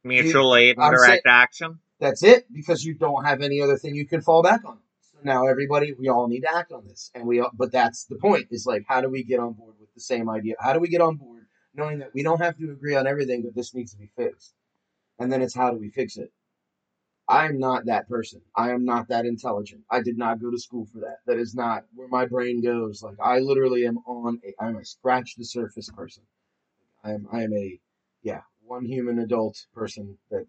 Mutual 0.04 0.56
aid 0.56 0.78
and 0.78 0.96
direct 0.96 1.28
action. 1.28 1.80
that's 2.00 2.24
it 2.24 2.46
because 2.52 2.86
you 2.86 2.94
don't 2.94 3.26
have 3.26 3.42
any 3.42 3.62
other 3.62 3.78
thing 3.78 3.96
you 3.96 4.08
can 4.08 4.22
fall 4.22 4.42
back 4.42 4.64
on. 4.66 4.80
Now 5.24 5.48
everybody, 5.48 5.94
we 5.94 6.08
all 6.10 6.28
need 6.28 6.42
to 6.42 6.56
act 6.56 6.72
on 6.72 6.88
this, 6.88 7.12
and 7.14 7.28
we. 7.28 7.40
all 7.40 7.52
But 7.54 7.72
that's 7.72 8.06
the 8.06 8.18
point. 8.18 8.48
Is 8.52 8.66
like, 8.66 8.86
how 8.88 9.02
do 9.02 9.10
we 9.10 9.24
get 9.24 9.40
on 9.40 9.54
board 9.54 9.76
with 9.80 9.94
the 9.94 10.02
same 10.02 10.30
idea? 10.30 10.56
How 10.60 10.74
do 10.74 10.80
we 10.80 10.88
get 10.90 11.02
on 11.02 11.18
board 11.18 11.46
knowing 11.74 12.00
that 12.00 12.14
we 12.14 12.24
don't 12.24 12.42
have 12.42 12.58
to 12.58 12.72
agree 12.72 12.96
on 12.96 13.08
everything, 13.08 13.44
but 13.44 13.56
this 13.56 13.74
needs 13.74 13.92
to 13.92 13.98
be 13.98 14.12
fixed? 14.18 14.54
And 15.20 15.32
then 15.32 15.42
it's 15.42 15.56
how 15.56 15.72
do 15.72 15.78
we 15.78 15.90
fix 15.90 16.18
it? 16.18 16.32
I'm 17.28 17.60
not 17.60 17.86
that 17.86 18.10
person. 18.10 18.42
I 18.56 18.72
am 18.72 18.86
not 18.86 19.10
that 19.10 19.26
intelligent. 19.26 19.84
I 19.92 20.02
did 20.02 20.18
not 20.18 20.42
go 20.42 20.50
to 20.50 20.58
school 20.58 20.88
for 20.92 21.00
that. 21.02 21.18
That 21.28 21.38
is 21.38 21.54
not 21.54 21.84
where 21.94 22.08
my 22.08 22.26
brain 22.26 22.62
goes. 22.62 23.04
Like 23.04 23.18
I 23.24 23.40
literally 23.40 23.86
am 23.86 24.00
on 24.08 24.42
a 24.44 24.64
I'm 24.64 24.78
a 24.78 24.86
scratch 24.86 25.36
the 25.36 25.46
surface 25.46 25.90
person. 25.92 26.24
I 27.04 27.12
am 27.12 27.28
I 27.32 27.44
am 27.44 27.54
a 27.54 27.80
yeah, 28.24 28.42
one 28.62 28.86
human 28.86 29.20
adult 29.20 29.58
person 29.76 30.18
that 30.32 30.48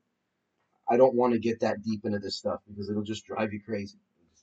I 0.89 0.97
don't 0.97 1.15
want 1.15 1.35
to 1.35 1.39
get 1.39 1.61
that 1.61 1.83
deep 1.83 2.05
into 2.05 2.19
this 2.19 2.37
stuff 2.37 2.61
because 2.67 2.89
it'll 2.91 3.03
just 3.03 3.27
drive 3.27 3.53
you 3.53 3.61
crazy. 3.65 3.99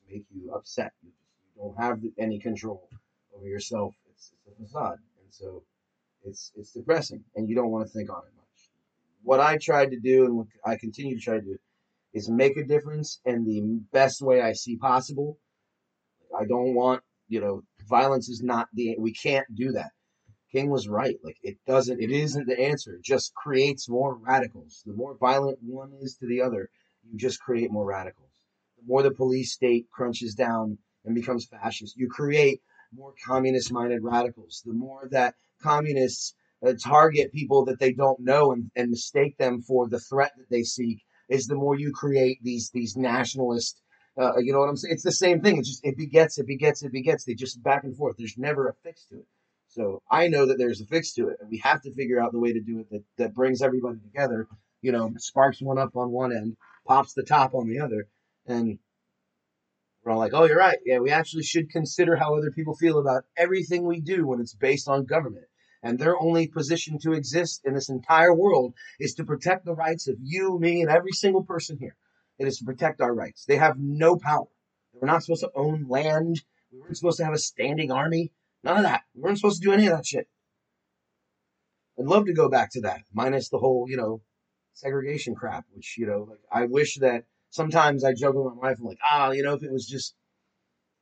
Make 0.10 0.26
you 0.34 0.54
upset. 0.54 0.94
You 1.04 1.12
don't 1.58 1.78
have 1.78 2.00
any 2.18 2.40
control 2.40 2.90
over 3.36 3.48
yourself. 3.48 3.94
It's, 4.14 4.32
it's 4.46 4.60
a 4.60 4.64
facade, 4.64 5.00
and 5.22 5.34
so 5.34 5.64
it's 6.24 6.52
it's 6.56 6.72
depressing, 6.72 7.24
and 7.36 7.50
you 7.50 7.56
don't 7.56 7.72
want 7.72 7.88
to 7.88 7.94
think 7.94 8.10
on 8.10 8.20
it 8.20 8.36
much. 8.36 8.70
What 9.24 9.40
I 9.40 9.58
tried 9.58 9.92
to 9.92 10.00
do, 10.00 10.26
and 10.26 10.38
what 10.38 10.48
I 10.66 10.78
continue 10.78 11.16
to 11.16 11.22
try 11.22 11.36
to 11.36 11.42
do, 11.42 11.58
is 12.14 12.30
make 12.30 12.58
a 12.58 12.64
difference 12.64 13.20
in 13.26 13.46
the 13.46 13.62
best 13.92 14.22
way 14.22 14.42
I 14.42 14.54
see 14.54 14.78
possible. 14.78 15.38
I 16.38 16.46
don't 16.46 16.74
want, 16.74 17.02
you 17.28 17.42
know, 17.42 17.64
violence 17.88 18.30
is 18.30 18.42
not 18.42 18.68
the. 18.74 18.96
We 19.00 19.14
can't 19.14 19.48
do 19.56 19.74
that. 19.74 19.92
King 20.52 20.70
was 20.70 20.88
right. 20.88 21.18
Like 21.24 21.38
it 21.44 21.58
doesn't. 21.68 22.02
It 22.02 22.12
isn't 22.12 22.48
the 22.48 22.60
answer. 22.60 22.96
It 22.96 23.04
just 23.04 23.34
creates 23.34 23.90
more 23.90 24.16
radicals. 24.16 24.84
The 24.86 24.94
more 24.94 25.18
violent 25.18 25.60
one 25.62 25.92
is 26.02 26.16
to 26.18 26.28
the 26.28 26.42
other, 26.42 26.70
you 27.10 27.18
just 27.18 27.42
create 27.42 27.72
more 27.72 27.86
radicals. 27.86 28.27
The 28.78 28.84
more 28.88 29.04
the 29.04 29.12
police 29.12 29.54
state 29.54 29.88
crunches 29.92 30.36
down 30.36 30.78
and 31.06 31.16
becomes 31.16 31.46
fascist, 31.46 31.98
you 31.98 32.08
create 32.10 32.62
more 32.94 33.14
communist-minded 33.26 34.04
radicals. 34.04 34.64
The 34.66 34.74
more 34.74 35.08
that 35.12 35.36
communists 35.62 36.36
uh, 36.66 36.74
target 36.82 37.32
people 37.32 37.66
that 37.66 37.80
they 37.80 37.94
don't 37.94 38.20
know 38.20 38.52
and, 38.52 38.72
and 38.76 38.90
mistake 38.90 39.38
them 39.38 39.62
for 39.62 39.88
the 39.88 40.00
threat 40.00 40.32
that 40.38 40.50
they 40.50 40.64
seek, 40.64 41.02
is 41.30 41.48
the 41.48 41.56
more 41.56 41.78
you 41.78 41.92
create 41.92 42.40
these 42.42 42.72
these 42.74 42.96
nationalist. 42.96 43.82
Uh, 44.18 44.38
you 44.38 44.52
know 44.52 44.60
what 44.60 44.70
I'm 44.70 44.78
saying? 44.78 44.94
It's 44.94 45.04
the 45.04 45.12
same 45.12 45.42
thing. 45.42 45.58
It 45.58 45.66
just 45.66 45.86
it 45.86 45.98
begets, 45.98 46.38
it 46.38 46.48
begets, 46.48 46.82
it 46.84 46.92
begets. 46.92 47.26
They 47.26 47.36
just 47.36 47.62
back 47.62 47.84
and 47.84 47.96
forth. 47.96 48.16
There's 48.18 48.38
never 48.38 48.70
a 48.70 48.74
fix 48.84 49.06
to 49.10 49.18
it. 49.18 49.28
So 49.68 50.02
I 50.10 50.28
know 50.28 50.46
that 50.46 50.58
there's 50.58 50.82
a 50.82 50.86
fix 50.86 51.14
to 51.16 51.28
it, 51.28 51.38
and 51.40 51.50
we 51.50 51.58
have 51.60 51.82
to 51.84 51.94
figure 51.94 52.20
out 52.20 52.32
the 52.32 52.40
way 52.40 52.54
to 52.54 52.62
do 52.62 52.80
it 52.80 52.90
that, 52.90 53.04
that 53.18 53.36
brings 53.36 53.62
everybody 53.62 54.00
together. 54.00 54.48
You 54.82 54.92
know, 54.92 55.12
sparks 55.18 55.62
one 55.62 55.78
up 55.78 55.96
on 55.96 56.12
one 56.12 56.32
end, 56.32 56.56
pops 56.88 57.14
the 57.14 57.24
top 57.24 57.54
on 57.54 57.68
the 57.68 57.80
other, 57.80 58.08
and 58.48 58.80
we're 60.04 60.14
all 60.14 60.20
like, 60.20 60.34
"Oh, 60.34 60.46
you're 60.46 60.58
right. 60.58 60.80
Yeah, 60.86 61.00
we 61.00 61.12
actually 61.12 61.44
should 61.44 61.70
consider 61.70 62.16
how 62.16 62.36
other 62.36 62.52
people 62.52 62.76
feel 62.76 62.98
about 62.98 63.26
everything 63.36 63.86
we 63.86 64.00
do 64.00 64.26
when 64.26 64.40
it's 64.40 64.56
based 64.56 64.88
on 64.88 65.06
government." 65.06 65.46
And 65.84 66.00
their 66.00 66.20
only 66.20 66.48
position 66.48 66.98
to 67.00 67.14
exist 67.14 67.62
in 67.64 67.74
this 67.74 67.90
entire 67.90 68.34
world 68.34 68.74
is 69.00 69.14
to 69.16 69.24
protect 69.24 69.66
the 69.66 69.76
rights 69.76 70.08
of 70.08 70.16
you, 70.20 70.58
me, 70.60 70.82
and 70.82 70.90
every 70.90 71.12
single 71.12 71.44
person 71.44 71.78
here. 71.78 71.96
It 72.40 72.48
is 72.48 72.58
to 72.58 72.66
protect 72.66 73.02
our 73.02 73.14
rights. 73.14 73.46
They 73.46 73.58
have 73.58 73.78
no 73.78 74.18
power. 74.18 74.48
We're 74.94 75.08
not 75.08 75.24
supposed 75.24 75.42
to 75.42 75.52
own 75.56 75.88
land. 75.88 76.44
We 76.72 76.80
weren't 76.80 76.98
supposed 76.98 77.18
to 77.18 77.26
have 77.26 77.34
a 77.34 77.40
standing 77.40 77.92
army. 77.92 78.32
None 78.64 78.78
of 78.78 78.84
that. 78.84 79.04
We 79.14 79.22
weren't 79.22 79.38
supposed 79.38 79.62
to 79.62 79.68
do 79.68 79.74
any 79.74 79.86
of 79.88 79.94
that 79.94 80.06
shit. 80.06 80.28
I'd 82.00 82.06
love 82.06 82.26
to 82.26 82.34
go 82.34 82.50
back 82.50 82.72
to 82.72 82.82
that, 82.82 83.02
minus 83.14 83.50
the 83.50 83.58
whole, 83.58 83.86
you 83.90 83.98
know, 83.98 84.22
segregation 84.74 85.36
crap, 85.36 85.66
which, 85.74 85.96
you 85.98 86.06
know, 86.06 86.28
like 86.30 86.42
I 86.52 86.66
wish 86.66 86.98
that 87.00 87.26
sometimes 87.50 88.04
I 88.04 88.14
joke 88.14 88.36
with 88.36 88.56
my 88.56 88.70
wife, 88.70 88.78
I'm 88.80 88.86
like, 88.86 89.00
ah, 89.08 89.32
you 89.32 89.44
know, 89.44 89.54
if 89.54 89.64
it 89.64 89.72
was 89.72 89.88
just, 89.88 90.16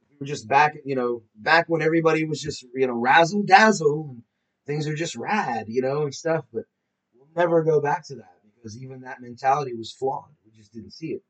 we 0.09 0.17
were 0.19 0.25
just 0.25 0.47
back, 0.47 0.75
you 0.85 0.95
know, 0.95 1.23
back 1.35 1.65
when 1.67 1.81
everybody 1.81 2.25
was 2.25 2.41
just, 2.41 2.63
you 2.73 2.87
know, 2.87 2.93
razzle 2.93 3.43
dazzle 3.43 4.09
and 4.11 4.23
things 4.65 4.87
are 4.87 4.95
just 4.95 5.15
rad, 5.15 5.65
you 5.67 5.81
know, 5.81 6.03
and 6.03 6.13
stuff, 6.13 6.45
but 6.53 6.63
we'll 7.13 7.27
never 7.35 7.63
go 7.63 7.81
back 7.81 8.05
to 8.07 8.15
that 8.15 8.35
because 8.55 8.81
even 8.81 9.01
that 9.01 9.21
mentality 9.21 9.73
was 9.73 9.91
flawed. 9.91 10.29
We 10.45 10.51
just 10.51 10.73
didn't 10.73 10.91
see 10.91 11.07
it. 11.07 11.23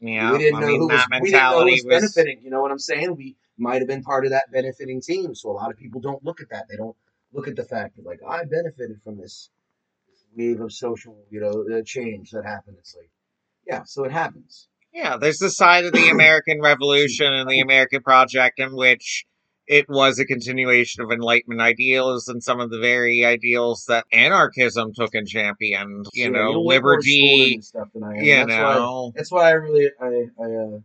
Yeah, 0.00 0.32
we 0.32 0.38
didn't 0.38 0.58
I 0.58 0.60
know 0.60 0.66
mean 0.68 0.80
who 0.80 0.88
was, 0.88 1.06
we 1.20 1.30
didn't 1.30 1.50
know 1.50 1.64
who 1.64 1.70
was 1.72 1.84
was. 1.84 2.00
benefiting. 2.00 2.40
You 2.44 2.50
know 2.50 2.60
what 2.60 2.70
I'm 2.70 2.78
saying? 2.78 3.16
We 3.16 3.36
might 3.56 3.80
have 3.80 3.88
been 3.88 4.02
part 4.02 4.24
of 4.24 4.30
that 4.30 4.52
benefiting 4.52 5.00
team. 5.00 5.34
So 5.34 5.50
a 5.50 5.52
lot 5.52 5.70
of 5.72 5.76
people 5.76 6.00
don't 6.00 6.24
look 6.24 6.40
at 6.40 6.50
that. 6.50 6.66
They 6.68 6.76
don't 6.76 6.96
look 7.32 7.48
at 7.48 7.56
the 7.56 7.64
fact 7.64 7.96
that 7.96 8.06
like 8.06 8.20
I 8.26 8.44
benefited 8.44 9.02
from 9.02 9.18
this, 9.18 9.50
this 10.08 10.24
wave 10.36 10.60
of 10.60 10.72
social, 10.72 11.16
you 11.30 11.40
know, 11.40 11.78
uh, 11.78 11.82
change 11.84 12.30
that 12.30 12.44
happened. 12.44 12.76
It's 12.78 12.94
like, 12.96 13.10
yeah, 13.68 13.82
so 13.84 14.04
it 14.04 14.12
happens. 14.12 14.68
Yeah, 14.92 15.16
there's 15.16 15.38
the 15.38 15.50
side 15.50 15.84
of 15.84 15.92
the 15.92 16.08
American 16.12 16.60
Revolution 16.60 17.32
and 17.32 17.48
the 17.48 17.60
American 17.60 18.02
Project 18.02 18.58
in 18.58 18.74
which 18.74 19.24
it 19.66 19.86
was 19.88 20.18
a 20.18 20.24
continuation 20.24 21.04
of 21.04 21.12
Enlightenment 21.12 21.60
ideals 21.60 22.26
and 22.26 22.42
some 22.42 22.58
of 22.58 22.70
the 22.70 22.78
very 22.78 23.24
ideals 23.26 23.84
that 23.86 24.06
anarchism 24.12 24.92
took 24.94 25.14
and 25.14 25.28
championed. 25.28 26.06
You 26.14 26.24
So, 26.24 26.30
know, 26.30 26.50
you're 26.52 26.64
way 26.64 26.78
more 26.78 27.00
schooled 27.02 27.38
liberty. 27.40 27.60
stuff 27.60 27.88
than 27.92 28.02
I 28.02 28.14
am. 28.16 28.24
You 28.24 28.46
that's 28.46 28.50
Why, 28.50 29.10
that's 29.14 29.30
why 29.32 29.48
I 29.48 29.52
really 29.52 29.90
I 30.00 30.06
I 30.40 30.44
uh, 30.44 30.78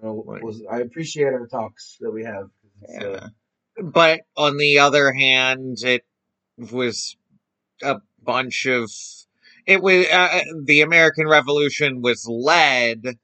I, 0.00 0.02
don't 0.02 0.42
was, 0.42 0.62
I 0.70 0.80
appreciate 0.80 1.32
our 1.32 1.46
talks 1.46 1.96
that 2.00 2.10
we 2.12 2.24
have. 2.24 2.50
Uh, 2.88 3.00
yeah. 3.00 3.26
But 3.82 4.20
on 4.36 4.58
the 4.58 4.78
other 4.80 5.12
hand, 5.12 5.78
it 5.82 6.04
was 6.58 7.16
a 7.82 7.96
bunch 8.22 8.66
of 8.66 8.90
it 9.68 9.82
was 9.82 10.06
uh, 10.06 10.40
the 10.64 10.80
American 10.80 11.28
Revolution 11.28 12.00
was 12.00 12.26
led 12.26 13.18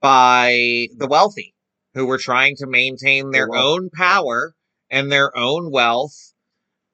by 0.00 0.88
the 0.96 1.06
wealthy 1.08 1.54
who 1.94 2.04
were 2.04 2.18
trying 2.18 2.56
to 2.56 2.66
maintain 2.66 3.30
their 3.30 3.48
wealth. 3.48 3.64
own 3.64 3.90
power 3.90 4.54
and 4.90 5.10
their 5.10 5.34
own 5.38 5.70
wealth 5.70 6.32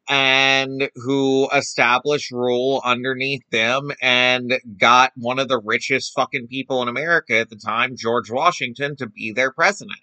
and 0.07 0.91
who 0.97 1.49
established 1.51 2.31
rule 2.31 2.83
underneath 2.85 3.43
them 3.51 3.91
and 4.03 4.61
got 4.77 5.13
one 5.17 5.39
of 5.39 5.49
the 5.49 5.61
richest 5.65 6.13
fucking 6.15 6.49
people 6.49 6.83
in 6.83 6.89
America 6.89 7.39
at 7.39 7.49
the 7.49 7.57
time, 7.57 7.97
George 7.97 8.31
Washington, 8.31 8.97
to 8.97 9.07
be 9.07 9.33
their 9.33 9.51
president. 9.51 9.99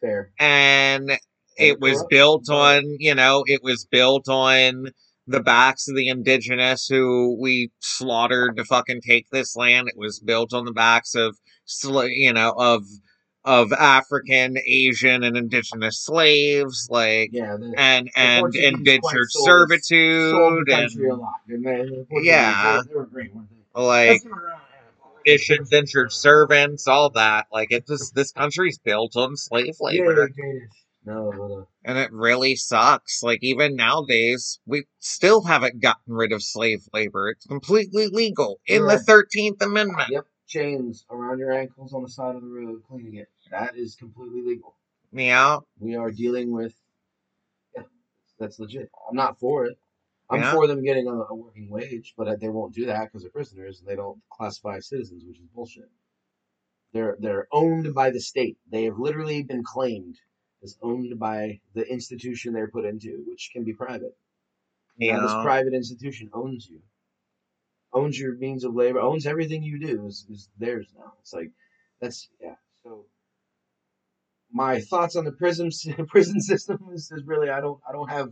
fair. 0.00 0.30
And 0.38 1.18
it 1.58 1.80
was 1.80 2.02
built 2.08 2.48
on, 2.48 2.96
you 2.98 3.14
know, 3.14 3.44
it 3.46 3.62
was 3.62 3.84
built 3.84 4.26
on 4.28 4.92
the 5.26 5.40
backs 5.40 5.88
of 5.88 5.94
the 5.96 6.08
indigenous 6.08 6.86
who 6.88 7.38
we 7.40 7.70
slaughtered 7.80 8.56
to 8.56 8.64
fucking 8.64 9.00
take 9.06 9.28
this 9.30 9.54
land. 9.56 9.88
It 9.88 9.94
was 9.96 10.18
built 10.20 10.52
on 10.52 10.64
the 10.64 10.72
backs 10.72 11.14
of, 11.14 11.36
sla- 11.66 12.08
you 12.10 12.32
know, 12.32 12.52
of 12.56 12.82
of 13.44 13.72
African, 13.72 14.56
Asian, 14.68 15.24
and 15.24 15.36
indigenous 15.36 16.00
slaves, 16.04 16.86
like 16.90 17.30
Yeah, 17.32 17.56
the, 17.56 17.74
and 17.76 18.08
and 18.14 18.54
indentured 18.54 19.02
sold- 19.30 19.30
sold 19.30 19.46
servitude 19.46 20.34
the 20.66 20.72
country 20.72 21.08
a 21.08 21.12
and 21.12 21.20
lot. 21.20 21.32
didn't 21.48 21.62
they? 21.64 21.82
The 21.84 22.06
Yeah. 22.22 22.82
they, 22.82 22.88
they 22.88 22.94
were 22.94 23.06
great, 23.06 23.34
weren't 23.34 23.48
they? 23.50 23.82
like 23.82 24.08
That's 24.10 24.24
what 24.26 24.32
I- 24.44 24.58
British 25.24 25.50
indentured 25.50 26.12
servants, 26.12 26.86
all 26.86 27.10
that. 27.10 27.46
Like 27.52 27.72
it 27.72 27.86
just 27.86 28.14
this 28.14 28.32
country's 28.32 28.78
built 28.78 29.16
on 29.16 29.36
slave 29.36 29.74
Yeah, 29.80 29.86
labor. 29.86 30.30
you're 30.36 30.68
No, 31.04 31.32
uh, 31.32 31.64
And 31.84 31.98
it 31.98 32.12
really 32.12 32.54
sucks. 32.54 33.22
Like, 33.22 33.40
even 33.42 33.74
nowadays, 33.74 34.60
we 34.66 34.84
still 35.00 35.42
haven't 35.42 35.80
gotten 35.80 36.14
rid 36.14 36.32
of 36.32 36.42
slave 36.42 36.86
labor. 36.92 37.28
It's 37.30 37.46
completely 37.46 38.06
legal 38.06 38.60
in 38.66 38.86
the 38.86 38.98
13th 38.98 39.60
Amendment. 39.60 40.10
Yep, 40.10 40.26
chains 40.46 41.04
around 41.10 41.40
your 41.40 41.52
ankles 41.52 41.92
on 41.92 42.02
the 42.02 42.08
side 42.08 42.36
of 42.36 42.42
the 42.42 42.48
road, 42.48 42.82
cleaning 42.88 43.16
it. 43.16 43.28
That 43.50 43.76
is 43.76 43.96
completely 43.96 44.42
legal. 44.42 44.76
Yeah. 45.12 45.58
We 45.80 45.96
are 45.96 46.10
dealing 46.12 46.52
with. 46.52 46.74
Yeah, 47.76 47.82
that's 48.38 48.60
legit. 48.60 48.88
I'm 49.08 49.16
not 49.16 49.40
for 49.40 49.66
it. 49.66 49.76
I'm 50.30 50.40
Yeah. 50.40 50.52
for 50.52 50.66
them 50.66 50.84
getting 50.84 51.08
a, 51.08 51.14
a 51.14 51.34
working 51.34 51.68
wage, 51.68 52.14
but 52.16 52.40
they 52.40 52.48
won't 52.48 52.74
do 52.74 52.86
that 52.86 53.06
because 53.06 53.22
they're 53.22 53.30
prisoners 53.30 53.80
and 53.80 53.88
they 53.88 53.96
don't 53.96 54.20
classify 54.30 54.76
as 54.76 54.88
citizens, 54.88 55.24
which 55.26 55.38
is 55.38 55.46
bullshit. 55.54 55.90
They're 56.92 57.16
they're 57.18 57.48
owned 57.52 57.92
by 57.92 58.10
the 58.10 58.20
state. 58.20 58.58
They 58.70 58.84
have 58.84 58.98
literally 58.98 59.42
been 59.42 59.64
claimed 59.64 60.16
as 60.62 60.76
owned 60.82 61.18
by 61.18 61.60
the 61.74 61.86
institution 61.86 62.52
they're 62.52 62.68
put 62.68 62.84
into, 62.84 63.24
which 63.28 63.50
can 63.52 63.64
be 63.64 63.72
private. 63.72 64.16
Now, 64.98 65.22
this 65.22 65.32
private 65.42 65.74
institution 65.74 66.30
owns 66.32 66.68
you, 66.68 66.80
owns 67.92 68.18
your 68.18 68.36
means 68.36 68.64
of 68.64 68.74
labor, 68.74 69.00
owns 69.00 69.26
everything 69.26 69.62
you 69.62 69.78
do 69.78 70.06
is, 70.06 70.26
is 70.30 70.48
theirs 70.58 70.88
now. 70.96 71.12
It's 71.20 71.32
like 71.32 71.50
that's 72.00 72.28
yeah. 72.40 72.54
So 72.82 73.06
my 74.52 74.80
thoughts 74.80 75.16
on 75.16 75.24
the 75.24 75.32
prison 75.32 75.70
prison 76.08 76.40
system 76.40 76.78
is, 76.92 77.10
is 77.10 77.24
really 77.24 77.48
I 77.48 77.60
don't 77.60 77.80
I 77.88 77.92
don't 77.92 78.10
have 78.10 78.30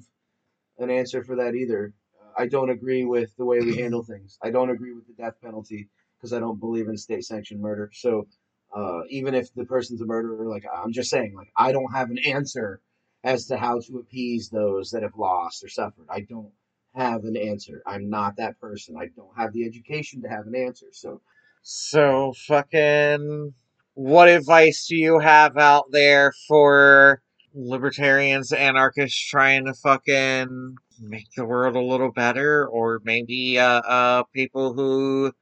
an 0.78 0.91
answer 0.91 1.24
for 1.24 1.37
that 1.37 1.55
either. 1.55 1.95
I 2.39 2.47
don't 2.47 2.70
agree 2.70 3.05
with 3.05 3.35
the 3.37 3.45
way 3.45 3.61
we 3.61 3.76
handle 3.76 4.05
things. 4.05 4.39
I 4.43 4.51
don't 4.51 4.70
agree 4.70 4.93
with 4.93 5.07
the 5.07 5.14
death 5.14 5.35
penalty 5.43 5.89
because 6.16 6.33
I 6.33 6.39
don't 6.39 6.61
believe 6.61 6.89
in 6.89 6.97
state 6.97 7.24
sanctioned 7.24 7.61
murder. 7.61 7.91
So 7.93 8.28
uh, 8.74 9.02
even 9.08 9.34
if 9.34 9.52
the 9.54 9.64
person's 9.64 10.00
a 10.00 10.06
murderer, 10.06 10.46
like 10.46 10.64
I'm 10.72 10.92
just 10.92 11.10
saying, 11.10 11.34
like 11.34 11.52
I 11.56 11.72
don't 11.72 11.92
have 11.92 12.10
an 12.10 12.18
answer 12.18 12.80
as 13.24 13.46
to 13.46 13.56
how 13.56 13.80
to 13.80 13.98
appease 13.98 14.48
those 14.48 14.90
that 14.90 15.02
have 15.02 15.16
lost 15.16 15.62
or 15.64 15.68
suffered. 15.68 16.06
I 16.08 16.20
don't 16.20 16.52
have 16.94 17.24
an 17.24 17.36
answer. 17.36 17.82
I'm 17.86 18.08
not 18.10 18.36
that 18.36 18.58
person. 18.60 18.96
I 18.96 19.06
don't 19.16 19.36
have 19.36 19.52
the 19.52 19.64
education 19.64 20.22
to 20.22 20.28
have 20.28 20.46
an 20.46 20.54
answer. 20.56 20.86
So 20.92 21.20
So, 21.62 22.32
fucking. 22.46 23.54
What 23.94 24.28
advice 24.28 24.86
do 24.86 24.96
you 24.96 25.18
have 25.18 25.56
out 25.58 25.86
there 25.90 26.32
for 26.48 27.22
libertarians, 27.54 28.52
anarchists 28.52 29.18
trying 29.28 29.66
to 29.66 29.74
fucking 29.74 30.76
make 31.00 31.26
the 31.36 31.44
world 31.44 31.76
a 31.76 31.80
little 31.80 32.12
better? 32.12 32.66
Or 32.66 33.00
maybe, 33.04 33.58
uh, 33.58 33.80
uh, 33.82 34.22
people 34.34 34.72
who 34.74 35.32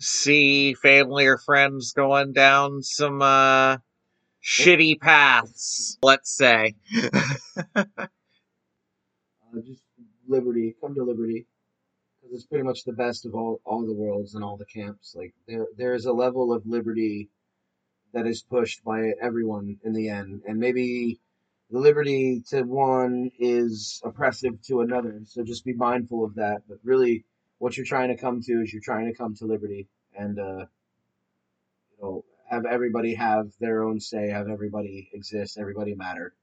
see 0.00 0.74
family 0.74 1.26
or 1.26 1.38
friends 1.38 1.92
going 1.92 2.32
down 2.32 2.82
some, 2.82 3.22
uh, 3.22 3.78
shitty 4.42 5.00
paths, 5.00 5.98
let's 6.02 6.34
say. 6.34 6.74
uh, 7.74 7.84
just 9.64 9.82
liberty, 10.26 10.74
come 10.80 10.94
to 10.94 11.04
liberty, 11.04 11.46
because 12.20 12.34
it's 12.34 12.46
pretty 12.46 12.64
much 12.64 12.84
the 12.84 12.92
best 12.92 13.26
of 13.26 13.34
all 13.34 13.60
all 13.64 13.86
the 13.86 13.94
worlds 13.94 14.34
and 14.34 14.44
all 14.44 14.56
the 14.56 14.66
camps. 14.66 15.14
Like 15.16 15.34
there 15.46 15.66
there 15.76 15.94
is 15.94 16.06
a 16.06 16.12
level 16.12 16.52
of 16.52 16.66
liberty 16.66 17.30
that 18.12 18.26
is 18.26 18.42
pushed 18.42 18.82
by 18.84 19.12
everyone 19.20 19.78
in 19.84 19.92
the 19.92 20.08
end, 20.08 20.42
and 20.46 20.58
maybe 20.58 21.20
the 21.70 21.78
liberty 21.78 22.42
to 22.48 22.62
one 22.62 23.30
is 23.38 24.00
oppressive 24.04 24.62
to 24.62 24.80
another. 24.80 25.20
So 25.24 25.44
just 25.44 25.64
be 25.64 25.74
mindful 25.74 26.24
of 26.24 26.36
that. 26.36 26.62
But 26.68 26.78
really, 26.82 27.24
what 27.58 27.76
you're 27.76 27.86
trying 27.86 28.08
to 28.08 28.16
come 28.16 28.40
to 28.42 28.62
is 28.62 28.72
you're 28.72 28.82
trying 28.82 29.06
to 29.06 29.14
come 29.14 29.34
to 29.36 29.46
liberty, 29.46 29.88
and 30.16 30.38
uh, 30.38 30.66
you 31.90 32.02
know 32.02 32.24
have 32.48 32.64
everybody 32.64 33.14
have 33.14 33.50
their 33.60 33.82
own 33.82 34.00
say, 34.00 34.28
have 34.28 34.48
everybody 34.48 35.10
exist, 35.12 35.58
everybody 35.58 35.94
matter, 35.94 36.34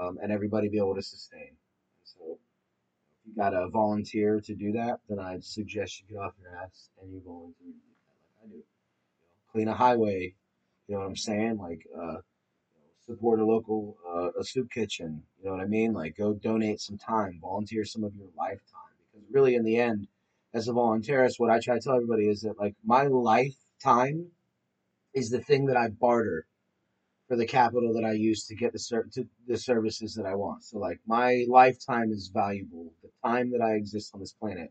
um, 0.00 0.18
and 0.22 0.32
everybody 0.32 0.68
be 0.68 0.78
able 0.78 0.94
to 0.94 1.02
sustain. 1.02 1.56
So 2.04 2.18
if 2.32 3.26
you 3.26 3.34
got 3.36 3.50
to 3.50 3.68
volunteer 3.68 4.40
to 4.40 4.54
do 4.54 4.72
that, 4.72 5.00
then 5.08 5.18
I'd 5.18 5.44
suggest 5.44 6.00
you 6.00 6.14
get 6.14 6.22
off 6.22 6.32
your 6.40 6.56
ass 6.56 6.88
and 7.00 7.12
you 7.12 7.20
volunteer 7.24 7.66
to 7.66 7.72
do 7.72 7.92
that 8.06 8.44
like 8.44 8.44
I 8.44 8.48
do. 8.48 8.54
You 8.54 8.58
know, 8.58 8.64
clean 9.52 9.68
a 9.68 9.74
highway. 9.74 10.34
You 10.88 10.94
know 10.94 11.00
what 11.00 11.08
I'm 11.08 11.16
saying? 11.16 11.58
Like, 11.58 11.86
uh, 11.96 12.16
support 13.06 13.40
a 13.40 13.44
local 13.44 13.96
uh, 14.08 14.30
a 14.40 14.44
soup 14.44 14.70
kitchen. 14.70 15.22
You 15.38 15.46
know 15.46 15.56
what 15.56 15.62
I 15.62 15.66
mean? 15.66 15.92
Like, 15.92 16.16
go 16.16 16.32
donate 16.32 16.80
some 16.80 16.98
time, 16.98 17.38
volunteer 17.40 17.84
some 17.84 18.04
of 18.04 18.14
your 18.16 18.28
lifetime. 18.36 18.80
Because 19.12 19.26
really, 19.30 19.54
in 19.54 19.64
the 19.64 19.76
end, 19.76 20.08
as 20.54 20.68
a 20.68 20.72
volunteerist, 20.72 21.38
what 21.38 21.50
I 21.50 21.60
try 21.60 21.76
to 21.76 21.80
tell 21.80 21.94
everybody 21.94 22.28
is 22.28 22.42
that 22.42 22.58
like 22.58 22.74
my 22.84 23.04
lifetime 23.04 24.30
is 25.14 25.30
the 25.30 25.40
thing 25.40 25.66
that 25.66 25.76
I 25.76 25.88
barter 25.88 26.46
for 27.28 27.36
the 27.36 27.46
capital 27.46 27.94
that 27.94 28.04
I 28.04 28.12
use 28.12 28.46
to 28.46 28.54
get 28.54 28.72
the 28.72 28.78
ser- 28.78 29.08
to 29.14 29.26
the 29.46 29.56
services 29.56 30.14
that 30.16 30.26
I 30.26 30.34
want. 30.34 30.64
So 30.64 30.78
like 30.78 31.00
my 31.06 31.46
lifetime 31.48 32.12
is 32.12 32.28
valuable. 32.28 32.92
The 33.02 33.10
time 33.26 33.50
that 33.52 33.62
I 33.62 33.74
exist 33.74 34.12
on 34.14 34.20
this 34.20 34.34
planet 34.34 34.70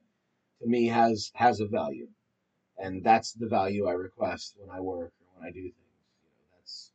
to 0.61 0.67
me 0.67 0.87
has 0.87 1.31
has 1.35 1.59
a 1.59 1.67
value. 1.67 2.09
And 2.77 3.03
that's 3.03 3.33
the 3.33 3.47
value 3.47 3.87
I 3.87 3.93
request 3.93 4.55
when 4.59 4.69
I 4.69 4.79
work 4.81 5.13
or 5.19 5.39
when 5.39 5.47
I 5.47 5.51
do 5.51 5.61
things. 5.61 5.75
You 6.23 6.29
know, 6.29 6.57
that's 6.57 6.91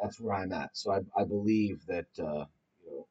that's 0.00 0.20
where 0.20 0.34
I'm 0.34 0.52
at. 0.52 0.76
So 0.76 0.92
I 0.92 1.00
I 1.16 1.24
believe 1.24 1.86
that 1.86 2.06
uh, 2.18 2.46
you 2.82 2.90
know 2.90 3.06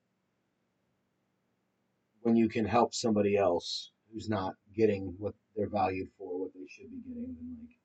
when 2.24 2.36
you 2.36 2.50
can 2.50 2.66
help 2.66 2.94
somebody 2.94 3.38
else 3.38 3.93
who's 4.14 4.30
not 4.30 4.54
getting 4.76 5.16
what 5.18 5.34
they're 5.56 5.70
valued 5.70 6.10
for, 6.18 6.40
what 6.40 6.54
they 6.54 6.68
should 6.68 6.90
be 6.90 7.02
getting, 7.08 7.36
then 7.40 7.58
like 7.62 7.76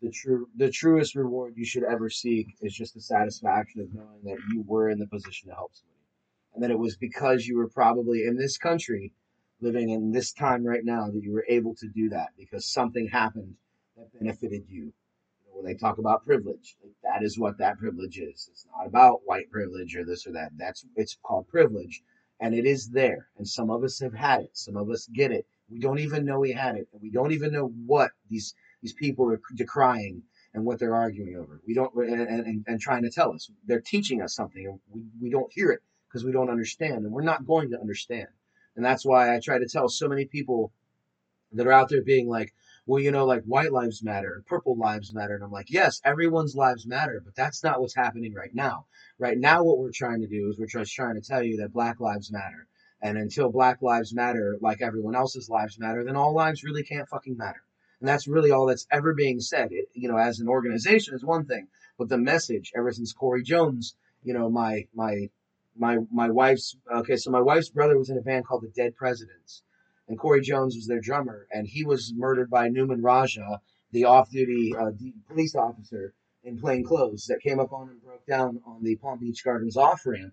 the 0.00 0.10
true 0.10 0.48
the 0.56 0.70
truest 0.70 1.14
reward 1.14 1.54
you 1.56 1.64
should 1.64 1.82
ever 1.84 2.08
seek 2.08 2.56
is 2.60 2.74
just 2.74 2.94
the 2.94 3.00
satisfaction 3.00 3.80
of 3.80 3.92
knowing 3.92 4.22
that 4.24 4.38
you 4.52 4.62
were 4.66 4.90
in 4.90 4.98
the 4.98 5.06
position 5.06 5.48
to 5.48 5.54
help 5.54 5.72
somebody. 5.74 5.94
And 6.54 6.62
that 6.62 6.70
it 6.70 6.78
was 6.78 6.96
because 6.96 7.46
you 7.46 7.56
were 7.56 7.68
probably 7.68 8.24
in 8.24 8.36
this 8.36 8.58
country 8.58 9.12
living 9.60 9.90
in 9.90 10.12
this 10.12 10.32
time 10.32 10.64
right 10.64 10.84
now 10.84 11.08
that 11.08 11.22
you 11.22 11.32
were 11.32 11.46
able 11.48 11.74
to 11.76 11.88
do 11.88 12.08
that 12.10 12.28
because 12.36 12.64
something 12.64 13.08
happened 13.08 13.54
that 13.96 14.12
benefited 14.18 14.64
you, 14.68 14.84
you 14.84 14.92
know, 15.46 15.54
when 15.54 15.64
they 15.64 15.74
talk 15.74 15.98
about 15.98 16.24
privilege 16.24 16.76
like 16.82 16.94
that 17.02 17.24
is 17.24 17.38
what 17.38 17.58
that 17.58 17.78
privilege 17.78 18.18
is. 18.18 18.48
It's 18.52 18.66
not 18.76 18.86
about 18.86 19.20
white 19.24 19.50
privilege 19.50 19.96
or 19.96 20.04
this 20.04 20.26
or 20.26 20.32
that. 20.32 20.50
That's 20.56 20.84
it's 20.94 21.18
called 21.22 21.48
privilege 21.48 22.02
and 22.40 22.54
it 22.54 22.66
is 22.66 22.88
there 22.90 23.28
and 23.36 23.48
some 23.48 23.70
of 23.70 23.82
us 23.82 23.98
have 24.00 24.14
had 24.14 24.42
it 24.42 24.56
some 24.56 24.76
of 24.76 24.90
us 24.90 25.08
get 25.12 25.32
it 25.32 25.46
we 25.70 25.78
don't 25.78 25.98
even 25.98 26.24
know 26.24 26.38
we 26.38 26.52
had 26.52 26.76
it 26.76 26.88
and 26.92 27.02
we 27.02 27.10
don't 27.10 27.32
even 27.32 27.52
know 27.52 27.66
what 27.86 28.10
these 28.28 28.54
these 28.82 28.92
people 28.92 29.30
are 29.30 29.40
decrying 29.54 30.22
and 30.54 30.64
what 30.64 30.78
they're 30.78 30.94
arguing 30.94 31.36
over. 31.36 31.60
We 31.66 31.74
don't 31.74 31.94
and, 31.94 32.20
and, 32.20 32.64
and 32.66 32.80
trying 32.80 33.02
to 33.02 33.10
tell 33.10 33.32
us 33.32 33.50
they're 33.66 33.80
teaching 33.80 34.22
us 34.22 34.34
something 34.34 34.66
and 34.66 34.80
we, 34.90 35.04
we 35.20 35.30
don't 35.30 35.52
hear 35.52 35.70
it 35.70 35.82
because 36.08 36.24
we 36.24 36.32
don't 36.32 36.50
understand 36.50 37.04
and 37.04 37.12
we're 37.12 37.22
not 37.22 37.46
going 37.46 37.70
to 37.70 37.80
understand. 37.80 38.28
And 38.76 38.84
that's 38.84 39.04
why 39.04 39.34
I 39.34 39.40
try 39.40 39.58
to 39.58 39.68
tell 39.68 39.88
so 39.88 40.08
many 40.08 40.24
people 40.24 40.72
that 41.52 41.66
are 41.66 41.72
out 41.72 41.88
there 41.88 42.02
being 42.02 42.28
like, 42.28 42.54
well, 42.88 43.02
you 43.02 43.10
know, 43.10 43.26
like 43.26 43.42
white 43.44 43.70
lives 43.70 44.02
matter, 44.02 44.36
and 44.36 44.46
purple 44.46 44.74
lives 44.74 45.12
matter. 45.12 45.34
And 45.34 45.44
I'm 45.44 45.52
like, 45.52 45.70
yes, 45.70 46.00
everyone's 46.06 46.56
lives 46.56 46.86
matter, 46.86 47.20
but 47.22 47.36
that's 47.36 47.62
not 47.62 47.82
what's 47.82 47.94
happening 47.94 48.32
right 48.32 48.54
now. 48.54 48.86
Right 49.18 49.36
now, 49.36 49.62
what 49.62 49.78
we're 49.78 49.92
trying 49.92 50.22
to 50.22 50.26
do 50.26 50.48
is 50.48 50.58
we're 50.58 50.66
just 50.66 50.94
trying 50.94 51.16
to 51.16 51.20
tell 51.20 51.42
you 51.42 51.58
that 51.58 51.74
black 51.74 52.00
lives 52.00 52.32
matter. 52.32 52.66
And 53.02 53.18
until 53.18 53.52
black 53.52 53.82
lives 53.82 54.14
matter, 54.14 54.56
like 54.62 54.80
everyone 54.80 55.14
else's 55.14 55.50
lives 55.50 55.78
matter, 55.78 56.02
then 56.02 56.16
all 56.16 56.32
lives 56.32 56.64
really 56.64 56.82
can't 56.82 57.06
fucking 57.10 57.36
matter. 57.36 57.60
And 58.00 58.08
that's 58.08 58.26
really 58.26 58.52
all 58.52 58.64
that's 58.64 58.86
ever 58.90 59.12
being 59.12 59.38
said. 59.38 59.68
It, 59.70 59.90
you 59.92 60.08
know, 60.08 60.16
as 60.16 60.40
an 60.40 60.48
organization 60.48 61.14
is 61.14 61.22
one 61.22 61.44
thing, 61.44 61.68
but 61.98 62.08
the 62.08 62.16
message 62.16 62.72
ever 62.74 62.90
since 62.90 63.12
Corey 63.12 63.42
Jones, 63.42 63.96
you 64.24 64.32
know, 64.32 64.48
my 64.48 64.86
my 64.94 65.28
my 65.76 65.98
my 66.10 66.30
wife's 66.30 66.74
okay, 66.90 67.16
so 67.16 67.30
my 67.30 67.42
wife's 67.42 67.68
brother 67.68 67.98
was 67.98 68.08
in 68.08 68.16
a 68.16 68.22
band 68.22 68.46
called 68.46 68.62
the 68.62 68.72
Dead 68.74 68.96
Presidents 68.96 69.62
and 70.08 70.18
Corey 70.18 70.40
Jones 70.40 70.74
was 70.74 70.86
their 70.86 71.00
drummer, 71.00 71.46
and 71.52 71.66
he 71.66 71.84
was 71.84 72.12
murdered 72.16 72.50
by 72.50 72.68
Nouman 72.68 73.02
Raja, 73.02 73.60
the 73.92 74.04
off-duty 74.04 74.74
uh, 74.76 74.90
police 75.28 75.54
officer 75.54 76.14
in 76.42 76.58
plain 76.58 76.84
clothes 76.84 77.26
that 77.26 77.40
came 77.40 77.60
up 77.60 77.72
on 77.72 77.88
him, 77.88 78.00
broke 78.04 78.26
down 78.26 78.60
on 78.66 78.82
the 78.82 78.96
Palm 78.96 79.18
Beach 79.18 79.44
Gardens 79.44 79.76
off 79.76 80.06
ramp, 80.06 80.32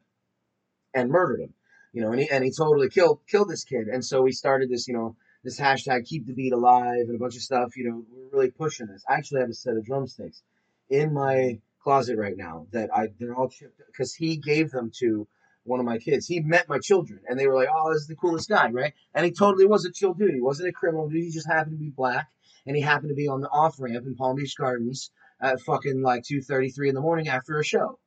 and 0.94 1.10
murdered 1.10 1.42
him. 1.42 1.54
You 1.94 2.02
know, 2.02 2.12
and 2.12 2.20
he 2.20 2.30
and 2.30 2.44
he 2.44 2.52
totally 2.52 2.90
killed 2.90 3.20
killed 3.28 3.50
this 3.50 3.64
kid. 3.64 3.88
And 3.88 4.04
so 4.04 4.22
we 4.22 4.34
started 4.34 4.70
this, 4.70 4.88
you 4.88 4.94
know, 4.94 5.16
this 5.46 5.60
hashtag 5.60 6.06
Keep 6.06 6.28
the 6.28 6.34
Beat 6.34 6.52
Alive 6.52 7.08
and 7.08 7.16
a 7.16 7.20
bunch 7.20 7.36
of 7.36 7.42
stuff. 7.42 7.78
You 7.78 7.90
know, 7.90 8.04
we're 8.12 8.38
really 8.38 8.52
pushing 8.52 8.88
this. 8.88 9.04
I 9.08 9.14
actually 9.14 9.42
have 9.42 9.50
a 9.50 9.54
set 9.54 9.78
of 9.78 9.86
drumsticks 9.86 10.42
in 10.90 11.14
my 11.14 11.60
closet 11.82 12.18
right 12.18 12.36
now 12.36 12.68
that 12.72 12.90
I 12.94 13.08
they're 13.20 13.36
all 13.36 13.50
chipped 13.50 13.82
because 13.88 14.14
he 14.14 14.38
gave 14.38 14.72
them 14.72 14.92
to 15.00 15.28
one 15.66 15.80
of 15.80 15.86
my 15.86 15.98
kids. 15.98 16.28
He 16.28 16.40
met 16.40 16.70
my 16.70 16.80
children, 16.80 17.20
and 17.28 17.38
they 17.38 17.48
were 17.48 17.56
like, 17.56 17.70
"Oh, 17.74 17.92
this 17.92 18.04
is 18.04 18.08
the 18.08 18.16
coolest 18.16 18.48
guy, 18.48 18.70
right?" 18.70 18.94
And 19.14 19.26
he 19.26 19.32
totally 19.32 19.66
was 19.66 19.86
a 19.86 19.92
chill 19.92 20.14
dude. 20.14 20.34
He 20.34 20.42
wasn't 20.42 20.70
a 20.70 20.72
criminal 20.72 21.10
dude. 21.10 21.24
He 21.24 21.32
just 21.32 21.48
happened 21.48 21.78
to 21.78 21.84
be 21.84 21.90
black, 21.90 22.30
and 22.66 22.76
he 22.76 22.82
happened 22.82 23.10
to 23.10 23.16
be 23.16 23.28
on 23.28 23.42
the 23.42 23.50
off 23.50 23.80
ramp 23.80 24.06
in 24.06 24.16
Palm 24.16 24.38
Beach 24.38 24.56
Gardens 24.58 25.12
at 25.42 25.60
fucking 25.62 26.02
like 26.02 26.24
two 26.24 26.42
thirty 26.42 26.70
three 26.70 26.90
in 26.90 26.96
the 26.96 27.02
morning 27.02 27.28
after 27.28 27.60
a 27.60 27.64
show, 27.64 28.00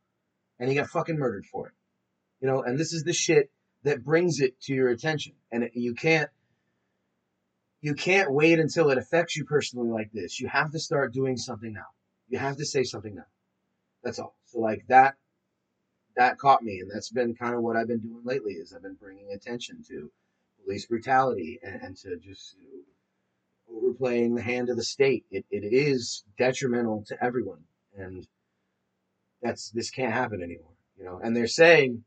and 0.59 0.69
he 0.69 0.77
got 0.77 0.89
fucking 0.89 1.19
murdered 1.19 1.47
for 1.47 1.69
it. 1.69 1.75
You 2.41 2.49
know, 2.49 2.63
and 2.63 2.79
this 2.79 2.93
is 2.93 3.03
the 3.03 3.13
shit 3.13 3.51
that 3.83 4.05
brings 4.05 4.41
it 4.41 4.61
to 4.63 4.75
your 4.75 4.89
attention, 4.89 5.35
and 5.53 5.65
it, 5.65 5.73
you 5.75 5.95
can't. 5.95 6.31
You 7.81 7.95
can't 7.95 8.33
wait 8.33 8.59
until 8.59 8.91
it 8.91 8.99
affects 8.99 9.37
you 9.37 9.45
personally 9.45 9.89
like 9.89 10.11
this. 10.11 10.41
You 10.41 10.49
have 10.49 10.73
to 10.73 10.81
start 10.81 11.13
doing 11.13 11.37
something 11.37 11.73
now. 11.73 11.87
You 12.29 12.39
have 12.39 12.57
to 12.57 12.67
say 12.67 12.83
something 12.83 13.15
now. 13.15 13.27
That's 14.03 14.19
all. 14.19 14.35
So 14.47 14.59
like 14.59 14.85
that 14.89 15.15
that 16.17 16.39
caught 16.39 16.63
me, 16.63 16.81
and 16.81 16.91
that's 16.91 17.11
been 17.11 17.35
kind 17.35 17.55
of 17.55 17.63
what 17.63 17.77
I've 17.77 17.89
been 17.89 18.01
doing 18.01 18.23
lately. 18.25 18.55
Is 18.55 18.73
I've 18.73 18.83
been 18.83 18.95
bringing 19.01 19.33
attention 19.33 19.83
to 19.89 20.11
police 20.65 20.87
brutality 20.87 21.59
and, 21.63 21.83
and 21.83 21.97
to 21.99 22.17
just 22.17 22.57
you 22.61 22.83
know, 23.69 23.79
overplaying 23.79 24.35
the 24.35 24.43
hand 24.43 24.69
of 24.69 24.77
the 24.77 24.85
state. 24.85 25.25
It, 25.31 25.45
it 25.51 25.65
is 25.65 26.25
detrimental 26.37 27.05
to 27.09 27.25
everyone, 27.25 27.63
and 27.97 28.27
that's 29.43 29.71
this 29.71 29.91
can't 29.91 30.13
happen 30.13 30.43
anymore. 30.43 30.73
You 30.99 31.05
know, 31.05 31.21
and 31.23 31.37
they're 31.37 31.47
saying, 31.47 32.03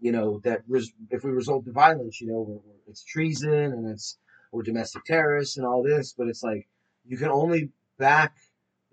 you 0.00 0.12
know, 0.12 0.40
that 0.44 0.62
res, 0.68 0.92
if 1.10 1.24
we 1.24 1.30
result 1.30 1.64
to 1.64 1.72
violence, 1.72 2.20
you 2.20 2.28
know, 2.28 2.40
we're, 2.40 2.54
we're, 2.54 2.80
it's 2.88 3.04
treason 3.04 3.52
and 3.52 3.90
it's 3.90 4.18
we're 4.52 4.62
domestic 4.62 5.04
terrorists 5.04 5.56
and 5.56 5.66
all 5.66 5.82
this, 5.82 6.14
but 6.16 6.28
it's 6.28 6.42
like 6.42 6.68
you 7.04 7.16
can 7.16 7.30
only 7.30 7.70
back 7.98 8.36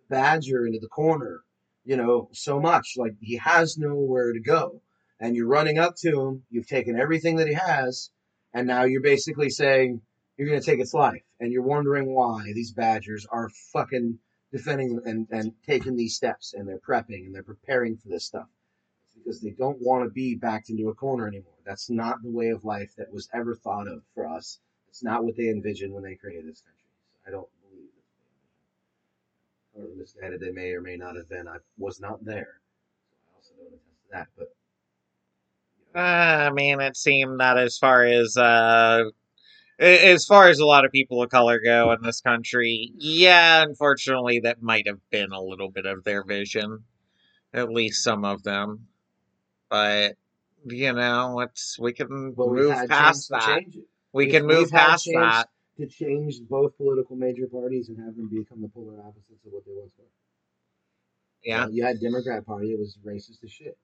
Badger 0.10 0.66
into 0.66 0.80
the 0.80 0.88
corner 0.88 1.44
you 1.86 1.98
know, 1.98 2.30
so 2.32 2.60
much. 2.60 2.94
Like 2.98 3.14
he 3.22 3.38
has 3.38 3.78
nowhere 3.78 4.34
to 4.34 4.40
go. 4.40 4.82
And 5.20 5.36
you're 5.36 5.48
running 5.48 5.78
up 5.78 5.96
to 5.98 6.20
him, 6.20 6.44
you've 6.50 6.68
taken 6.68 7.00
everything 7.00 7.38
that 7.38 7.48
he 7.48 7.54
has, 7.54 8.10
and 8.54 8.68
now 8.68 8.84
you're 8.84 9.02
basically 9.02 9.50
saying 9.50 10.02
you're 10.38 10.48
going 10.48 10.60
to 10.60 10.66
take 10.66 10.80
its 10.80 10.94
life. 10.94 11.24
And 11.40 11.52
you're 11.52 11.64
wondering 11.64 12.14
why 12.14 12.52
these 12.54 12.72
Badgers 12.72 13.26
are 13.30 13.50
fucking 13.72 14.20
defending 14.52 15.00
and, 15.06 15.28
and 15.32 15.54
taking 15.66 15.96
these 15.96 16.16
steps, 16.16 16.54
and 16.54 16.68
they're 16.68 16.80
prepping 16.80 17.26
and 17.26 17.34
they're 17.34 17.44
preparing 17.44 17.98
for 17.98 18.10
this 18.10 18.26
stuff. 18.26 18.48
It's 19.06 19.24
because 19.24 19.42
they 19.42 19.52
don't 19.52 19.82
want 19.82 20.04
to 20.04 20.10
be 20.10 20.36
backed 20.36 20.70
into 20.70 20.90
a 20.90 20.94
corner 20.94 21.28
anymore. 21.28 21.54
That's 21.66 21.90
not 21.90 22.22
the 22.22 22.32
way 22.32 22.50
of 22.50 22.66
life 22.66 22.94
that 22.98 23.12
was 23.12 23.30
ever 23.34 23.56
thought 23.56 23.88
of 23.88 24.04
for 24.14 24.28
us. 24.28 24.60
It's 24.90 25.04
not 25.04 25.24
what 25.24 25.38
they 25.38 25.50
envisioned 25.50 25.94
when 25.94 26.04
they 26.04 26.16
created 26.16 26.48
this 26.48 26.62
country. 26.62 26.84
I 27.28 27.32
don't 27.32 27.48
or 29.74 29.86
misguided 29.98 30.40
they 30.40 30.52
may 30.52 30.72
or 30.72 30.82
may 30.82 30.96
not 30.96 31.16
have 31.16 31.30
been. 31.30 31.48
I 31.48 31.58
was 31.78 32.00
not 32.00 32.24
there, 32.24 32.60
so 33.02 33.16
I 33.16 33.36
also 33.36 33.54
don't 33.58 33.68
attest 33.68 34.02
to 34.04 34.12
that. 34.12 34.28
But 34.38 34.56
you 35.78 35.94
know. 35.94 36.02
uh, 36.02 36.50
I 36.50 36.52
mean, 36.52 36.80
it 36.82 36.98
seemed 36.98 37.40
that 37.40 37.58
as 37.58 37.78
far 37.78 38.04
as 38.04 38.38
uh, 38.38 39.04
as 39.80 40.26
far 40.26 40.50
as 40.50 40.60
a 40.60 40.66
lot 40.66 40.86
of 40.86 40.92
people 40.92 41.22
of 41.22 41.30
color 41.30 41.60
go 41.60 41.92
in 41.92 42.02
this 42.02 42.22
country, 42.22 42.92
yeah, 42.98 43.64
unfortunately, 43.64 44.42
that 44.42 44.62
might 44.62 44.88
have 44.88 45.00
been 45.10 45.32
a 45.32 45.42
little 45.42 45.70
bit 45.70 45.86
of 45.86 46.04
their 46.04 46.24
vision, 46.24 46.84
at 47.54 47.72
least 47.72 48.04
some 48.04 48.26
of 48.26 48.44
them. 48.44 48.88
But 49.70 50.16
you 50.66 50.94
know, 50.94 51.40
it's 51.42 51.78
we 51.80 51.94
can 51.94 52.34
well, 52.36 52.50
move 52.50 52.90
past 52.90 53.30
that. 53.30 53.62
We 54.14 54.28
can 54.28 54.46
move 54.46 54.70
past 54.70 55.10
that 55.14 55.48
to 55.78 55.88
change 55.88 56.36
both 56.50 56.78
political 56.78 57.16
major 57.16 57.48
parties 57.48 57.90
and 57.90 57.98
have 57.98 58.16
them 58.16 58.30
become 58.30 58.62
the 58.62 58.70
polar 58.70 59.00
opposites 59.00 59.46
of 59.46 59.52
what 59.52 59.66
they 59.66 59.72
once 59.76 59.94
were. 59.98 60.06
Yeah. 61.44 61.68
You, 61.68 61.74
you 61.74 61.84
had 61.84 62.00
Democrat 62.00 62.46
Party, 62.46 62.74
it 62.74 62.80
was 62.80 62.98
racist 63.06 63.44
as 63.44 63.52
shit. 63.52 63.78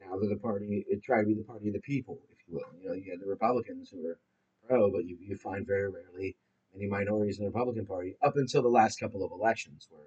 And 0.00 0.10
now 0.10 0.18
they're 0.18 0.30
the 0.30 0.36
party, 0.36 0.84
it 0.88 1.02
tried 1.02 1.22
to 1.22 1.26
be 1.26 1.34
the 1.34 1.44
party 1.44 1.68
of 1.68 1.74
the 1.74 1.80
people, 1.80 2.18
if 2.32 2.38
you 2.46 2.54
will. 2.54 2.80
You 2.80 2.88
know, 2.88 2.94
you 2.94 3.10
had 3.10 3.20
the 3.20 3.28
Republicans 3.28 3.90
who 3.90 4.02
were 4.02 4.18
pro, 4.66 4.90
but 4.90 5.04
you, 5.04 5.18
you 5.20 5.36
find 5.36 5.66
very 5.66 5.90
rarely 5.90 6.36
any 6.74 6.86
minorities 6.86 7.38
in 7.38 7.44
the 7.44 7.50
Republican 7.50 7.86
Party 7.86 8.16
up 8.22 8.36
until 8.36 8.62
the 8.62 8.68
last 8.68 8.98
couple 9.00 9.24
of 9.24 9.32
elections 9.32 9.88
where 9.90 10.06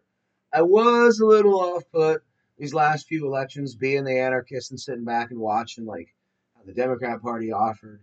I 0.54 0.62
was 0.62 1.20
a 1.20 1.26
little 1.26 1.60
off 1.60 1.84
put 1.92 2.24
these 2.58 2.74
last 2.74 3.08
few 3.08 3.26
elections 3.26 3.76
being 3.76 4.04
the 4.04 4.20
anarchist 4.20 4.72
and 4.72 4.80
sitting 4.80 5.04
back 5.04 5.32
and 5.32 5.40
watching 5.40 5.86
like 5.86 6.14
how 6.56 6.64
the 6.64 6.74
Democrat 6.74 7.22
Party 7.22 7.52
offered 7.52 8.02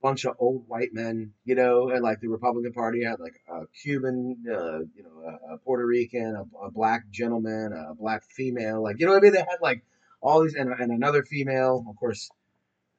bunch 0.00 0.24
of 0.24 0.36
old 0.38 0.64
white 0.68 0.92
men, 0.92 1.32
you 1.44 1.54
know, 1.54 1.90
and 1.90 2.02
like 2.02 2.20
the 2.20 2.28
Republican 2.28 2.72
Party 2.72 3.04
had 3.04 3.18
like 3.20 3.40
a 3.48 3.66
Cuban, 3.82 4.44
uh, 4.48 4.78
you 4.78 5.02
know, 5.02 5.38
a, 5.52 5.58
Puerto 5.58 5.84
Rican, 5.84 6.36
a, 6.36 6.66
a, 6.66 6.70
black 6.70 7.08
gentleman, 7.10 7.72
a 7.72 7.94
black 7.94 8.22
female, 8.24 8.82
like 8.82 8.96
you 8.98 9.06
know 9.06 9.12
what 9.12 9.18
I 9.18 9.22
mean? 9.22 9.32
They 9.32 9.38
had 9.38 9.58
like 9.60 9.84
all 10.20 10.42
these, 10.42 10.54
and, 10.54 10.70
and 10.70 10.92
another 10.92 11.22
female, 11.24 11.84
of 11.88 11.96
course. 11.96 12.30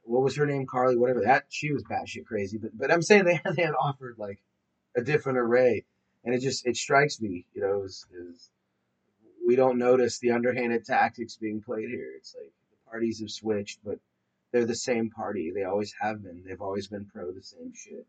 What 0.04 0.24
was 0.24 0.36
her 0.38 0.48
name? 0.48 0.66
Carly, 0.66 0.98
whatever 0.98 1.22
that. 1.26 1.46
She 1.50 1.72
was 1.72 1.84
batshit 1.84 2.26
crazy, 2.26 2.58
but 2.58 2.72
but 2.76 2.92
I'm 2.92 3.04
saying 3.04 3.26
they 3.26 3.40
had, 3.44 3.56
they 3.56 3.62
had 3.62 3.76
offered 3.80 4.16
like 4.18 4.40
a 4.98 5.02
different 5.02 5.38
array, 5.38 5.86
and 6.26 6.34
it 6.34 6.42
just 6.42 6.66
it 6.66 6.76
strikes 6.76 7.22
me, 7.22 7.46
you 7.54 7.62
know, 7.62 7.84
is, 7.84 8.08
is 8.12 8.50
we 9.46 9.56
don't 9.56 9.78
notice 9.78 10.20
the 10.20 10.32
underhanded 10.32 10.86
tactics 10.86 11.38
being 11.38 11.62
played 11.62 11.90
here. 11.90 12.12
It's 12.18 12.36
like 12.36 12.52
the 12.72 12.90
parties 12.90 13.20
have 13.20 13.30
switched, 13.30 13.80
but 13.86 14.00
they're 14.52 14.66
the 14.66 14.76
same 14.76 15.10
party. 15.10 15.52
They 15.54 15.64
always 15.64 15.94
have 16.02 16.24
been. 16.24 16.44
They've 16.46 16.62
always 16.62 16.88
been 16.88 17.06
pro 17.06 17.32
the 17.32 17.44
same 17.44 17.74
shit. 17.76 18.06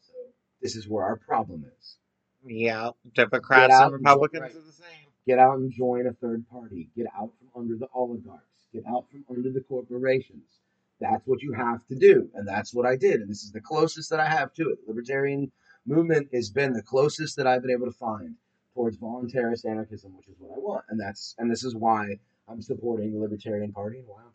So 0.00 0.12
this 0.60 0.76
is 0.76 0.88
where 0.88 1.04
our 1.04 1.16
problem 1.16 1.64
is. 1.78 1.96
Yeah, 2.44 2.90
Democrats 3.14 3.74
and 3.74 3.92
Republicans 3.92 4.54
and, 4.54 4.62
are 4.62 4.66
the 4.66 4.72
same. 4.72 5.06
Get 5.26 5.38
out 5.38 5.58
and 5.58 5.72
join 5.72 6.06
a 6.06 6.12
third 6.12 6.48
party. 6.48 6.88
Get 6.96 7.06
out 7.16 7.30
from 7.38 7.62
under 7.62 7.76
the 7.76 7.88
oligarchs. 7.94 8.44
Get 8.72 8.84
out 8.86 9.06
from 9.10 9.24
under 9.28 9.50
the 9.50 9.60
corporations. 9.60 10.60
That's 11.00 11.26
what 11.26 11.42
you 11.42 11.52
have 11.52 11.86
to 11.86 11.94
do, 11.94 12.28
and 12.34 12.46
that's 12.46 12.74
what 12.74 12.86
I 12.86 12.96
did. 12.96 13.20
And 13.20 13.30
this 13.30 13.42
is 13.42 13.52
the 13.52 13.60
closest 13.60 14.10
that 14.10 14.20
I 14.20 14.28
have 14.28 14.52
to 14.54 14.70
it. 14.70 14.78
Libertarian 14.86 15.52
movement 15.86 16.28
has 16.32 16.50
been 16.50 16.72
the 16.72 16.82
closest 16.82 17.36
that 17.36 17.46
I've 17.46 17.62
been 17.62 17.70
able 17.70 17.86
to 17.86 17.92
find 17.92 18.34
towards 18.74 18.96
voluntarist 18.96 19.64
anarchism, 19.64 20.16
which 20.16 20.28
is 20.28 20.36
what 20.38 20.56
I 20.56 20.60
want. 20.60 20.84
And 20.88 21.00
that's 21.00 21.34
and 21.38 21.50
this 21.50 21.64
is 21.64 21.74
why 21.74 22.18
I'm 22.48 22.62
supporting 22.62 23.12
the 23.12 23.20
Libertarian 23.20 23.72
Party 23.72 23.98
and 23.98 24.08
why 24.08 24.22
I'm 24.22 24.32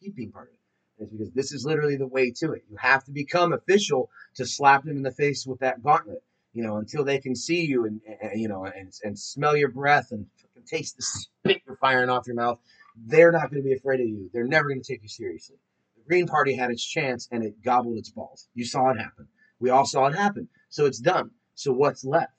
keep 0.00 0.14
party. 0.14 0.30
part. 0.32 0.52
It's 0.98 1.12
because 1.12 1.30
this 1.32 1.52
is 1.52 1.64
literally 1.64 1.96
the 1.96 2.06
way 2.06 2.32
to 2.38 2.52
it. 2.52 2.64
You 2.68 2.76
have 2.76 3.04
to 3.04 3.12
become 3.12 3.52
official 3.52 4.10
to 4.34 4.44
slap 4.44 4.84
them 4.84 4.96
in 4.96 5.02
the 5.02 5.12
face 5.12 5.46
with 5.46 5.60
that 5.60 5.82
gauntlet. 5.82 6.22
You 6.54 6.64
know, 6.64 6.78
until 6.78 7.04
they 7.04 7.18
can 7.18 7.36
see 7.36 7.64
you 7.64 7.84
and, 7.84 8.00
and 8.20 8.40
you 8.40 8.48
know 8.48 8.64
and, 8.64 8.92
and 9.04 9.18
smell 9.18 9.56
your 9.56 9.70
breath 9.70 10.10
and 10.10 10.26
taste 10.68 10.96
the 10.96 11.02
spit 11.02 11.62
you're 11.66 11.76
firing 11.76 12.10
off 12.10 12.26
your 12.26 12.36
mouth. 12.36 12.58
They're 12.96 13.32
not 13.32 13.50
going 13.50 13.62
to 13.62 13.68
be 13.68 13.74
afraid 13.74 14.00
of 14.00 14.08
you. 14.08 14.28
They're 14.32 14.46
never 14.46 14.68
going 14.68 14.82
to 14.82 14.92
take 14.92 15.02
you 15.02 15.08
seriously. 15.08 15.56
The 15.96 16.02
Green 16.02 16.26
Party 16.26 16.54
had 16.54 16.70
its 16.70 16.84
chance 16.84 17.28
and 17.30 17.44
it 17.44 17.62
gobbled 17.62 17.96
its 17.96 18.10
balls. 18.10 18.48
You 18.54 18.64
saw 18.64 18.90
it 18.90 18.98
happen. 18.98 19.28
We 19.60 19.70
all 19.70 19.86
saw 19.86 20.06
it 20.06 20.14
happen. 20.14 20.48
So 20.68 20.86
it's 20.86 20.98
done. 20.98 21.30
So 21.54 21.72
what's 21.72 22.04
left? 22.04 22.32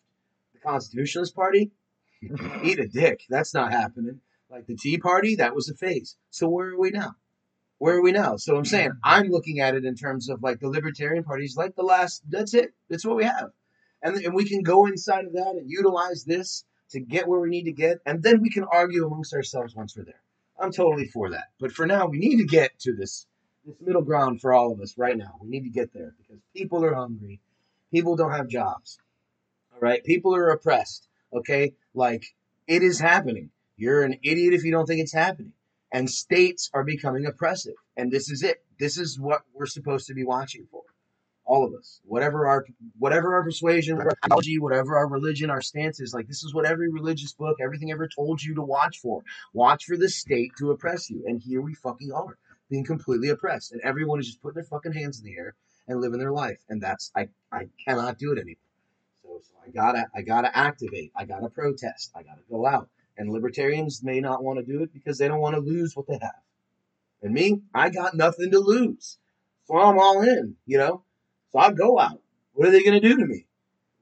The 0.54 0.60
Constitutionalist 0.60 1.36
Party? 1.36 1.72
Eat 2.64 2.80
a 2.80 2.88
dick. 2.88 3.22
That's 3.30 3.54
not 3.54 3.72
happening. 3.72 4.22
Like 4.50 4.66
the 4.68 4.76
Tea 4.76 4.98
Party, 4.98 5.36
that 5.36 5.56
was 5.56 5.70
a 5.70 5.76
phase. 5.76 6.18
So 6.30 6.50
where 6.50 6.70
are 6.70 6.80
we 6.80 6.90
now? 6.92 7.16
Where 7.80 7.96
are 7.96 8.02
we 8.02 8.12
now? 8.12 8.36
So 8.36 8.56
I'm 8.56 8.66
saying 8.66 8.90
mm-hmm. 8.90 9.00
I'm 9.04 9.30
looking 9.30 9.60
at 9.60 9.74
it 9.74 9.86
in 9.86 9.96
terms 9.96 10.30
of 10.30 10.44
like 10.44 10.60
the 10.60 10.70
Libertarian 10.70 11.24
Party's 11.24 11.58
like 11.58 11.76
the 11.76 11.84
last. 11.84 12.22
That's 12.30 12.54
it. 12.54 12.74
That's 12.90 13.06
what 13.06 13.16
we 13.18 13.24
have, 13.24 13.50
and 14.04 14.16
and 14.18 14.36
we 14.36 14.46
can 14.46 14.62
go 14.62 14.86
inside 14.86 15.26
of 15.26 15.34
that 15.34 15.56
and 15.58 15.70
utilize 15.70 16.24
this 16.26 16.66
to 16.92 17.00
get 17.00 17.28
where 17.28 17.40
we 17.40 17.50
need 17.50 17.64
to 17.64 17.72
get, 17.72 18.00
and 18.06 18.22
then 18.22 18.42
we 18.42 18.50
can 18.50 18.66
argue 18.66 19.06
amongst 19.06 19.34
ourselves 19.34 19.76
once 19.76 19.96
we're 19.98 20.04
there. 20.04 20.22
I'm 20.60 20.72
totally 20.72 21.06
for 21.06 21.32
that. 21.32 21.46
But 21.60 21.72
for 21.72 21.88
now, 21.88 22.08
we 22.08 22.20
need 22.20 22.38
to 22.38 22.46
get 22.46 22.78
to 22.80 22.94
this 22.94 23.26
this 23.66 23.76
middle 23.82 24.02
ground 24.02 24.42
for 24.42 24.54
all 24.54 24.72
of 24.72 24.82
us 24.82 24.98
right 24.98 25.18
now. 25.18 25.36
We 25.42 25.50
need 25.50 25.64
to 25.64 25.70
get 25.70 25.94
there 25.94 26.14
because 26.18 26.42
people 26.56 26.84
are 26.84 26.94
hungry. 26.94 27.40
People 27.92 28.16
don't 28.16 28.32
have 28.32 28.48
jobs. 28.48 29.00
All 29.74 29.80
right, 29.80 30.04
people 30.04 30.36
are 30.36 30.50
oppressed. 30.50 31.08
Okay, 31.34 31.74
like 31.94 32.26
it 32.68 32.84
is 32.84 33.00
happening. 33.00 33.52
You're 33.78 34.04
an 34.04 34.20
idiot 34.22 34.54
if 34.54 34.66
you 34.66 34.72
don't 34.72 34.86
think 34.86 35.00
it's 35.00 35.14
happening. 35.14 35.54
And 35.92 36.10
states 36.10 36.70
are 36.74 36.84
becoming 36.84 37.26
oppressive, 37.26 37.74
and 37.98 38.12
this 38.12 38.30
is 38.30 38.44
it. 38.44 38.64
This 38.80 38.98
is 38.98 39.20
what 39.20 39.42
we're 39.54 39.66
supposed 39.66 40.08
to 40.08 40.14
be 40.14 40.24
watching 40.24 40.68
for. 40.72 40.84
All 41.46 41.66
of 41.66 41.74
us. 41.74 42.00
Whatever 42.06 42.46
our 42.48 42.66
whatever 43.00 43.34
our 43.34 43.44
persuasion 43.44 43.96
whatever 43.98 44.12
our 44.12 44.26
ideology 44.26 44.60
whatever 44.60 44.98
our 44.98 45.08
religion 45.08 45.50
our 45.50 45.62
stance 45.62 46.00
is 46.00 46.14
like 46.14 46.28
this 46.28 46.44
is 46.44 46.54
what 46.54 46.66
every 46.66 46.92
religious 46.92 47.34
book 47.34 47.58
everything 47.60 47.92
ever 47.92 48.08
told 48.08 48.44
you 48.44 48.54
to 48.56 48.62
watch 48.62 49.00
for. 49.00 49.24
Watch 49.54 49.86
for 49.86 49.98
the 49.98 50.10
state 50.10 50.52
to 50.60 50.70
oppress 50.70 51.10
you. 51.10 51.24
And 51.26 51.42
here 51.42 51.62
we 51.62 51.74
fucking 51.74 52.12
are 52.12 52.38
being 52.70 52.86
completely 52.86 53.30
oppressed. 53.30 53.72
And 53.72 53.82
everyone 53.82 54.20
is 54.20 54.28
just 54.28 54.42
putting 54.44 54.56
their 54.56 54.64
fucking 54.66 54.94
hands 54.94 55.20
in 55.20 55.26
the 55.26 55.36
air 55.38 55.56
and 55.88 56.00
living 56.00 56.20
their 56.20 56.32
life. 56.32 56.60
And 56.70 56.80
that's 56.80 57.12
i 57.16 57.28
i 57.52 57.68
cannot 57.84 58.20
do 58.20 58.32
it 58.32 58.38
anymore. 58.38 58.56
So, 59.24 59.42
so 59.42 59.54
i 59.66 59.72
gotta 59.72 60.06
i 60.16 60.22
gotta 60.22 60.56
activate. 60.56 61.12
I 61.16 61.26
gotta 61.26 61.50
protest. 61.50 62.12
I 62.16 62.22
gotta 62.22 62.42
go 62.48 62.68
out 62.68 62.90
and 63.20 63.32
libertarians 63.32 64.02
may 64.04 64.20
not 64.20 64.44
want 64.44 64.58
to 64.58 64.66
do 64.66 64.82
it 64.82 64.92
because 64.92 65.20
they 65.20 65.28
don't 65.28 65.42
want 65.42 65.54
to 65.56 65.62
lose 65.62 65.96
what 65.96 66.08
they 66.08 66.18
have 66.20 66.42
and 67.22 67.34
me 67.34 67.62
i 67.76 67.90
got 67.90 68.16
nothing 68.16 68.50
to 68.50 68.60
lose 68.60 69.20
so 69.66 69.78
i'm 69.78 70.00
all 70.00 70.22
in 70.24 70.56
you 70.66 70.80
know 70.80 71.04
so 71.52 71.60
I'll 71.60 71.74
go 71.74 72.00
out. 72.00 72.22
What 72.54 72.68
are 72.68 72.72
they 72.72 72.84
going 72.84 73.00
to 73.02 73.08
do 73.08 73.18
to 73.18 73.26
me? 73.26 73.46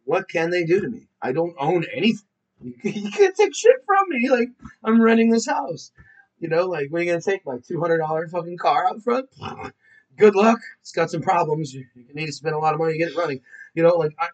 What 0.06 0.30
can 0.30 0.50
they 0.50 0.64
do 0.64 0.82
to 0.82 0.90
me? 0.90 1.08
I 1.22 1.32
don't 1.32 1.56
own 1.60 1.86
anything. 1.94 2.24
You, 2.60 3.12
can't 3.12 3.36
take 3.36 3.54
shit 3.54 3.76
from 3.86 4.10
me. 4.10 4.32
Like, 4.32 4.50
I'm 4.84 5.00
renting 5.00 5.30
this 5.30 5.46
house. 5.46 5.92
You 6.40 6.48
know, 6.48 6.66
like, 6.66 6.88
what 6.90 7.02
are 7.02 7.04
you 7.04 7.12
going 7.12 7.22
to 7.22 7.32
take? 7.32 7.46
My 7.46 7.58
$200 7.58 8.32
fucking 8.32 8.58
car 8.58 8.88
out 8.88 9.04
front? 9.04 9.30
Good 10.18 10.34
luck. 10.34 10.58
It's 10.82 10.92
got 10.92 11.12
some 11.12 11.22
problems. 11.22 11.72
You, 11.72 11.86
need 12.16 12.26
to 12.26 12.32
spend 12.32 12.56
a 12.56 12.58
lot 12.58 12.74
of 12.74 12.80
money 12.80 12.94
to 12.94 12.98
get 12.98 13.12
it 13.12 13.16
running. 13.16 13.42
You 13.76 13.84
know, 13.84 13.96
like, 13.98 14.16
I, 14.20 14.30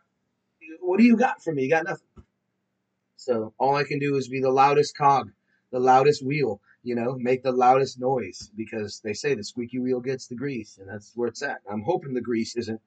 what 0.79 0.99
do 0.99 1.03
you 1.05 1.17
got 1.17 1.43
from 1.43 1.55
me? 1.55 1.63
You 1.63 1.69
got 1.69 1.83
nothing. 1.83 2.07
So 3.23 3.53
all 3.57 3.75
I 3.75 3.85
can 3.85 3.99
do 3.99 4.17
is 4.17 4.27
be 4.27 4.41
the 4.41 4.51
loudest 4.51 4.97
cog, 4.97 5.31
the 5.71 5.79
loudest 5.79 6.21
wheel, 6.25 6.59
you 6.83 6.93
know, 6.95 7.15
make 7.17 7.41
the 7.41 7.53
loudest 7.53 7.97
noise 7.97 8.51
because 8.57 8.99
they 8.99 9.13
say 9.13 9.33
the 9.33 9.43
squeaky 9.43 9.79
wheel 9.79 10.01
gets 10.01 10.27
the 10.27 10.35
grease, 10.35 10.77
and 10.77 10.89
that's 10.89 11.13
where 11.15 11.29
it's 11.29 11.41
at. 11.41 11.61
I'm 11.71 11.83
hoping 11.83 12.13
the 12.13 12.21
grease 12.21 12.57
isn't 12.57 12.81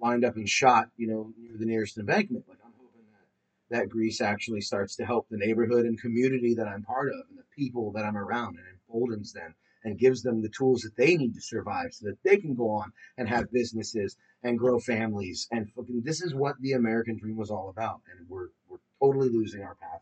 lined 0.00 0.24
up 0.24 0.34
and 0.34 0.48
shot, 0.48 0.88
you 0.96 1.06
know, 1.06 1.32
near 1.38 1.56
the 1.56 1.66
nearest 1.66 1.98
embankment. 1.98 2.44
Like 2.48 2.58
I'm 2.64 2.72
hoping 2.78 3.06
that 3.12 3.78
that 3.78 3.88
grease 3.88 4.20
actually 4.20 4.60
starts 4.60 4.96
to 4.96 5.06
help 5.06 5.28
the 5.28 5.38
neighborhood 5.38 5.86
and 5.86 6.00
community 6.00 6.54
that 6.54 6.66
I'm 6.66 6.82
part 6.82 7.08
of 7.08 7.20
and 7.30 7.38
the 7.38 7.44
people 7.56 7.92
that 7.92 8.04
I'm 8.04 8.16
around 8.16 8.58
and 8.58 8.66
emboldens 8.88 9.32
them 9.32 9.54
and 9.84 9.96
gives 9.96 10.22
them 10.22 10.42
the 10.42 10.48
tools 10.48 10.80
that 10.80 10.96
they 10.96 11.16
need 11.16 11.34
to 11.34 11.40
survive 11.40 11.94
so 11.94 12.06
that 12.06 12.20
they 12.24 12.38
can 12.38 12.54
go 12.56 12.70
on 12.70 12.92
and 13.16 13.28
have 13.28 13.52
businesses 13.52 14.16
and 14.42 14.58
grow 14.58 14.80
families. 14.80 15.46
And 15.52 15.70
fucking, 15.70 16.02
this 16.04 16.22
is 16.22 16.34
what 16.34 16.60
the 16.60 16.72
American 16.72 17.16
dream 17.16 17.36
was 17.36 17.52
all 17.52 17.68
about. 17.68 18.00
And 18.10 18.28
we're, 18.28 18.48
we're 18.65 18.65
totally 19.00 19.28
losing 19.28 19.62
our 19.62 19.74
path. 19.74 20.00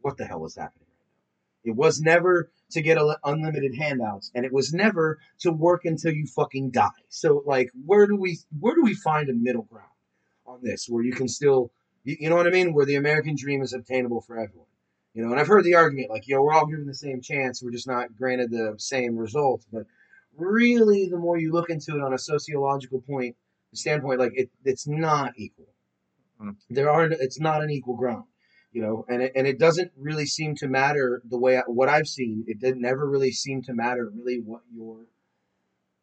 What 0.00 0.16
the 0.16 0.24
hell 0.24 0.44
is 0.46 0.56
happening 0.56 0.86
right 0.88 1.06
now? 1.64 1.72
It 1.72 1.76
was 1.76 2.00
never 2.00 2.50
to 2.70 2.82
get 2.82 2.98
unlimited 3.24 3.74
handouts 3.74 4.30
and 4.34 4.44
it 4.44 4.52
was 4.52 4.72
never 4.72 5.18
to 5.40 5.50
work 5.50 5.84
until 5.84 6.12
you 6.12 6.26
fucking 6.26 6.70
die 6.70 6.88
so 7.08 7.42
like 7.46 7.70
where 7.86 8.06
do 8.06 8.14
we 8.14 8.38
where 8.60 8.74
do 8.74 8.82
we 8.82 8.94
find 8.94 9.30
a 9.30 9.32
middle 9.32 9.62
ground 9.62 9.88
on 10.46 10.60
this 10.62 10.86
where 10.86 11.02
you 11.02 11.12
can 11.12 11.28
still 11.28 11.72
you, 12.04 12.28
know 12.28 12.36
what 12.36 12.46
i 12.46 12.50
mean 12.50 12.74
where 12.74 12.84
the 12.84 12.96
american 12.96 13.34
dream 13.34 13.62
is 13.62 13.72
obtainable 13.72 14.20
for 14.20 14.38
everyone 14.38 14.66
you 15.14 15.24
know 15.24 15.30
and 15.30 15.40
i've 15.40 15.46
heard 15.46 15.64
the 15.64 15.74
argument 15.74 16.10
like 16.10 16.28
yo 16.28 16.42
we're 16.42 16.52
all 16.52 16.66
given 16.66 16.86
the 16.86 16.92
same 16.92 17.22
chance 17.22 17.62
we're 17.62 17.70
just 17.70 17.88
not 17.88 18.14
granted 18.14 18.50
the 18.50 18.74
same 18.76 19.16
results 19.16 19.66
but 19.72 19.86
really 20.36 21.08
the 21.08 21.16
more 21.16 21.38
you 21.38 21.50
look 21.50 21.70
into 21.70 21.96
it 21.96 22.02
on 22.02 22.12
a 22.12 22.18
sociological 22.18 23.00
point 23.00 23.34
standpoint 23.74 24.20
like 24.20 24.32
it, 24.34 24.50
it's 24.64 24.86
not 24.86 25.32
equal. 25.36 25.67
There 26.70 26.90
aren't. 26.90 27.12
it's 27.14 27.40
not 27.40 27.62
an 27.62 27.70
equal 27.70 27.96
ground 27.96 28.24
you 28.72 28.82
know 28.82 29.04
and 29.08 29.22
it, 29.22 29.32
and 29.34 29.46
it 29.46 29.58
doesn't 29.58 29.92
really 29.96 30.26
seem 30.26 30.54
to 30.54 30.68
matter 30.68 31.22
the 31.28 31.38
way 31.38 31.58
I, 31.58 31.62
what 31.66 31.88
i've 31.88 32.06
seen 32.06 32.44
it 32.46 32.60
did 32.60 32.76
never 32.76 33.08
really 33.08 33.32
seem 33.32 33.62
to 33.62 33.74
matter 33.74 34.10
really 34.14 34.40
what 34.44 34.62
your 34.72 35.06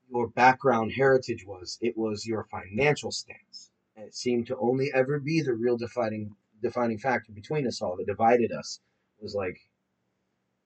your 0.09 0.27
background 0.29 0.91
heritage 0.95 1.45
was 1.45 1.77
it 1.81 1.97
was 1.97 2.25
your 2.25 2.47
financial 2.51 3.11
stance 3.11 3.71
and 3.95 4.05
it 4.05 4.15
seemed 4.15 4.47
to 4.47 4.57
only 4.57 4.91
ever 4.93 5.19
be 5.19 5.41
the 5.41 5.53
real 5.53 5.77
defining 5.77 6.36
defining 6.61 6.97
factor 6.97 7.31
between 7.31 7.67
us 7.67 7.81
all 7.81 7.95
that 7.97 8.07
divided 8.07 8.51
us 8.51 8.79
was 9.19 9.36
like 9.36 9.57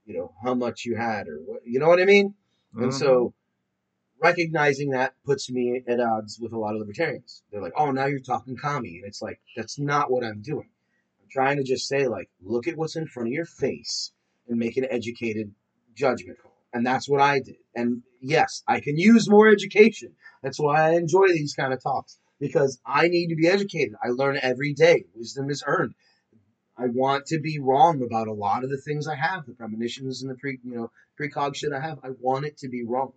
you 0.06 0.18
know 0.18 0.34
how 0.44 0.54
much 0.54 0.86
you 0.86 0.96
had 0.96 1.28
or 1.28 1.38
what 1.46 1.62
you 1.66 1.80
know 1.80 1.88
what 1.88 2.02
i 2.02 2.06
mean 2.06 2.30
mm-hmm. 2.74 2.84
and 2.84 2.94
so. 2.94 3.34
Recognizing 4.22 4.92
that 4.92 5.14
puts 5.26 5.50
me 5.50 5.82
at 5.88 6.00
odds 6.00 6.40
with 6.40 6.54
a 6.54 6.58
lot 6.58 6.74
of 6.74 6.80
libertarians 6.80 7.44
they're 7.52 7.62
like 7.62 7.74
oh 7.78 7.92
now 7.92 8.06
you're 8.06 8.20
talking 8.20 8.58
commie 8.58 8.98
and 8.98 9.06
it's 9.06 9.22
like 9.22 9.40
that's 9.56 9.80
not 9.80 10.12
what 10.12 10.24
i'm 10.24 10.42
doing 10.42 10.70
I'm 11.30 11.44
trying 11.44 11.58
to 11.58 11.64
just 11.64 11.88
say 11.88 12.08
like, 12.08 12.30
look 12.42 12.68
at 12.68 12.76
what's 12.76 12.96
in 12.96 13.06
front 13.06 13.30
of 13.30 13.34
your 13.34 13.46
face 13.46 14.12
and 14.48 14.58
make 14.58 14.78
an 14.78 14.88
educated 14.90 15.54
judgment 15.96 16.40
call. 16.42 16.54
And 16.74 16.86
that's 16.86 17.08
what 17.08 17.22
I 17.22 17.40
did. 17.40 17.58
And 17.76 18.02
yes, 18.20 18.64
I 18.68 18.80
can 18.80 18.98
use 18.98 19.30
more 19.30 19.48
education. 19.48 20.16
That's 20.42 20.60
why 20.60 20.82
I 20.82 20.96
enjoy 20.96 21.28
these 21.28 21.54
kind 21.54 21.72
of 21.72 21.84
talks 21.84 22.18
because 22.40 22.80
I 22.84 23.10
need 23.10 23.28
to 23.28 23.36
be 23.36 23.48
educated. 23.48 23.94
I 24.04 24.10
learn 24.10 24.40
every 24.42 24.74
day. 24.74 25.06
Wisdom 25.14 25.52
is 25.52 25.64
earned. 25.68 25.94
I 26.76 26.88
want 26.88 27.28
to 27.28 27.40
be 27.40 27.60
wrong 27.60 28.02
about 28.02 28.28
a 28.28 28.34
lot 28.34 28.64
of 28.64 28.72
the 28.72 28.82
things 28.82 29.08
I 29.08 29.16
have, 29.16 29.46
the 29.46 29.54
premonitions 29.54 30.24
and 30.24 30.32
the 30.32 30.36
pre, 30.36 30.58
you 30.64 30.76
know, 30.76 30.92
precog 31.20 31.56
shit 31.56 31.74
I 31.74 31.82
have. 31.82 32.00
I 32.04 32.10
want 32.20 32.46
it 32.46 32.58
to 32.60 32.70
be 32.70 32.84
wrong 32.84 33.12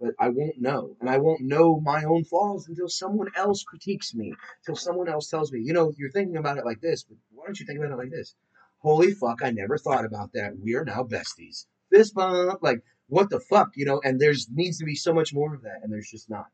but 0.00 0.14
I 0.18 0.28
won't 0.28 0.60
know. 0.60 0.96
And 1.00 1.08
I 1.08 1.18
won't 1.18 1.40
know 1.40 1.80
my 1.80 2.04
own 2.04 2.24
flaws 2.24 2.68
until 2.68 2.88
someone 2.88 3.28
else 3.36 3.62
critiques 3.62 4.14
me, 4.14 4.34
until 4.60 4.76
someone 4.76 5.08
else 5.08 5.28
tells 5.28 5.52
me, 5.52 5.60
you 5.62 5.72
know, 5.72 5.92
you're 5.96 6.10
thinking 6.10 6.36
about 6.36 6.58
it 6.58 6.64
like 6.64 6.80
this, 6.80 7.04
but 7.04 7.16
why 7.32 7.46
don't 7.46 7.58
you 7.58 7.66
think 7.66 7.78
about 7.78 7.92
it 7.92 7.96
like 7.96 8.10
this? 8.10 8.34
Holy 8.78 9.12
fuck, 9.12 9.40
I 9.42 9.50
never 9.50 9.78
thought 9.78 10.04
about 10.04 10.32
that. 10.34 10.58
We 10.62 10.74
are 10.74 10.84
now 10.84 11.02
besties. 11.02 11.66
Fist 11.90 12.14
bump, 12.14 12.62
like, 12.62 12.82
what 13.08 13.30
the 13.30 13.40
fuck, 13.40 13.70
you 13.74 13.86
know? 13.86 14.00
And 14.04 14.20
there's 14.20 14.48
needs 14.52 14.78
to 14.78 14.84
be 14.84 14.96
so 14.96 15.14
much 15.14 15.32
more 15.32 15.54
of 15.54 15.62
that, 15.62 15.80
and 15.82 15.92
there's 15.92 16.10
just 16.10 16.28
not. 16.28 16.46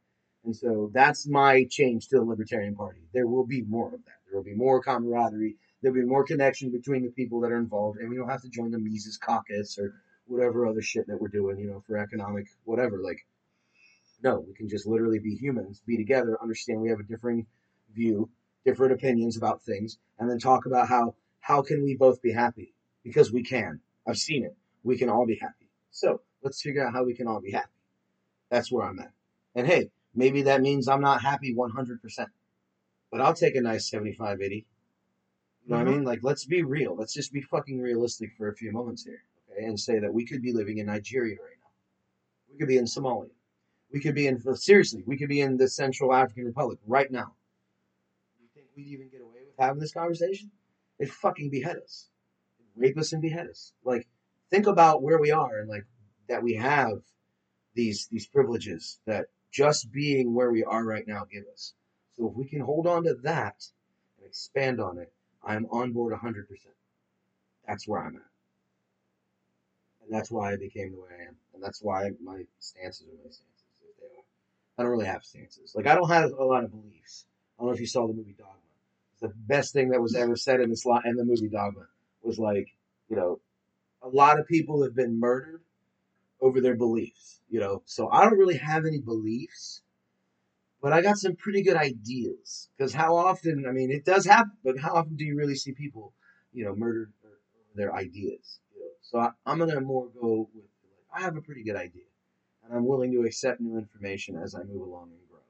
And 0.45 0.55
so 0.55 0.90
that's 0.93 1.26
my 1.26 1.66
change 1.70 2.09
to 2.09 2.16
the 2.18 2.24
Libertarian 2.24 2.74
Party. 2.74 3.01
There 3.12 3.26
will 3.26 3.47
be 3.47 3.62
more 3.62 3.88
of 3.88 4.05
that. 4.05 4.18
There 4.26 4.38
will 4.38 4.45
be 4.45 4.55
more 4.55 4.82
camaraderie. 4.82 5.57
There'll 5.80 5.95
be 5.95 6.05
more 6.05 6.24
connection 6.24 6.70
between 6.70 7.03
the 7.03 7.11
people 7.11 7.40
that 7.40 7.53
are 7.53 7.59
involved, 7.59 7.99
and 7.99 8.09
we 8.09 8.16
don't 8.16 8.28
have 8.28 8.43
to 8.43 8.49
join 8.49 8.70
the 8.70 8.78
Mises 8.78 9.18
Caucus 9.18 9.78
or 9.78 9.95
whatever 10.26 10.66
other 10.66 10.82
shit 10.82 11.07
that 11.09 11.20
we're 11.20 11.28
doing, 11.28 11.59
you 11.59 11.66
know, 11.66 11.82
for 11.86 11.99
economic 11.99 12.47
whatever. 12.64 13.01
Like, 13.03 13.18
no, 14.23 14.41
we 14.47 14.55
can 14.55 14.68
just 14.68 14.87
literally 14.87 15.18
be 15.18 15.35
humans, 15.35 15.83
be 15.87 15.97
together, 15.97 16.39
understand 16.41 16.81
we 16.81 16.91
have 16.91 17.01
a 17.01 17.05
differing 17.05 17.47
view, 17.95 18.29
different 18.64 18.93
opinions 18.93 19.37
about 19.37 19.62
things, 19.62 19.99
and 20.18 20.31
then 20.31 20.39
talk 20.39 20.66
about 20.66 20.89
how 20.89 21.14
how 21.41 21.61
can 21.61 21.83
we 21.83 21.97
both 21.97 22.23
be 22.23 22.33
happy? 22.33 22.73
Because 23.03 23.33
we 23.33 23.43
can. 23.43 23.81
I've 24.07 24.16
seen 24.16 24.45
it. 24.45 24.57
We 24.85 24.97
can 24.97 25.09
all 25.09 25.27
be 25.27 25.37
happy. 25.37 25.68
So 25.91 26.20
let's 26.43 26.62
figure 26.62 26.87
out 26.87 26.93
how 26.93 27.05
we 27.05 27.14
can 27.14 27.27
all 27.27 27.41
be 27.41 27.51
happy. 27.51 27.68
That's 28.49 28.70
where 28.70 28.87
I'm 28.87 29.01
at. 29.01 29.12
And 29.55 29.66
hey, 29.66 29.91
maybe 30.14 30.43
that 30.43 30.62
means 30.62 30.89
I'm 30.89 31.01
not 31.01 31.20
happy 31.20 31.55
100%, 31.55 32.27
but 33.11 33.20
I'll 33.20 33.35
take 33.35 33.57
a 33.57 33.61
nice 33.61 33.91
75, 33.91 34.41
80. 34.41 34.55
You 34.55 34.62
know 34.62 34.64
mm-hmm. 34.64 35.73
what 35.75 35.81
I 35.81 35.83
mm-hmm. 35.83 35.99
mean? 35.99 36.05
Like, 36.05 36.20
let's 36.23 36.45
be 36.45 36.62
real. 36.62 36.97
Let's 36.97 37.14
just 37.14 37.33
be 37.33 37.43
fucking 37.43 37.81
realistic 37.81 38.31
for 38.37 38.49
a 38.49 38.55
few 38.55 38.73
moments 38.73 39.05
here, 39.05 39.23
okay? 39.51 39.64
And 39.64 39.79
say 39.79 39.99
that 39.99 40.12
we 40.12 40.25
could 40.25 40.43
be 40.43 40.53
living 40.53 40.79
in 40.79 40.87
Nigeria 40.87 41.37
right 41.41 41.57
now. 41.61 41.70
We 42.53 42.59
could 42.59 42.68
be 42.68 42.79
in 42.79 42.85
Somalia. 42.85 43.31
We 43.93 44.01
could 44.01 44.14
be 44.14 44.26
in 44.26 44.40
seriously. 44.57 45.03
We 45.07 45.18
could 45.18 45.28
be 45.28 45.40
in 45.40 45.57
the 45.57 45.68
Central 45.68 46.14
African 46.14 46.47
Republic 46.47 46.78
right 46.86 47.11
now. 47.11 47.34
You 48.40 48.49
think 48.55 48.66
we'd 48.74 48.86
even 48.86 49.09
get 49.11 49.20
away 49.20 49.40
with 49.47 49.55
having 49.59 49.80
this 49.80 49.93
conversation? 49.93 50.51
They'd 50.99 51.11
fucking 51.11 51.51
behead 51.51 51.76
us, 51.76 52.09
rape 52.74 52.97
us, 52.97 53.12
and 53.12 53.20
behead 53.20 53.49
us. 53.49 53.72
Like, 53.84 54.07
think 54.51 54.66
about 54.66 55.03
where 55.03 55.18
we 55.18 55.30
are 55.30 55.59
and 55.59 55.68
like 55.68 55.84
that 56.28 56.43
we 56.43 56.55
have 56.55 57.03
these 57.74 58.07
these 58.07 58.26
privileges 58.26 58.99
that 59.07 59.26
just 59.51 59.93
being 59.93 60.34
where 60.34 60.51
we 60.51 60.64
are 60.64 60.84
right 60.84 61.07
now 61.07 61.26
give 61.30 61.45
us. 61.53 61.74
So 62.16 62.28
if 62.28 62.34
we 62.34 62.47
can 62.47 62.61
hold 62.61 62.86
on 62.86 63.05
to 63.05 63.14
that 63.22 63.57
and 64.18 64.26
expand 64.26 64.80
on 64.80 64.99
it, 64.99 65.12
I'm 65.45 65.66
on 65.70 65.93
board 65.93 66.14
100%. 66.14 66.45
That's 67.66 67.86
where 67.86 68.03
I'm 68.03 68.16
at. 68.16 68.22
And 70.03 70.12
that's 70.12 70.30
why 70.30 70.53
I 70.53 70.57
became 70.57 70.93
the 70.93 71.01
way 71.01 71.09
I 71.18 71.28
am. 71.28 71.36
And 71.55 71.62
that's 71.62 71.82
why 71.82 72.11
my 72.22 72.43
stances 72.59 73.07
are 73.07 73.24
my 73.24 73.30
stances. 73.30 73.51
I 74.79 74.83
don't 74.83 74.93
really 74.93 75.07
have 75.07 75.25
stances. 75.25 75.73
Like 75.75 75.87
I 75.87 75.95
don't 75.95 76.09
have 76.09 76.31
a 76.33 76.45
lot 76.45 76.64
of 76.64 76.70
beliefs. 76.70 77.27
I 77.59 77.62
don't 77.62 77.68
know 77.68 77.75
if 77.75 77.81
you 77.81 77.87
saw 77.87 78.07
the 78.07 78.14
movie 78.14 78.35
Dogma. 78.37 78.57
The 79.20 79.33
best 79.37 79.73
thing 79.73 79.91
that 79.91 80.01
was 80.01 80.16
ever 80.16 80.37
said 80.37 80.61
in 80.61 80.70
this 80.70 80.85
in 81.05 81.16
the 81.16 81.25
movie 81.25 81.49
Dogma 81.49 81.87
was 82.23 82.39
like, 82.39 82.68
you 83.09 83.16
know, 83.16 83.41
a 84.03 84.09
lot 84.09 84.41
of 84.41 84.47
people 84.47 84.83
have 84.83 84.95
been 84.95 85.20
murdered 85.20 85.62
over 86.41 86.61
their 86.61 86.75
beliefs. 86.75 87.41
You 87.49 87.61
know, 87.61 87.83
so 87.85 88.09
I 88.11 88.25
don't 88.25 88.39
really 88.39 88.57
have 88.57 88.87
any 88.87 88.99
beliefs, 88.99 89.83
but 90.81 90.93
I 90.93 91.03
got 91.03 91.18
some 91.18 91.37
pretty 91.37 91.62
good 91.62 91.77
ideas. 91.77 92.70
Because 92.77 92.95
how 92.95 93.14
often? 93.14 93.66
I 93.68 93.73
mean, 93.73 93.91
it 93.91 94.05
does 94.07 94.25
happen, 94.25 94.53
but 94.64 94.79
how 94.79 94.95
often 94.95 95.16
do 95.16 95.25
you 95.25 95.37
really 95.37 95.55
see 95.55 95.73
people, 95.73 96.14
you 96.53 96.64
know, 96.64 96.75
murdered 96.75 97.12
uh, 97.23 97.29
over 97.29 97.73
their 97.75 97.95
ideas? 97.95 98.59
You 98.75 98.81
know? 98.81 98.91
So 99.03 99.18
I, 99.18 99.31
I'm 99.45 99.59
gonna 99.59 99.81
more 99.83 100.09
go 100.18 100.49
with. 100.55 100.64
Like, 100.64 101.20
I 101.20 101.25
have 101.25 101.37
a 101.37 101.43
pretty 101.43 101.62
good 101.62 101.77
idea 101.77 102.05
and 102.64 102.74
I'm 102.74 102.86
willing 102.86 103.12
to 103.12 103.22
accept 103.22 103.60
new 103.60 103.78
information 103.78 104.36
as 104.36 104.54
I 104.54 104.62
move 104.62 104.86
along 104.86 105.10
and 105.10 105.28
grow. 105.28 105.40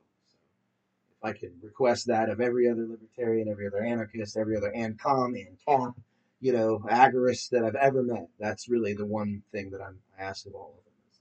So 1.08 1.28
I 1.28 1.32
could 1.32 1.52
request 1.62 2.06
that 2.06 2.30
of 2.30 2.40
every 2.40 2.68
other 2.68 2.86
libertarian, 2.86 3.48
every 3.48 3.66
other 3.66 3.82
anarchist, 3.82 4.36
every 4.36 4.56
other 4.56 4.72
ANCOM, 4.74 5.34
ANCAP, 5.34 5.94
you 6.40 6.52
know, 6.52 6.80
agorist 6.90 7.50
that 7.50 7.64
I've 7.64 7.76
ever 7.76 8.02
met. 8.02 8.28
That's 8.38 8.68
really 8.68 8.94
the 8.94 9.06
one 9.06 9.42
thing 9.52 9.70
that 9.70 9.80
I'm, 9.80 9.98
I 10.18 10.22
ask 10.24 10.46
of 10.46 10.54
all 10.54 10.74
of 10.78 10.84
them. 10.84 10.94
Is 11.10 11.20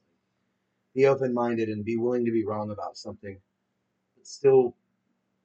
be 0.95 1.05
open 1.05 1.33
minded 1.33 1.69
and 1.69 1.85
be 1.85 1.97
willing 1.97 2.25
to 2.25 2.31
be 2.31 2.43
wrong 2.43 2.71
about 2.71 2.97
something, 2.97 3.37
but 4.15 4.25
still 4.25 4.75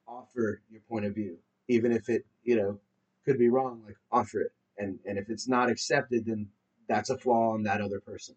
offer 0.07 0.61
your 0.71 0.81
point 0.89 1.05
of 1.05 1.13
view, 1.13 1.37
even 1.67 1.91
if 1.91 2.09
it, 2.09 2.25
you 2.43 2.55
know, 2.55 2.79
could 3.25 3.37
be 3.37 3.49
wrong. 3.49 3.83
Like 3.85 3.97
offer 4.11 4.41
it, 4.41 4.51
and 4.77 4.99
and 5.05 5.17
if 5.17 5.29
it's 5.29 5.47
not 5.47 5.69
accepted, 5.69 6.25
then 6.25 6.47
that's 6.87 7.09
a 7.09 7.17
flaw 7.17 7.51
on 7.53 7.63
that 7.63 7.81
other 7.81 7.99
person. 7.99 8.35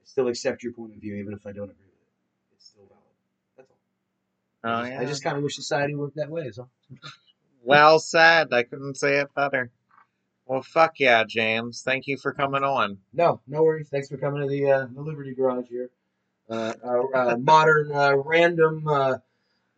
I 0.00 0.04
still 0.04 0.28
accept 0.28 0.62
your 0.62 0.72
point 0.72 0.94
of 0.94 1.00
view, 1.00 1.14
even 1.16 1.34
if 1.34 1.46
I 1.46 1.52
don't 1.52 1.70
agree 1.70 1.86
with 1.86 2.00
it. 2.00 2.54
It's 2.56 2.66
still 2.66 2.84
valid. 2.88 3.02
That's 3.56 3.70
all. 3.70 3.76
Oh 4.64 4.70
I 4.70 4.80
just, 4.82 4.92
yeah. 4.92 5.00
I 5.00 5.04
just 5.04 5.24
kind 5.24 5.36
of 5.36 5.42
wish 5.42 5.56
society 5.56 5.94
worked 5.94 6.16
that 6.16 6.30
way. 6.30 6.50
So 6.50 6.68
Well 7.62 7.98
said. 7.98 8.52
I 8.52 8.62
couldn't 8.62 8.96
say 8.96 9.18
it 9.18 9.34
better. 9.34 9.70
Well, 10.46 10.62
fuck 10.62 10.98
yeah, 10.98 11.24
James. 11.24 11.82
Thank 11.82 12.06
you 12.06 12.16
for 12.16 12.32
coming 12.32 12.64
on. 12.64 12.98
no, 13.12 13.40
no 13.46 13.62
worries. 13.62 13.88
Thanks 13.88 14.08
for 14.08 14.16
coming 14.16 14.42
to 14.42 14.48
the 14.48 14.70
uh, 14.70 14.86
the 14.92 15.00
Liberty 15.00 15.34
Garage 15.34 15.68
here. 15.68 15.90
Uh, 16.48 16.72
uh, 16.84 17.02
uh, 17.14 17.36
modern, 17.36 17.92
uh, 17.92 18.16
random, 18.16 18.88
uh, 18.88 19.18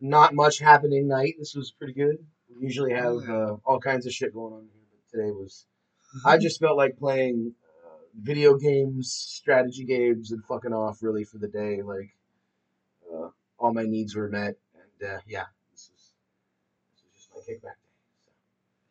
not 0.01 0.33
much 0.33 0.57
happening 0.57 1.07
night. 1.07 1.35
This 1.37 1.53
was 1.53 1.69
pretty 1.69 1.93
good. 1.93 2.17
We 2.49 2.63
usually 2.63 2.93
have 2.93 3.29
uh, 3.29 3.57
all 3.63 3.79
kinds 3.79 4.07
of 4.07 4.13
shit 4.13 4.33
going 4.33 4.53
on 4.53 4.61
here, 4.61 4.81
but 4.91 5.17
today 5.17 5.31
was. 5.31 5.65
I 6.25 6.37
just 6.39 6.59
felt 6.59 6.77
like 6.77 6.97
playing 6.97 7.53
video 8.19 8.57
games, 8.57 9.11
strategy 9.11 9.85
games, 9.85 10.31
and 10.31 10.43
fucking 10.45 10.73
off 10.73 11.01
really 11.01 11.23
for 11.23 11.37
the 11.37 11.47
day. 11.47 11.81
Like, 11.81 12.15
uh, 13.11 13.29
all 13.57 13.73
my 13.73 13.83
needs 13.83 14.15
were 14.15 14.29
met, 14.29 14.55
and 14.73 15.09
uh, 15.09 15.19
yeah, 15.27 15.45
this 15.71 15.89
was 15.93 16.13
this 16.91 17.03
was 17.03 17.13
just 17.15 17.29
my 17.33 17.53
kickback 17.53 17.75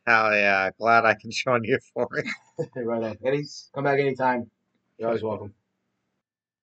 Hell 0.06 0.34
yeah. 0.34 0.70
Glad 0.78 1.04
I 1.04 1.14
can 1.14 1.30
join 1.32 1.64
you 1.64 1.78
for 1.94 2.08
it. 2.16 2.26
right 2.76 3.02
on. 3.02 3.18
Eddie, 3.24 3.44
come 3.74 3.84
back 3.84 4.00
anytime. 4.00 4.50
You're 4.98 5.08
always 5.08 5.22
welcome. 5.22 5.54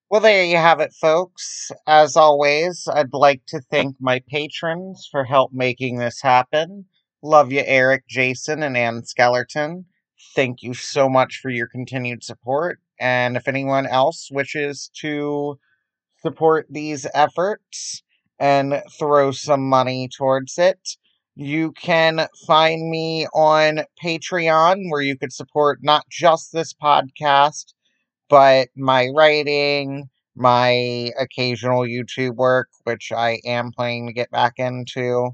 Well, 0.09 0.21
there 0.21 0.43
you 0.43 0.57
have 0.57 0.79
it, 0.79 0.91
folks. 0.93 1.71
As 1.85 2.17
always, 2.17 2.87
I'd 2.91 3.13
like 3.13 3.45
to 3.47 3.61
thank 3.61 3.95
my 3.99 4.21
patrons 4.27 5.07
for 5.09 5.23
help 5.23 5.53
making 5.53 5.97
this 5.97 6.21
happen. 6.21 6.85
Love 7.21 7.51
you, 7.51 7.61
Eric, 7.63 8.07
Jason, 8.07 8.63
and 8.63 8.75
Ann 8.75 9.03
Skellerton. 9.03 9.85
Thank 10.35 10.61
you 10.61 10.73
so 10.73 11.09
much 11.09 11.39
for 11.41 11.49
your 11.49 11.67
continued 11.67 12.23
support. 12.23 12.79
And 12.99 13.37
if 13.37 13.47
anyone 13.47 13.85
else 13.87 14.29
wishes 14.31 14.89
to 15.01 15.57
support 16.21 16.67
these 16.69 17.07
efforts 17.13 18.03
and 18.39 18.81
throw 18.99 19.31
some 19.31 19.67
money 19.69 20.09
towards 20.09 20.57
it, 20.57 20.97
you 21.35 21.71
can 21.73 22.27
find 22.47 22.89
me 22.89 23.27
on 23.33 23.81
Patreon, 24.03 24.89
where 24.91 25.01
you 25.01 25.17
could 25.17 25.33
support 25.33 25.79
not 25.83 26.05
just 26.09 26.51
this 26.53 26.73
podcast, 26.73 27.73
but 28.29 28.69
my 28.75 29.09
writing, 29.15 30.09
my 30.35 31.11
occasional 31.19 31.81
YouTube 31.81 32.35
work, 32.35 32.69
which 32.85 33.11
I 33.11 33.41
am 33.45 33.71
planning 33.71 34.07
to 34.07 34.13
get 34.13 34.31
back 34.31 34.55
into, 34.57 35.31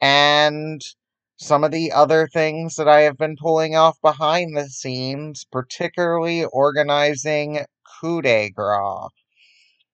and 0.00 0.82
some 1.38 1.62
of 1.62 1.70
the 1.70 1.92
other 1.92 2.26
things 2.26 2.74
that 2.74 2.88
I 2.88 3.02
have 3.02 3.16
been 3.16 3.36
pulling 3.36 3.76
off 3.76 3.96
behind 4.02 4.56
the 4.56 4.68
scenes, 4.68 5.46
particularly 5.50 6.44
organizing 6.44 7.64
Coup 8.00 8.22
de 8.22 8.50
Gras. 8.50 9.08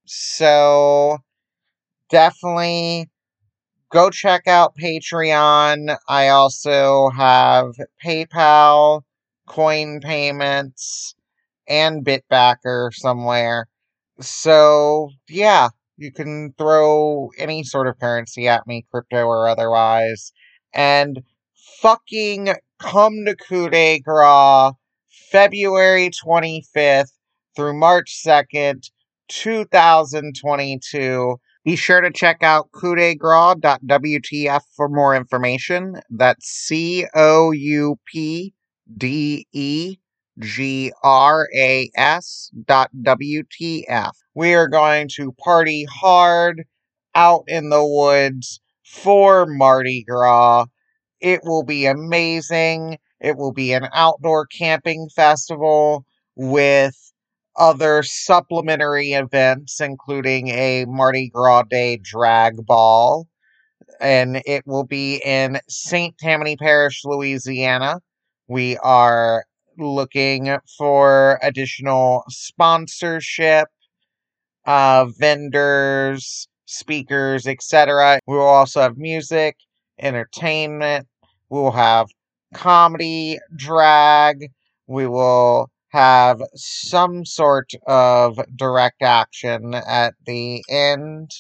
So 0.07 1.19
definitely 2.09 3.11
go 3.93 4.09
check 4.09 4.47
out 4.47 4.75
Patreon. 4.77 5.95
I 6.09 6.29
also 6.29 7.11
have 7.11 7.73
PayPal, 8.03 9.03
coin 9.47 10.01
payments, 10.01 11.15
and 11.69 12.07
Bitbacker 12.07 12.89
somewhere. 12.95 13.67
So 14.19 15.11
yeah, 15.29 15.69
you 15.99 16.11
can 16.11 16.55
throw 16.57 17.31
any 17.37 17.65
sort 17.65 17.87
of 17.87 17.99
currency 17.99 18.49
at 18.49 18.67
me, 18.67 18.87
crypto 18.91 19.27
or 19.27 19.47
otherwise, 19.47 20.33
and 20.73 21.23
fucking 21.85 22.49
come 22.79 23.27
to 23.27 23.37
Coup 23.37 23.69
de 23.69 24.01
Gras 24.01 24.73
February 25.31 26.09
25th 26.09 27.13
through 27.55 27.79
March 27.79 28.23
2nd, 28.27 28.89
2022. 29.29 31.37
Be 31.63 31.77
sure 31.77 32.01
to 32.01 32.11
check 32.11 32.43
out 32.43 32.71
coupdegras.wtf 32.73 34.61
for 34.75 34.89
more 34.89 35.15
information. 35.15 36.01
That's 36.09 36.49
C 36.49 37.05
O 37.15 37.51
U 37.51 37.99
P 38.11 38.55
D 38.97 39.47
E 39.53 39.99
G 40.39 40.91
R 41.03 41.51
A 41.55 41.91
S 41.95 42.51
dot 42.65 42.91
WTF. 43.03 44.13
We 44.35 44.55
are 44.55 44.69
going 44.69 45.11
to 45.17 45.33
party 45.33 45.85
hard 45.85 46.65
out 47.15 47.45
in 47.47 47.69
the 47.69 47.87
woods 47.87 48.63
for 48.83 49.45
Mardi 49.45 50.03
Gras. 50.09 50.65
It 51.25 51.41
will 51.43 51.63
be 51.65 51.87
amazing. 51.87 52.99
It 53.19 53.39
will 53.39 53.53
be 53.53 53.73
an 53.73 53.89
outdoor 53.95 54.45
camping 54.45 55.09
festival 55.17 56.05
with 56.37 56.95
other 57.57 58.03
supplementary 58.03 59.13
events, 59.13 59.81
including 59.81 60.49
a 60.49 60.85
Mardi 60.85 61.31
Gras 61.31 61.63
Day 61.63 61.97
drag 61.97 62.67
ball. 62.67 63.27
And 64.03 64.43
it 64.45 64.67
will 64.67 64.85
be 64.85 65.23
in 65.25 65.61
St. 65.67 66.15
Tammany 66.19 66.59
Parish, 66.59 67.01
Louisiana. 67.07 68.01
We 68.47 68.77
are 68.77 69.47
looking 69.79 70.55
for 70.77 71.39
additional 71.43 72.25
sponsorship, 72.29 73.69
uh, 74.67 75.07
vendors, 75.19 76.49
speakers, 76.67 77.47
etc. 77.47 78.19
We 78.27 78.37
will 78.37 78.43
also 78.43 78.83
have 78.83 78.99
music, 78.99 79.57
entertainment. 79.99 81.07
We 81.51 81.61
will 81.61 81.73
have 81.73 82.09
comedy, 82.55 83.39
drag. 83.55 84.51
We 84.87 85.07
will 85.07 85.71
have 85.91 86.43
some 86.55 87.25
sort 87.25 87.71
of 87.87 88.39
direct 88.57 89.03
action 89.03 89.75
at 89.75 90.15
the 90.27 90.65
end 90.69 91.31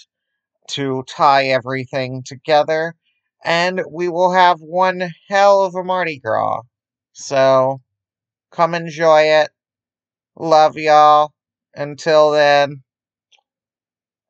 to 0.68 1.04
tie 1.08 1.46
everything 1.46 2.22
together. 2.24 2.94
And 3.44 3.82
we 3.90 4.08
will 4.08 4.32
have 4.32 4.60
one 4.60 5.10
hell 5.28 5.62
of 5.62 5.74
a 5.74 5.84
Mardi 5.84 6.18
Gras. 6.18 6.62
So 7.12 7.80
come 8.50 8.74
enjoy 8.74 9.22
it. 9.22 9.50
Love 10.36 10.76
y'all. 10.76 11.32
Until 11.74 12.30
then, 12.30 12.82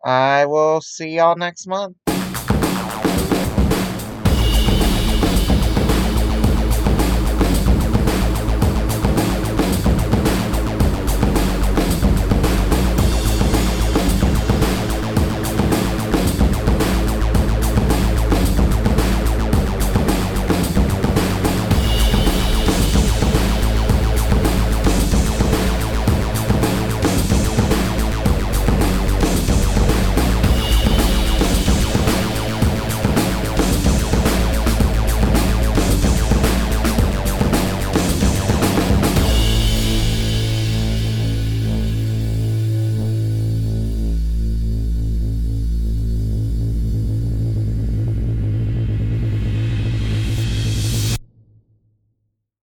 I 0.05 0.47
will 0.47 0.81
see 0.81 1.11
y'all 1.16 1.37
next 1.37 1.66
month. 1.66 1.97